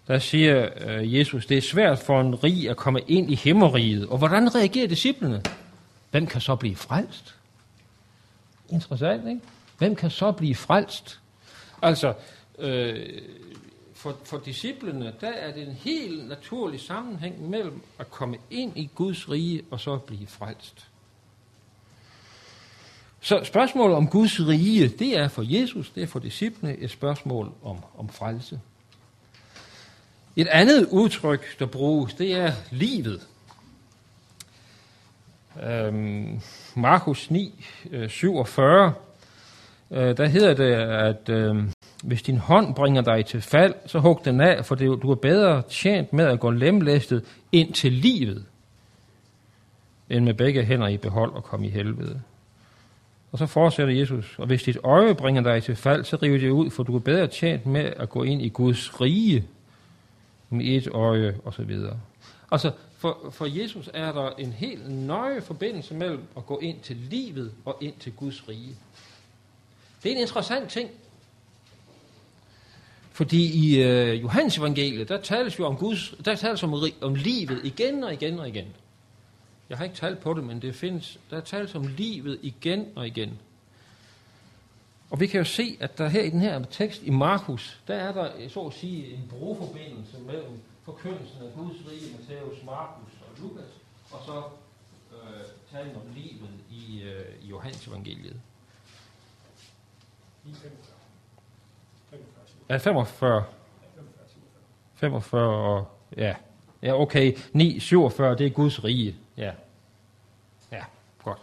der 0.08 0.20
siger 0.20 0.70
øh, 0.78 1.16
Jesus, 1.16 1.46
det 1.46 1.58
er 1.58 1.62
svært 1.62 2.00
for 2.00 2.22
en 2.22 2.44
rig 2.44 2.70
at 2.70 2.78
komme 2.78 3.02
ind 3.08 3.32
i 3.32 3.36
himmeriget. 3.36 4.08
Og 4.08 4.18
hvordan 4.18 4.56
reagerer 4.56 4.88
disciplene? 4.88 5.42
Hvem 6.12 6.28
kan 6.28 6.42
så 6.42 6.56
blive 6.56 6.76
frelst? 6.76 7.36
Interessant, 8.70 9.28
ikke? 9.28 9.42
Hvem 9.78 9.96
kan 9.96 10.10
så 10.10 10.32
blive 10.32 10.56
frelst? 10.56 11.20
Altså, 11.82 12.14
øh, 12.60 13.22
for, 13.94 14.18
for 14.24 14.38
disciplene, 14.38 15.14
der 15.22 15.32
er 15.32 15.54
det 15.54 15.68
en 15.68 15.74
helt 15.74 16.28
naturlig 16.28 16.80
sammenhæng 16.80 17.50
mellem 17.50 17.82
at 18.00 18.12
komme 18.12 18.38
ind 18.50 18.78
i 18.78 18.90
Guds 18.96 19.30
rige 19.30 19.62
og 19.72 19.80
så 19.80 19.98
blive 19.98 20.28
frelst. 20.28 20.88
Så 23.22 23.44
spørgsmålet 23.44 23.98
om 23.98 24.08
Guds 24.08 24.40
rige, 24.40 24.88
det 24.88 25.18
er 25.18 25.28
for 25.28 25.44
Jesus, 25.46 25.90
det 25.90 26.04
er 26.04 26.08
for 26.08 26.20
disciplene 26.20 26.78
et 26.78 26.92
spørgsmål 26.92 27.52
om, 27.64 27.78
om 27.98 28.10
frelse. 28.10 28.60
Et 30.36 30.48
andet 30.48 30.88
udtryk, 30.92 31.60
der 31.60 31.66
bruges, 31.66 32.14
det 32.14 32.34
er 32.34 32.54
livet. 32.72 33.28
Øhm, 35.64 36.42
Markus 36.76 37.32
9, 37.32 37.66
47, 38.08 38.88
øh, 38.88 38.94
øh, 39.94 40.18
der 40.18 40.28
hedder 40.28 40.54
det, 40.54 40.74
at 40.84 41.30
øh, 41.30 41.56
hvis 42.04 42.22
din 42.22 42.38
hånd 42.38 42.76
bringer 42.76 43.02
dig 43.02 43.26
til 43.26 43.42
fald, 43.42 43.74
så 43.86 44.00
hug 44.00 44.22
den 44.26 44.42
af, 44.42 44.66
for 44.66 44.76
det, 44.76 45.02
du 45.02 45.12
er 45.12 45.16
bedre 45.16 45.62
tjent 45.62 46.14
med 46.14 46.26
at 46.26 46.40
gå 46.40 46.50
lemlæstet 46.50 47.26
ind 47.52 47.74
til 47.74 47.92
livet, 47.92 48.46
end 50.10 50.26
med 50.26 50.34
begge 50.34 50.64
hænder 50.64 50.88
i 50.88 50.98
behold 50.98 51.34
og 51.34 51.44
komme 51.44 51.68
i 51.68 51.70
helvede. 51.70 52.22
Og 53.32 53.40
så 53.40 53.46
fortsætter 53.46 53.94
Jesus, 53.94 54.36
og 54.40 54.48
hvis 54.48 54.64
dit 54.64 54.78
øje 54.84 55.16
bringer 55.16 55.42
dig 55.42 55.64
til 55.64 55.76
fald, 55.76 56.04
så 56.04 56.16
river 56.16 56.40
det 56.40 56.50
ud, 56.50 56.70
for 56.70 56.84
du 56.84 56.96
er 56.96 57.00
bedre 57.00 57.28
tjent 57.28 57.66
med 57.66 57.94
at 57.98 58.10
gå 58.10 58.24
ind 58.24 58.42
i 58.42 58.50
Guds 58.50 59.02
rige 59.02 59.44
med 60.50 60.66
et 60.66 60.88
øje 60.88 61.36
og 61.46 61.54
så 61.54 61.64
videre. 61.64 62.00
Altså, 62.52 62.72
for, 62.98 63.18
for 63.32 63.62
Jesus 63.62 63.90
er 63.94 64.12
der 64.12 64.30
en 64.30 64.52
helt 64.52 64.90
nøje 64.90 65.42
forbindelse 65.42 65.94
mellem 65.94 66.24
at 66.38 66.46
gå 66.46 66.60
ind 66.60 66.80
til 66.80 66.96
livet 66.96 67.52
og 67.66 67.78
ind 67.82 67.94
til 68.00 68.12
Guds 68.12 68.50
rige. 68.50 68.76
Det 70.04 70.12
er 70.12 70.16
en 70.16 70.22
interessant 70.22 70.70
ting. 70.70 70.90
Fordi 73.12 73.68
i 73.68 73.84
øh, 73.84 74.22
Johannes 74.22 74.58
evangeliet, 74.58 75.10
der 75.10 75.22
tales 75.22 75.60
jo 75.60 75.66
om 75.66 75.78
Guds, 75.78 76.16
der 76.26 76.36
tales 76.36 76.64
om, 76.64 76.74
om 77.02 77.16
livet 77.16 77.62
igen 77.64 78.04
og 78.04 78.14
igen 78.14 78.40
og 78.40 78.48
igen. 78.48 78.68
Jeg 79.70 79.78
har 79.78 79.86
ikke 79.86 79.96
talt 79.96 80.20
på 80.20 80.34
det, 80.34 80.44
men 80.44 80.62
det 80.62 80.76
findes, 80.76 81.20
der 81.30 81.40
tales 81.40 81.76
om 81.76 81.88
livet 81.88 82.40
igen 82.42 82.88
og 82.96 83.08
igen. 83.08 83.40
Og 85.10 85.20
vi 85.20 85.28
kan 85.28 85.38
jo 85.38 85.46
se, 85.46 85.78
at 85.80 85.98
der 85.98 86.08
her 86.08 86.22
i 86.22 86.30
den 86.30 86.42
her 86.42 86.64
tekst 86.64 87.02
i 87.04 87.10
Markus, 87.10 87.80
der 87.88 87.96
er 87.96 88.12
der 88.12 88.50
så 88.50 88.60
at 88.60 88.74
sige 88.74 89.14
en 89.14 89.24
broforbindelse 89.30 90.20
mellem 90.26 90.60
forkyndelsen 90.84 91.38
af 91.42 91.54
Guds 91.58 91.78
rige, 91.92 92.18
Matthæus, 92.18 92.64
Markus 92.66 93.12
og 93.22 93.42
Lukas, 93.42 93.72
og 94.12 94.20
så 94.26 94.44
øh, 95.14 95.42
talen 95.72 95.96
om 95.96 96.02
livet 96.16 96.50
i, 96.72 97.02
øh, 97.02 97.46
i 97.46 97.48
Johannes 97.48 97.88
evangeliet. 97.88 98.40
Ja, 102.70 102.78
45. 102.78 103.44
45 104.96 105.42
og, 105.42 105.88
ja. 106.18 106.36
Ja, 106.84 107.02
okay. 107.02 107.38
9, 107.54 107.80
47, 107.80 108.36
det 108.36 108.46
er 108.46 108.50
Guds 108.50 108.84
rige. 108.84 109.16
Ja. 109.38 109.52
Ja, 110.72 110.84
godt. 111.24 111.40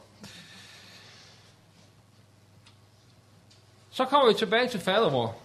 Så 3.91 4.05
kommer 4.05 4.29
vi 4.33 4.39
tilbage 4.39 4.69
til 4.69 4.81
fadervor. 4.81 5.37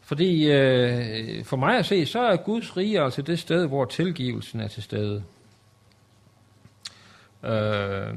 Fordi 0.00 0.50
øh, 0.50 1.44
for 1.44 1.56
mig 1.56 1.78
at 1.78 1.86
se, 1.86 2.06
så 2.06 2.20
er 2.20 2.36
Guds 2.36 2.76
rige 2.76 3.00
altså 3.00 3.22
det 3.22 3.38
sted, 3.38 3.66
hvor 3.66 3.84
tilgivelsen 3.84 4.60
er 4.60 4.68
til 4.68 4.82
stede. 4.82 5.24
Øh, 7.44 8.14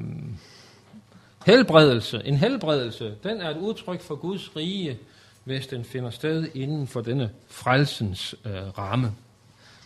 helbredelse, 1.45 2.21
en 2.25 2.35
helbredelse, 2.35 3.15
den 3.23 3.41
er 3.41 3.49
et 3.49 3.57
udtryk 3.57 4.01
for 4.01 4.15
Guds 4.15 4.55
rige, 4.55 4.97
hvis 5.43 5.67
den 5.67 5.85
finder 5.85 6.09
sted 6.09 6.47
inden 6.53 6.87
for 6.87 7.01
denne 7.01 7.29
frelsens 7.47 8.35
øh, 8.45 8.77
ramme. 8.77 9.11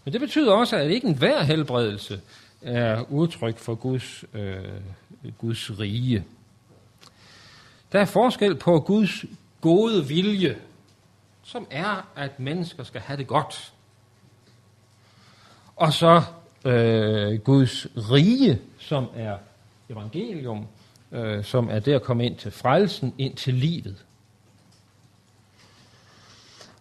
Men 0.06 0.14
det 0.14 0.22
betyder 0.22 0.54
også, 0.54 0.76
at 0.76 0.92
ikke 0.92 1.08
enhver 1.08 1.44
helbredelse 1.44 2.22
er 2.62 3.12
udtryk 3.12 3.58
for 3.58 3.76
Guds, 3.76 4.24
øh, 4.34 4.58
Guds 5.38 5.80
rige. 5.80 6.24
Der 7.92 8.00
er 8.00 8.06
forskel 8.06 8.56
på 8.56 8.80
Guds 8.80 9.26
gode 9.62 10.08
vilje, 10.08 10.58
som 11.44 11.68
er, 11.72 12.08
at 12.16 12.40
mennesker 12.40 12.84
skal 12.84 13.02
have 13.02 13.18
det 13.18 13.28
godt. 13.28 13.74
Og 15.76 15.94
så 15.94 16.22
øh, 16.66 17.40
Guds 17.40 17.88
rige, 17.96 18.62
som 18.80 19.08
er 19.16 19.38
evangelium, 19.90 20.68
øh, 21.16 21.44
som 21.44 21.70
er 21.70 21.80
det 21.80 21.94
at 21.94 22.04
komme 22.04 22.26
ind 22.26 22.38
til 22.38 22.52
frelsen, 22.52 23.14
ind 23.18 23.36
til 23.36 23.54
livet. 23.54 24.06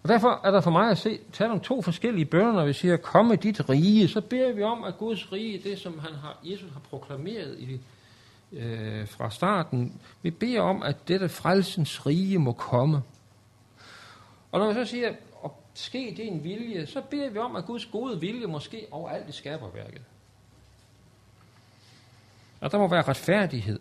Og 0.03 0.09
derfor 0.09 0.41
er 0.45 0.51
der 0.51 0.61
for 0.61 0.71
mig 0.71 0.91
at 0.91 0.99
se, 0.99 1.19
tale 1.33 1.53
om 1.53 1.61
to 1.61 1.83
forskellige 1.83 2.25
bønder, 2.25 2.53
når 2.53 2.65
vi 2.65 2.73
siger, 2.73 2.97
kom 2.97 3.27
med 3.27 3.37
dit 3.37 3.69
rige, 3.69 4.09
så 4.09 4.21
beder 4.21 4.53
vi 4.53 4.63
om, 4.63 4.85
at 4.85 4.99
Guds 4.99 5.33
rige, 5.33 5.71
det 5.71 5.79
som 5.79 5.99
han 5.99 6.15
har, 6.15 6.39
Jesus 6.45 6.73
har 6.73 6.81
proklameret 6.81 7.59
i, 7.59 7.81
øh, 8.53 9.09
fra 9.09 9.31
starten, 9.31 10.01
vi 10.23 10.31
beder 10.31 10.61
om, 10.61 10.83
at 10.83 11.09
dette 11.09 11.29
frelsens 11.29 12.07
rige 12.07 12.39
må 12.39 12.53
komme. 12.53 13.03
Og 14.53 14.61
når 14.61 14.69
vi 14.69 14.75
så 14.75 14.85
siger, 14.85 15.09
at 15.45 15.51
ske 15.75 16.15
det 16.17 16.27
en 16.27 16.45
vilje, 16.45 16.87
så 16.87 17.03
beder 17.11 17.31
vi 17.31 17.39
om, 17.39 17.57
at 17.57 17.65
Guds 17.65 17.87
gode 17.87 18.21
vilje 18.21 18.47
måske 18.47 18.87
overalt 18.91 19.29
i 19.29 19.33
skaberværket. 19.33 20.03
Og 22.61 22.71
der 22.71 22.79
må 22.79 22.89
være 22.89 23.03
retfærdighed. 23.03 23.81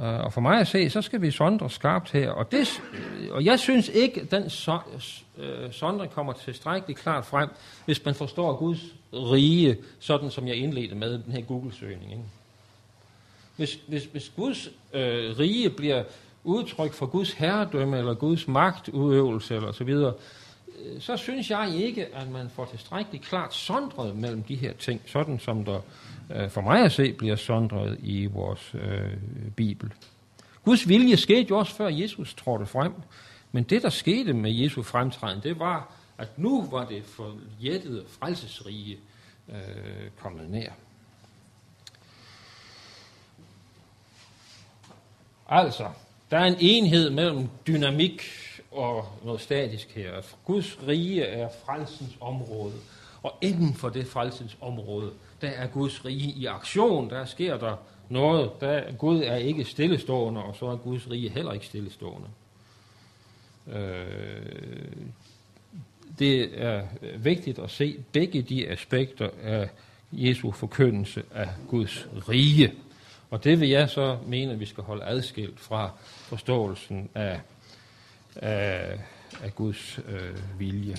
Øh, 0.00 0.24
og 0.24 0.32
for 0.32 0.40
mig 0.40 0.60
at 0.60 0.68
se, 0.68 0.90
så 0.90 1.02
skal 1.02 1.22
vi 1.22 1.30
sondre 1.30 1.70
skarpt 1.70 2.12
her. 2.12 2.30
Og, 2.30 2.52
det, 2.52 2.82
øh, 2.92 3.32
og 3.34 3.44
jeg 3.44 3.58
synes 3.58 3.88
ikke, 3.88 4.20
at 4.20 4.30
den 4.30 4.50
so, 4.50 4.78
øh, 5.38 5.72
sondring 5.72 6.12
kommer 6.12 6.32
tilstrækkeligt 6.32 6.98
klart 6.98 7.26
frem, 7.26 7.48
hvis 7.84 8.04
man 8.04 8.14
forstår 8.14 8.56
Guds 8.56 8.80
rige, 9.12 9.76
sådan 10.00 10.30
som 10.30 10.48
jeg 10.48 10.56
indledte 10.56 10.94
med 10.94 11.12
den 11.12 11.32
her 11.32 11.40
Google-søgning. 11.40 12.10
Ikke? 12.10 12.24
Hvis, 13.56 13.78
hvis, 13.88 14.04
hvis 14.04 14.32
Guds 14.36 14.68
øh, 14.92 15.38
rige 15.38 15.70
bliver 15.70 16.04
udtryk 16.44 16.92
for 16.92 17.06
Guds 17.06 17.32
herredømme, 17.32 17.98
eller 17.98 18.14
Guds 18.14 18.48
magtudøvelse, 18.48 19.56
eller 19.56 19.72
så 19.72 19.84
videre, 19.84 20.14
øh, 20.68 21.00
så 21.00 21.16
synes 21.16 21.50
jeg 21.50 21.74
ikke, 21.74 22.06
at 22.14 22.30
man 22.30 22.50
får 22.50 22.64
tilstrækkeligt 22.64 23.24
klart 23.24 23.54
sondret 23.54 24.16
mellem 24.16 24.42
de 24.42 24.54
her 24.54 24.72
ting, 24.72 25.00
sådan 25.06 25.38
som 25.38 25.64
der 25.64 25.80
øh, 26.34 26.50
for 26.50 26.60
mig 26.60 26.84
at 26.84 26.92
se 26.92 27.12
bliver 27.12 27.36
sondret 27.36 27.98
i 28.02 28.26
vores 28.26 28.74
øh, 28.74 29.16
Bibel. 29.56 29.92
Guds 30.64 30.88
vilje 30.88 31.16
skete 31.16 31.46
jo 31.50 31.58
også 31.58 31.74
før 31.74 31.88
Jesus 31.88 32.34
trådte 32.34 32.66
frem. 32.66 32.92
Men 33.52 33.64
det, 33.64 33.82
der 33.82 33.90
skete 33.90 34.32
med 34.32 34.52
Jesu 34.52 34.82
fremtræden, 34.82 35.42
det 35.42 35.58
var, 35.58 35.92
at 36.18 36.38
nu 36.38 36.66
var 36.70 36.84
det 36.84 37.04
forjættede 37.04 38.04
frelsesrige 38.08 38.98
øh, 39.48 39.56
kommet 40.20 40.50
nær. 40.50 40.70
Altså, 45.48 45.88
der 46.30 46.38
er 46.38 46.44
en 46.44 46.56
enhed 46.60 47.10
mellem 47.10 47.48
dynamik 47.66 48.22
og 48.70 49.04
noget 49.24 49.40
statisk 49.40 49.90
her. 49.90 50.12
Guds 50.44 50.78
rige 50.88 51.24
er 51.24 51.48
frelsens 51.66 52.16
område, 52.20 52.74
og 53.22 53.34
inden 53.40 53.74
for 53.74 53.88
det 53.88 54.06
frelsens 54.06 54.56
område, 54.60 55.12
der 55.42 55.48
er 55.48 55.66
Guds 55.66 56.04
rige 56.04 56.32
i 56.32 56.46
aktion, 56.46 57.10
der 57.10 57.24
sker 57.24 57.58
der 57.58 57.76
noget. 58.08 58.50
Der, 58.60 58.92
Gud 58.92 59.22
er 59.22 59.36
ikke 59.36 59.64
stillestående, 59.64 60.42
og 60.42 60.56
så 60.56 60.66
er 60.66 60.76
Guds 60.76 61.10
rige 61.10 61.28
heller 61.28 61.52
ikke 61.52 61.66
stillestående. 61.66 62.28
Øh, 63.72 64.92
det 66.18 66.62
er 66.62 66.82
vigtigt 67.16 67.58
at 67.58 67.70
se 67.70 67.96
begge 68.12 68.42
de 68.42 68.68
aspekter 68.68 69.28
af 69.42 69.68
Jesu 70.12 70.50
forkyndelse 70.50 71.22
af 71.34 71.48
Guds 71.68 72.08
rige. 72.28 72.72
Og 73.30 73.44
det 73.44 73.60
vil 73.60 73.68
jeg 73.68 73.90
så 73.90 74.18
mene, 74.26 74.52
at 74.52 74.60
vi 74.60 74.66
skal 74.66 74.84
holde 74.84 75.04
adskilt 75.04 75.60
fra 75.60 75.90
forståelsen 76.00 77.08
af, 77.14 77.40
af, 78.36 78.98
af 79.42 79.54
Guds 79.54 79.98
øh, 80.08 80.60
vilje. 80.60 80.96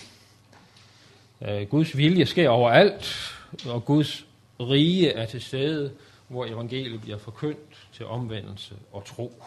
Øh, 1.42 1.68
Guds 1.68 1.98
vilje 1.98 2.26
sker 2.26 2.50
overalt, 2.50 3.36
og 3.66 3.86
Guds 3.86 4.26
rige 4.70 5.10
er 5.10 5.26
til 5.26 5.42
stede, 5.42 5.92
hvor 6.28 6.46
evangeliet 6.46 7.02
bliver 7.02 7.18
forkyndt 7.18 7.88
til 7.94 8.06
omvendelse 8.06 8.76
og 8.92 9.06
tro. 9.06 9.44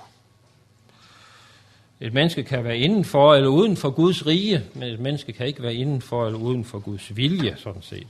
Et 2.01 2.13
menneske 2.13 2.43
kan 2.43 2.65
være 2.65 2.79
inden 2.79 3.05
for 3.05 3.35
eller 3.35 3.49
uden 3.49 3.77
for 3.77 3.91
Guds 3.91 4.27
rige, 4.27 4.65
men 4.75 4.83
et 4.83 5.01
menneske 5.01 5.33
kan 5.33 5.47
ikke 5.47 5.63
være 5.63 5.75
inden 5.75 6.03
for 6.03 6.27
eller 6.27 6.39
uden 6.39 6.65
for 6.65 6.79
Guds 6.79 7.17
vilje, 7.17 7.57
sådan 7.57 7.83
set. 7.83 8.07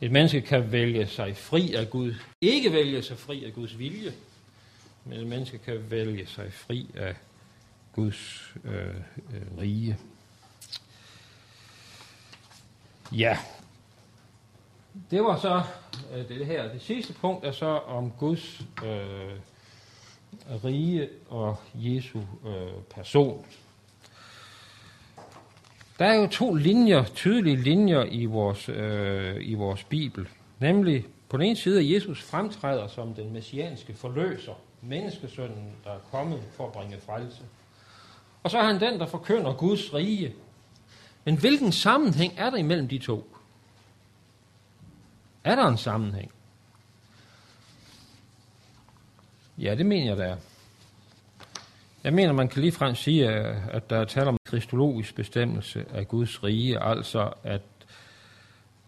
Et 0.00 0.10
menneske 0.10 0.40
kan 0.40 0.72
vælge 0.72 1.06
sig 1.06 1.36
fri 1.36 1.74
af 1.74 1.90
Gud, 1.90 2.14
ikke 2.40 2.72
vælge 2.72 3.02
sig 3.02 3.18
fri 3.18 3.44
af 3.44 3.52
Guds 3.52 3.78
vilje, 3.78 4.12
men 5.04 5.20
et 5.20 5.26
menneske 5.26 5.58
kan 5.58 5.90
vælge 5.90 6.26
sig 6.26 6.52
fri 6.52 6.86
af 6.94 7.14
Guds 7.94 8.52
øh, 8.64 8.86
øh, 9.34 9.58
rige. 9.60 9.96
Ja, 13.12 13.38
det 15.10 15.22
var 15.22 15.38
så 15.38 15.62
øh, 16.14 16.28
det 16.28 16.46
her. 16.46 16.72
Det 16.72 16.82
sidste 16.82 17.12
punkt 17.12 17.44
er 17.44 17.52
så 17.52 17.66
om 17.66 18.12
Guds 18.18 18.60
øh, 18.84 19.30
rige 20.64 21.08
og 21.28 21.56
Jesu 21.74 22.18
øh, 22.46 22.82
person. 22.94 23.46
Der 25.98 26.06
er 26.06 26.14
jo 26.14 26.26
to 26.26 26.54
linjer, 26.54 27.04
tydelige 27.04 27.56
linjer 27.56 28.04
i 28.04 28.24
vores, 28.24 28.68
øh, 28.68 29.36
i 29.40 29.54
vores 29.54 29.84
Bibel. 29.84 30.28
Nemlig 30.58 31.06
på 31.28 31.36
den 31.36 31.46
ene 31.46 31.56
side, 31.56 31.80
at 31.80 31.90
Jesus 31.90 32.22
fremtræder 32.22 32.86
som 32.86 33.14
den 33.14 33.32
messianske 33.32 33.94
forløser, 33.94 34.54
menneskesønnen, 34.82 35.72
der 35.84 35.90
er 35.90 35.98
kommet 36.10 36.42
for 36.52 36.66
at 36.66 36.72
bringe 36.72 37.00
frelse. 37.00 37.42
Og 38.42 38.50
så 38.50 38.58
er 38.58 38.62
han 38.62 38.80
den, 38.80 39.00
der 39.00 39.06
forkynder 39.06 39.52
Guds 39.52 39.94
rige. 39.94 40.34
Men 41.24 41.38
hvilken 41.38 41.72
sammenhæng 41.72 42.32
er 42.36 42.50
der 42.50 42.56
imellem 42.56 42.88
de 42.88 42.98
to? 42.98 43.36
Er 45.44 45.54
der 45.54 45.66
en 45.66 45.78
sammenhæng? 45.78 46.32
Ja, 49.58 49.74
det 49.74 49.86
mener 49.86 50.06
jeg, 50.06 50.16
der 50.16 50.24
er. 50.24 50.36
Jeg 52.04 52.12
mener, 52.12 52.32
man 52.32 52.48
kan 52.48 52.62
ligefrem 52.62 52.94
sige, 52.94 53.28
at 53.70 53.90
der 53.90 53.96
er 53.96 54.04
tale 54.04 54.28
om 54.28 54.34
en 54.34 54.38
kristologisk 54.44 55.14
bestemmelse 55.14 55.84
af 55.94 56.08
Guds 56.08 56.44
rige, 56.44 56.82
altså 56.82 57.32
at, 57.44 57.62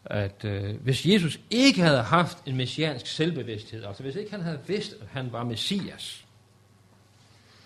at 0.05 0.45
øh, 0.45 0.83
hvis 0.83 1.07
Jesus 1.07 1.41
ikke 1.51 1.81
havde 1.81 2.03
haft 2.03 2.39
en 2.47 2.57
messiansk 2.57 3.07
selvbevidsthed, 3.07 3.85
altså 3.85 4.03
hvis 4.03 4.17
ikke 4.17 4.31
han 4.31 4.41
havde 4.41 4.59
vidst, 4.67 4.93
at 5.01 5.07
han 5.11 5.33
var 5.33 5.45
messias, 5.45 6.25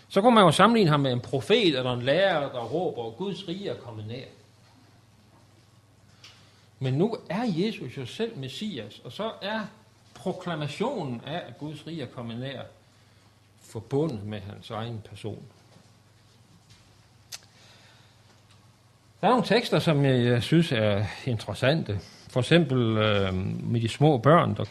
så 0.09 0.20
kunne 0.20 0.34
man 0.34 0.45
jo 0.45 0.51
sammenligne 0.51 0.91
ham 0.91 1.01
med 1.01 1.12
en 1.12 1.20
profet 1.20 1.78
eller 1.78 1.93
en 1.93 2.03
lærer, 2.03 2.53
der 2.53 2.64
råber, 2.64 3.11
at 3.11 3.16
Guds 3.16 3.49
rige 3.49 3.68
er 3.68 3.74
kommet 3.74 4.07
nær. 4.07 4.24
Men 6.80 6.94
nu 6.94 7.16
er 7.30 7.42
Jesus 7.42 7.96
jo 7.96 8.06
selv 8.06 8.38
messias, 8.38 9.00
og 9.04 9.12
så 9.12 9.30
er 9.42 9.60
proklamationen 10.14 11.20
af, 11.26 11.42
at 11.48 11.58
Guds 11.58 11.86
rige 11.86 12.02
er 12.02 12.06
kommet 12.06 12.38
nær, 12.38 12.62
forbundet 13.60 14.24
med 14.24 14.40
hans 14.40 14.70
egen 14.70 15.02
person. 15.10 15.42
Der 19.20 19.26
er 19.26 19.30
nogle 19.30 19.46
tekster, 19.46 19.78
som 19.78 20.04
jeg 20.04 20.42
synes 20.42 20.72
er 20.72 21.04
interessante. 21.26 22.00
For 22.28 22.40
eksempel 22.40 22.78
øh, 22.96 23.34
med 23.64 23.80
de 23.80 23.88
små 23.88 24.18
børn. 24.18 24.56
Der, 24.56 24.64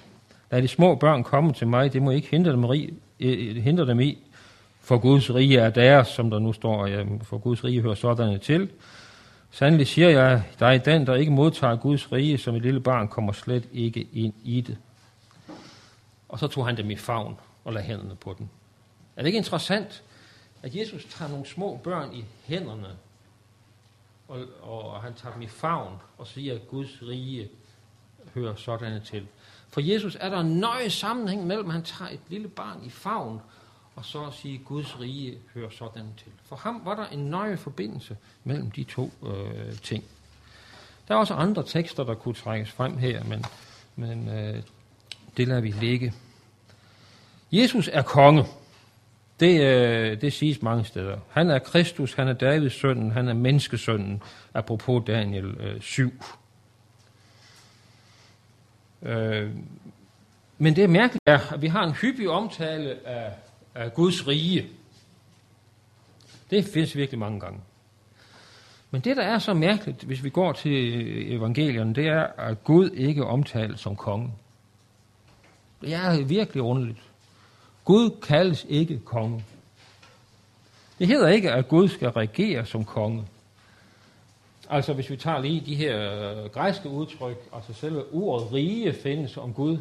Lad 0.52 0.62
de 0.62 0.68
små 0.68 0.96
børn 0.96 1.24
kommer 1.24 1.54
til 1.54 1.68
mig, 1.68 1.94
det 1.94 2.02
må 2.02 2.12
ikke 2.12 2.28
hindre 2.28 2.52
dem, 2.52 2.74
i, 2.74 2.94
øh, 3.20 3.56
hindre 3.56 3.88
dem 3.88 4.00
i, 4.00 4.18
for 4.82 4.98
Guds 4.98 5.36
rige 5.36 5.60
er 5.60 5.70
deres, 5.70 6.08
som 6.08 6.30
der 6.30 6.40
nu 6.40 6.54
står, 6.54 6.88
ja, 6.88 7.04
for 7.24 7.38
Guds 7.38 7.64
rige 7.64 7.82
hører 7.82 7.96
sådan 7.96 8.40
til. 8.40 8.70
Sandelig 9.56 9.88
siger 9.88 10.10
jeg 10.10 10.44
dig, 10.60 10.86
den, 10.86 11.08
der 11.08 11.16
ikke 11.16 11.32
modtager 11.32 11.76
Guds 11.76 12.12
rige 12.12 12.38
som 12.38 12.56
et 12.56 12.62
lille 12.62 12.80
barn, 12.80 13.08
kommer 13.08 13.32
slet 13.32 13.70
ikke 13.74 14.08
ind 14.14 14.34
i 14.44 14.62
det. 14.62 14.78
Og 16.30 16.40
så 16.40 16.48
tog 16.48 16.66
han 16.66 16.78
dem 16.78 16.92
i 16.92 16.96
favn 16.96 17.38
og 17.64 17.74
lagde 17.74 17.88
hænderne 17.88 18.16
på 18.16 18.36
dem. 18.38 18.48
Er 19.16 19.22
det 19.22 19.28
ikke 19.28 19.38
interessant, 19.38 20.04
at 20.64 20.76
Jesus 20.76 21.06
tager 21.10 21.32
nogle 21.32 21.46
små 21.46 21.80
børn 21.84 22.14
i 22.14 22.26
hænderne, 22.46 22.88
og, 24.28 24.46
og 24.62 25.02
han 25.02 25.14
tager 25.14 25.34
dem 25.34 25.42
i 25.42 25.48
favn 25.48 25.94
og 26.18 26.28
siger, 26.28 26.56
at 26.56 26.68
Guds 26.68 27.02
rige 27.02 27.50
hører 28.34 28.56
sådan 28.56 29.02
til. 29.02 29.28
For 29.70 29.82
Jesus 29.82 30.18
er 30.20 30.30
der 30.30 30.40
en 30.40 30.60
nøje 30.60 30.90
sammenhæng 30.90 31.48
mellem, 31.48 31.68
at 31.68 31.74
han 31.74 31.84
tager 31.84 32.12
et 32.12 32.22
lille 32.30 32.48
barn 32.48 32.80
i 32.86 32.90
favn, 32.90 33.42
og 33.96 34.06
så 34.06 34.26
at 34.26 34.34
sige, 34.34 34.60
at 34.60 34.66
Guds 34.66 35.00
rige 35.00 35.38
hører 35.54 35.70
sådan 35.70 36.06
til. 36.18 36.32
For 36.44 36.56
ham 36.56 36.82
var 36.84 36.96
der 36.96 37.08
en 37.08 37.20
nøje 37.20 37.58
forbindelse 37.58 38.18
mellem 38.44 38.72
de 38.72 38.84
to 38.84 39.12
øh, 39.26 39.78
ting. 39.84 40.04
Der 41.08 41.16
er 41.16 41.20
også 41.20 41.34
andre 41.34 41.64
tekster, 41.64 42.04
der 42.04 42.14
kunne 42.14 42.36
trækkes 42.36 42.72
frem 42.72 42.98
her, 42.98 43.24
men, 43.24 43.46
men 43.96 44.30
øh, 44.30 44.64
det 45.38 45.48
lader 45.48 45.62
vi 45.62 45.72
ligge. 45.72 46.14
Jesus 47.52 47.90
er 47.94 48.02
konge. 48.02 48.46
Det, 49.40 49.62
øh, 49.62 50.22
det 50.22 50.34
siges 50.34 50.62
mange 50.62 50.86
steder. 50.86 51.18
Han 51.30 51.50
er 51.50 51.60
Kristus, 51.60 52.14
han 52.14 52.28
er 52.28 52.34
Davids 52.34 52.74
søn, 52.74 53.12
han 53.12 53.28
er 53.28 53.34
menneskesønnen, 53.34 54.22
apropos 54.54 55.04
Daniel 55.08 55.46
øh, 55.46 55.82
7. 55.82 56.24
Øh, 59.02 59.52
men 60.58 60.76
det 60.76 60.84
er 60.84 60.88
mærkeligt, 60.88 61.24
at 61.26 61.62
vi 61.62 61.68
har 61.68 61.84
en 61.84 61.94
hyppig 61.94 62.30
omtale 62.30 63.08
af, 63.08 63.34
af 63.76 63.94
Guds 63.94 64.28
rige. 64.28 64.70
Det 66.50 66.66
findes 66.66 66.96
virkelig 66.96 67.20
mange 67.20 67.40
gange. 67.40 67.60
Men 68.92 69.02
det, 69.02 69.18
der 69.18 69.24
er 69.24 69.40
så 69.40 69.54
mærkeligt, 69.54 70.04
hvis 70.04 70.24
vi 70.24 70.30
går 70.30 70.52
til 70.52 71.34
evangelierne, 71.34 71.96
det 71.96 72.08
er, 72.08 72.24
at 72.38 72.64
Gud 72.64 72.90
ikke 72.90 73.26
omtales 73.26 73.80
som 73.80 73.96
konge. 73.96 74.32
Det 75.82 75.94
er 75.94 76.24
virkelig 76.24 76.64
underligt. 76.64 77.02
Gud 77.86 78.10
kaldes 78.10 78.66
ikke 78.70 79.00
konge. 79.00 79.46
Det 81.00 81.08
hedder 81.08 81.28
ikke, 81.28 81.52
at 81.52 81.68
Gud 81.68 81.88
skal 81.88 82.10
regere 82.10 82.66
som 82.66 82.86
konge. 82.86 83.28
Altså 84.70 84.94
hvis 84.94 85.10
vi 85.10 85.18
tager 85.18 85.40
lige 85.40 85.64
de 85.66 85.76
her 85.76 86.32
øh, 86.32 86.50
græske 86.50 86.90
udtryk, 86.90 87.38
altså 87.54 87.74
selve 87.74 88.14
ordet 88.14 88.54
rige 88.54 88.94
findes 88.94 89.38
om 89.38 89.54
Gud, 89.54 89.78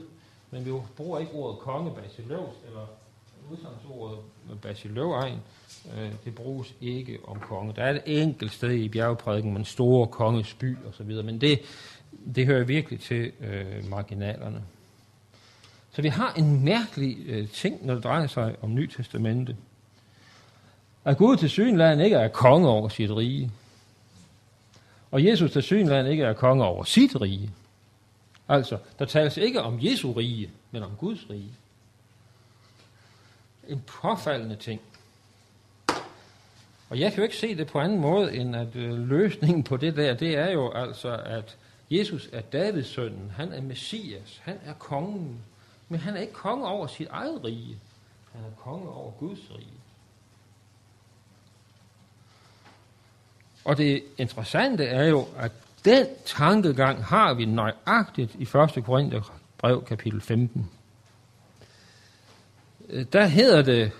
men 0.50 0.66
vi 0.66 0.70
bruger 0.96 1.18
ikke 1.18 1.32
ordet 1.32 1.58
konge 1.58 1.90
basiløvs, 1.90 2.54
eller 2.66 2.86
ordet 3.90 4.18
basiløvegn, 4.62 5.38
øh, 5.98 6.12
det 6.24 6.34
bruges 6.34 6.74
ikke 6.80 7.18
om 7.24 7.40
konge. 7.40 7.72
Der 7.76 7.82
er 7.82 7.90
et 7.90 8.02
enkelt 8.06 8.52
sted 8.52 8.70
i 8.70 8.88
bjergprædiken, 8.88 9.52
men 9.52 9.64
store 9.64 10.06
konges 10.06 10.54
by 10.54 10.76
osv., 10.88 11.06
men 11.06 11.40
det, 11.40 11.60
det 12.34 12.46
hører 12.46 12.64
virkelig 12.64 13.00
til 13.00 13.32
øh, 13.40 13.90
marginalerne. 13.90 14.62
Så 15.92 16.02
vi 16.02 16.08
har 16.08 16.32
en 16.32 16.64
mærkelig 16.64 17.16
øh, 17.26 17.48
ting, 17.48 17.86
når 17.86 17.94
det 17.94 18.04
drejer 18.04 18.26
sig 18.26 18.56
om 18.62 18.74
Nytestamentet. 18.74 19.56
At 21.04 21.16
Gud 21.16 21.36
til 21.36 21.50
synland 21.50 22.02
ikke 22.02 22.16
er 22.16 22.28
konge 22.28 22.68
over 22.68 22.88
sit 22.88 23.10
rige. 23.10 23.50
Og 25.10 25.24
Jesus 25.24 25.52
til 25.52 25.62
synland 25.62 26.08
ikke 26.08 26.22
er 26.22 26.32
konge 26.32 26.64
over 26.64 26.84
sit 26.84 27.20
rige. 27.20 27.50
Altså, 28.48 28.78
der 28.98 29.04
tales 29.04 29.36
ikke 29.36 29.62
om 29.62 29.78
Jesu 29.82 30.12
rige, 30.12 30.50
men 30.70 30.82
om 30.82 30.90
Guds 30.98 31.30
rige. 31.30 31.50
En 33.68 33.82
påfaldende 34.02 34.56
ting. 34.56 34.80
Og 36.90 37.00
jeg 37.00 37.12
kan 37.12 37.16
jo 37.16 37.22
ikke 37.22 37.36
se 37.36 37.56
det 37.56 37.66
på 37.66 37.78
anden 37.78 37.98
måde, 37.98 38.34
end 38.34 38.56
at 38.56 38.76
øh, 38.76 39.08
løsningen 39.08 39.62
på 39.62 39.76
det 39.76 39.96
der, 39.96 40.14
det 40.14 40.36
er 40.36 40.50
jo 40.50 40.72
altså, 40.72 41.16
at 41.24 41.56
Jesus 41.90 42.28
er 42.32 42.40
Davids 42.40 42.86
søn, 42.86 43.32
han 43.36 43.52
er 43.52 43.60
Messias, 43.60 44.40
han 44.44 44.58
er 44.66 44.72
kongen 44.72 45.40
men 45.88 46.00
han 46.00 46.16
er 46.16 46.20
ikke 46.20 46.32
konge 46.32 46.66
over 46.66 46.86
sit 46.86 47.08
eget 47.10 47.44
rige. 47.44 47.78
Han 48.32 48.44
er 48.44 48.54
konge 48.56 48.88
over 48.88 49.10
Guds 49.10 49.50
rige. 49.50 49.80
Og 53.64 53.76
det 53.76 54.02
interessante 54.18 54.84
er 54.84 55.04
jo, 55.04 55.26
at 55.36 55.52
den 55.84 56.06
tankegang 56.24 57.04
har 57.04 57.34
vi 57.34 57.44
nøjagtigt 57.44 58.34
i 58.34 58.42
1. 58.42 58.84
Korintherbrev 58.84 59.84
kapitel 59.84 60.20
15. 60.20 60.70
Øh, 62.88 63.06
der 63.12 63.26
hedder 63.26 63.62
det, 63.62 63.92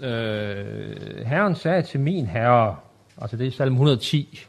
øh, 0.00 1.26
Herren 1.26 1.54
sagde 1.54 1.82
til 1.82 2.00
min 2.00 2.26
herre, 2.26 2.76
altså 3.20 3.36
det 3.36 3.46
er 3.46 3.50
salm 3.50 3.72
110, 3.72 4.46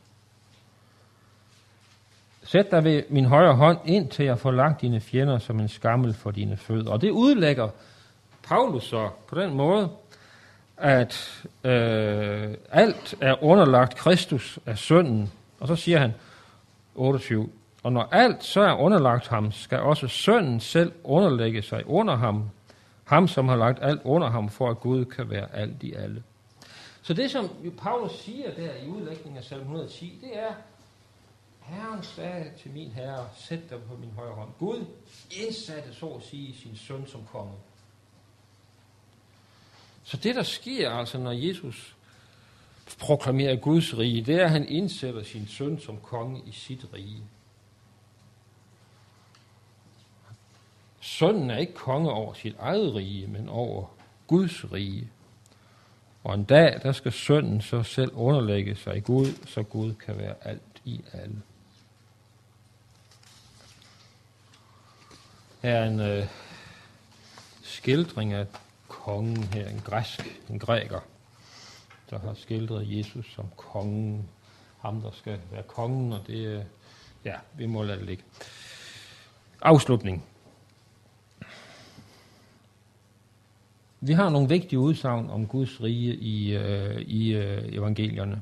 Sæt 2.46 2.72
dig 2.72 2.84
ved 2.84 3.04
min 3.10 3.26
højre 3.26 3.56
hånd, 3.56 3.78
indtil 3.86 4.26
jeg 4.26 4.40
får 4.40 4.52
lagt 4.52 4.82
dine 4.82 5.00
fjender 5.00 5.38
som 5.38 5.60
en 5.60 5.68
skammel 5.68 6.14
for 6.14 6.32
dine 6.32 6.58
fødder. 6.58 6.92
Og 6.92 7.02
det 7.02 7.10
udlægger 7.10 7.70
Paulus 8.44 8.84
så 8.84 9.10
på 9.28 9.42
den 9.42 9.54
måde, 9.54 9.90
at 10.78 11.44
øh, 11.64 12.54
alt 12.72 13.16
er 13.22 13.44
underlagt 13.44 13.96
Kristus 13.96 14.60
af 14.66 14.78
synden. 14.78 15.32
Og 15.60 15.68
så 15.68 15.76
siger 15.76 16.00
han, 16.00 16.14
28, 16.96 17.50
og 17.84 17.94
når 17.94 18.08
alt 18.12 18.44
så 18.44 18.62
er 18.62 18.74
underlagt 18.74 19.28
ham, 19.28 19.52
skal 19.52 19.80
også 19.80 20.08
sønnen 20.08 20.60
selv 20.60 20.92
underlægge 21.04 21.62
sig 21.62 21.84
under 21.86 22.16
ham, 22.16 22.50
ham 23.14 23.28
som 23.28 23.48
har 23.48 23.56
lagt 23.56 23.80
alt 23.82 24.02
under 24.04 24.30
ham, 24.30 24.50
for 24.50 24.70
at 24.70 24.80
Gud 24.80 25.06
kan 25.06 25.30
være 25.30 25.56
alt 25.56 25.84
i 25.84 25.94
alle. 25.94 26.24
Så 27.02 27.14
det, 27.14 27.32
som 27.32 27.50
Paulus 27.78 28.12
siger 28.12 28.52
der 28.52 28.76
i 28.86 28.88
udlægningen 28.88 29.38
af 29.38 29.44
salm 29.44 29.62
110, 29.62 30.20
det 30.22 30.40
er, 30.40 30.54
Herren 31.60 32.04
sagde 32.04 32.52
til 32.62 32.72
min 32.72 32.92
herre, 32.92 33.28
sæt 33.36 33.70
dig 33.70 33.80
på 33.82 33.98
min 34.00 34.12
højre 34.16 34.34
hånd. 34.34 34.50
Gud 34.60 34.86
indsatte, 35.32 35.94
så 35.94 36.06
at 36.06 36.24
sige, 36.24 36.56
sin 36.56 36.76
søn 36.76 37.08
som 37.08 37.22
konge. 37.32 37.54
Så 40.04 40.18
det, 40.18 40.36
der 40.36 40.44
sker 40.44 40.92
altså, 40.92 41.18
når 41.18 41.32
Jesus 41.32 41.96
proklamerer 43.00 43.56
Guds 43.56 43.98
rige, 43.98 44.22
det 44.22 44.36
er, 44.36 44.44
at 44.44 44.50
han 44.50 44.68
indsætter 44.68 45.24
sin 45.24 45.48
søn 45.48 45.80
som 45.80 45.98
konge 45.98 46.42
i 46.46 46.52
sit 46.52 46.86
rige. 46.94 47.24
Sønnen 51.04 51.50
er 51.50 51.58
ikke 51.58 51.74
konge 51.74 52.12
over 52.12 52.34
sit 52.34 52.56
eget 52.60 52.96
rige, 52.96 53.28
men 53.28 53.50
over 53.50 53.86
Guds 54.28 54.72
rige. 54.72 55.12
Og 56.24 56.34
en 56.36 56.44
dag, 56.44 56.80
der 56.84 56.92
skal 56.92 57.12
sønnen 57.12 57.62
så 57.62 57.84
selv 57.84 58.12
underlægge 58.14 58.76
sig 58.76 58.98
i 58.98 59.00
Gud, 59.00 59.48
så 59.48 59.64
Gud 59.64 59.94
kan 59.94 60.18
være 60.18 60.36
alt 60.42 60.82
i 60.86 61.02
alle. 61.14 61.42
Her 65.62 65.72
er 65.72 65.90
en 65.90 66.00
øh, 66.00 66.28
skildring 67.62 68.34
af 68.34 68.48
kongen 68.88 69.44
her, 69.44 69.70
en 69.70 69.82
græsk, 69.86 70.40
en 70.50 70.60
græker, 70.60 71.00
der 72.10 72.20
har 72.20 72.34
skildret 72.34 72.98
Jesus 72.98 73.34
som 73.34 73.46
kongen, 73.58 74.30
ham 74.80 75.02
der 75.02 75.12
skal 75.12 75.40
være 75.52 75.64
kongen, 75.64 76.14
og 76.14 76.20
det, 76.28 76.66
ja, 77.26 77.36
vi 77.54 77.66
må 77.66 77.84
lade 77.84 77.98
det 77.98 78.06
ligge. 78.06 78.24
Afslutning. 79.62 80.33
Vi 84.06 84.14
har 84.14 84.30
nogle 84.30 84.50
vigtige 84.50 84.80
udsagn 84.80 85.30
om 85.30 85.48
Guds 85.48 85.84
rige 85.84 86.16
i, 86.16 86.56
øh, 86.56 87.02
i 87.02 87.34
øh, 87.34 87.74
evangelierne. 87.74 88.42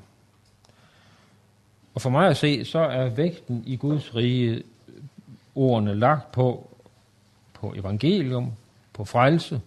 Og 1.93 2.01
for 2.01 2.09
mig 2.09 2.28
at 2.28 2.38
se, 2.38 2.66
så 2.66 2.80
er 2.80 3.09
vægten 3.09 3.64
i 3.68 3.76
Guds 3.76 4.16
rige 4.16 4.64
ordene 5.55 5.95
lagt 5.95 6.32
på, 6.32 6.70
på 7.53 7.74
evangelium, 7.76 8.51
på 8.93 9.05
frelse, 9.05 9.62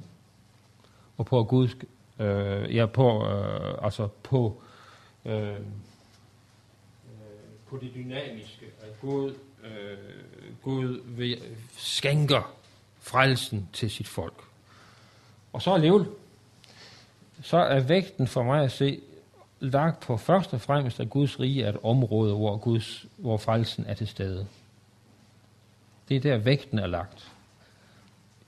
og 1.17 1.27
på 1.27 1.45
Guds, 1.45 1.77
øh, 2.19 2.75
ja, 2.77 2.87
på, 2.87 3.27
øh, 3.27 3.75
altså 3.83 4.09
på, 4.23 4.63
øh, 5.25 5.49
øh, 5.49 5.57
på 7.69 7.79
det 7.81 7.91
dynamiske, 7.95 8.67
at 8.83 9.01
Gud, 9.01 9.35
øh, 9.65 9.99
Gud 10.63 11.03
vil, 11.07 11.39
skænker 11.77 12.55
frelsen 13.01 13.69
til 13.73 13.91
sit 13.91 14.09
folk. 14.09 14.54
Og 15.55 15.63
så 15.63 15.75
alligevel, 15.75 16.07
så 17.43 17.57
er 17.57 17.81
vægten 17.81 18.27
for 18.27 18.43
mig 18.43 18.65
at 18.65 18.73
se 18.73 19.01
lagt 19.61 20.01
på 20.01 20.17
først 20.17 20.55
og 20.55 20.61
fremmest, 20.61 21.01
at 21.01 21.11
Guds 21.11 21.41
rige 21.41 21.63
er 21.63 21.69
et 21.69 21.79
område, 21.83 22.35
hvor, 22.35 22.57
Guds, 22.57 23.07
hvor 23.17 23.37
frelsen 23.37 23.85
er 23.89 23.95
til 23.95 24.09
stede. 24.09 24.47
Det 26.09 26.17
er 26.17 26.21
der 26.21 26.37
vægten 26.37 26.79
er 26.79 26.87
lagt. 26.87 27.33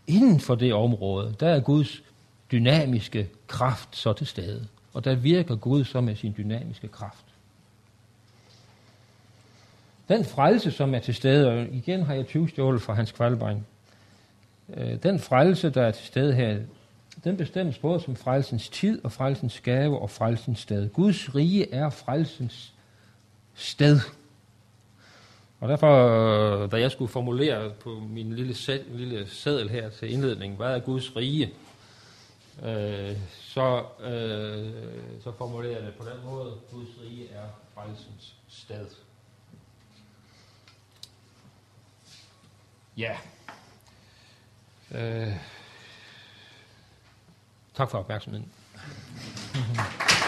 Inden 0.07 0.41
for 0.41 0.55
det 0.55 0.75
område, 0.75 1.35
der 1.41 1.49
er 1.49 1.61
Guds 1.61 2.03
dynamiske 2.53 3.29
kraft 3.47 3.97
så 3.97 4.13
til 4.13 4.27
stede. 4.27 4.67
Og 4.95 5.05
der 5.05 5.15
virker 5.15 5.57
Gud 5.57 5.85
så 5.85 6.01
med 6.01 6.17
sin 6.17 6.35
dynamiske 6.39 6.89
kraft. 6.89 7.25
Den 10.09 10.25
frelse, 10.25 10.71
som 10.71 10.95
er 10.95 10.99
til 10.99 11.15
stede, 11.15 11.49
og 11.49 11.67
igen 11.75 12.03
har 12.03 12.15
jeg 12.15 12.27
20 12.27 12.49
stjålet 12.49 12.83
fra 12.83 12.95
Hans 12.95 13.13
Kvalbein, 13.13 13.67
øh, 14.77 15.03
den 15.03 15.19
frelse, 15.19 15.71
der 15.71 15.83
er 15.83 15.91
til 15.91 16.07
stede 16.07 16.35
her, 16.35 16.59
den 17.25 17.37
bestemmes 17.37 17.79
både 17.79 18.01
som 18.01 18.17
frelsens 18.17 18.69
tid 18.69 19.05
og 19.05 19.13
frelsens 19.13 19.61
gave 19.61 19.99
og 19.99 20.11
frelsens 20.11 20.59
sted. 20.59 20.89
Guds 20.89 21.35
rige 21.35 21.75
er 21.75 21.91
frelsens 21.91 22.73
sted. 23.55 24.01
Og 25.61 25.69
derfor, 25.69 26.07
øh, 26.63 26.71
da 26.71 26.81
jeg 26.81 26.91
skulle 26.91 27.09
formulere 27.09 27.73
på 27.81 27.91
min 27.91 28.33
lille, 28.33 28.55
sæd, 28.55 28.81
lille 28.91 29.29
sædel 29.29 29.69
her 29.69 29.91
til 29.91 30.13
indledning, 30.13 30.57
hvad 30.57 30.75
er 30.75 30.79
Guds 30.79 31.17
rige, 31.17 31.53
øh, 32.63 33.17
så, 33.31 33.85
øh, 34.01 34.73
så 35.23 35.33
formulerer 35.39 35.73
jeg 35.73 35.83
det 35.83 35.95
på 35.95 36.05
den 36.05 36.25
måde, 36.25 36.55
Guds 36.73 36.89
rige 37.03 37.29
er 37.33 37.49
frelsens 37.75 38.37
sted. 38.49 38.87
Ja. 42.97 43.17
Øh, 44.95 45.37
Talk 47.77 47.91
for 47.91 47.99
oppmerksomheten. 47.99 48.51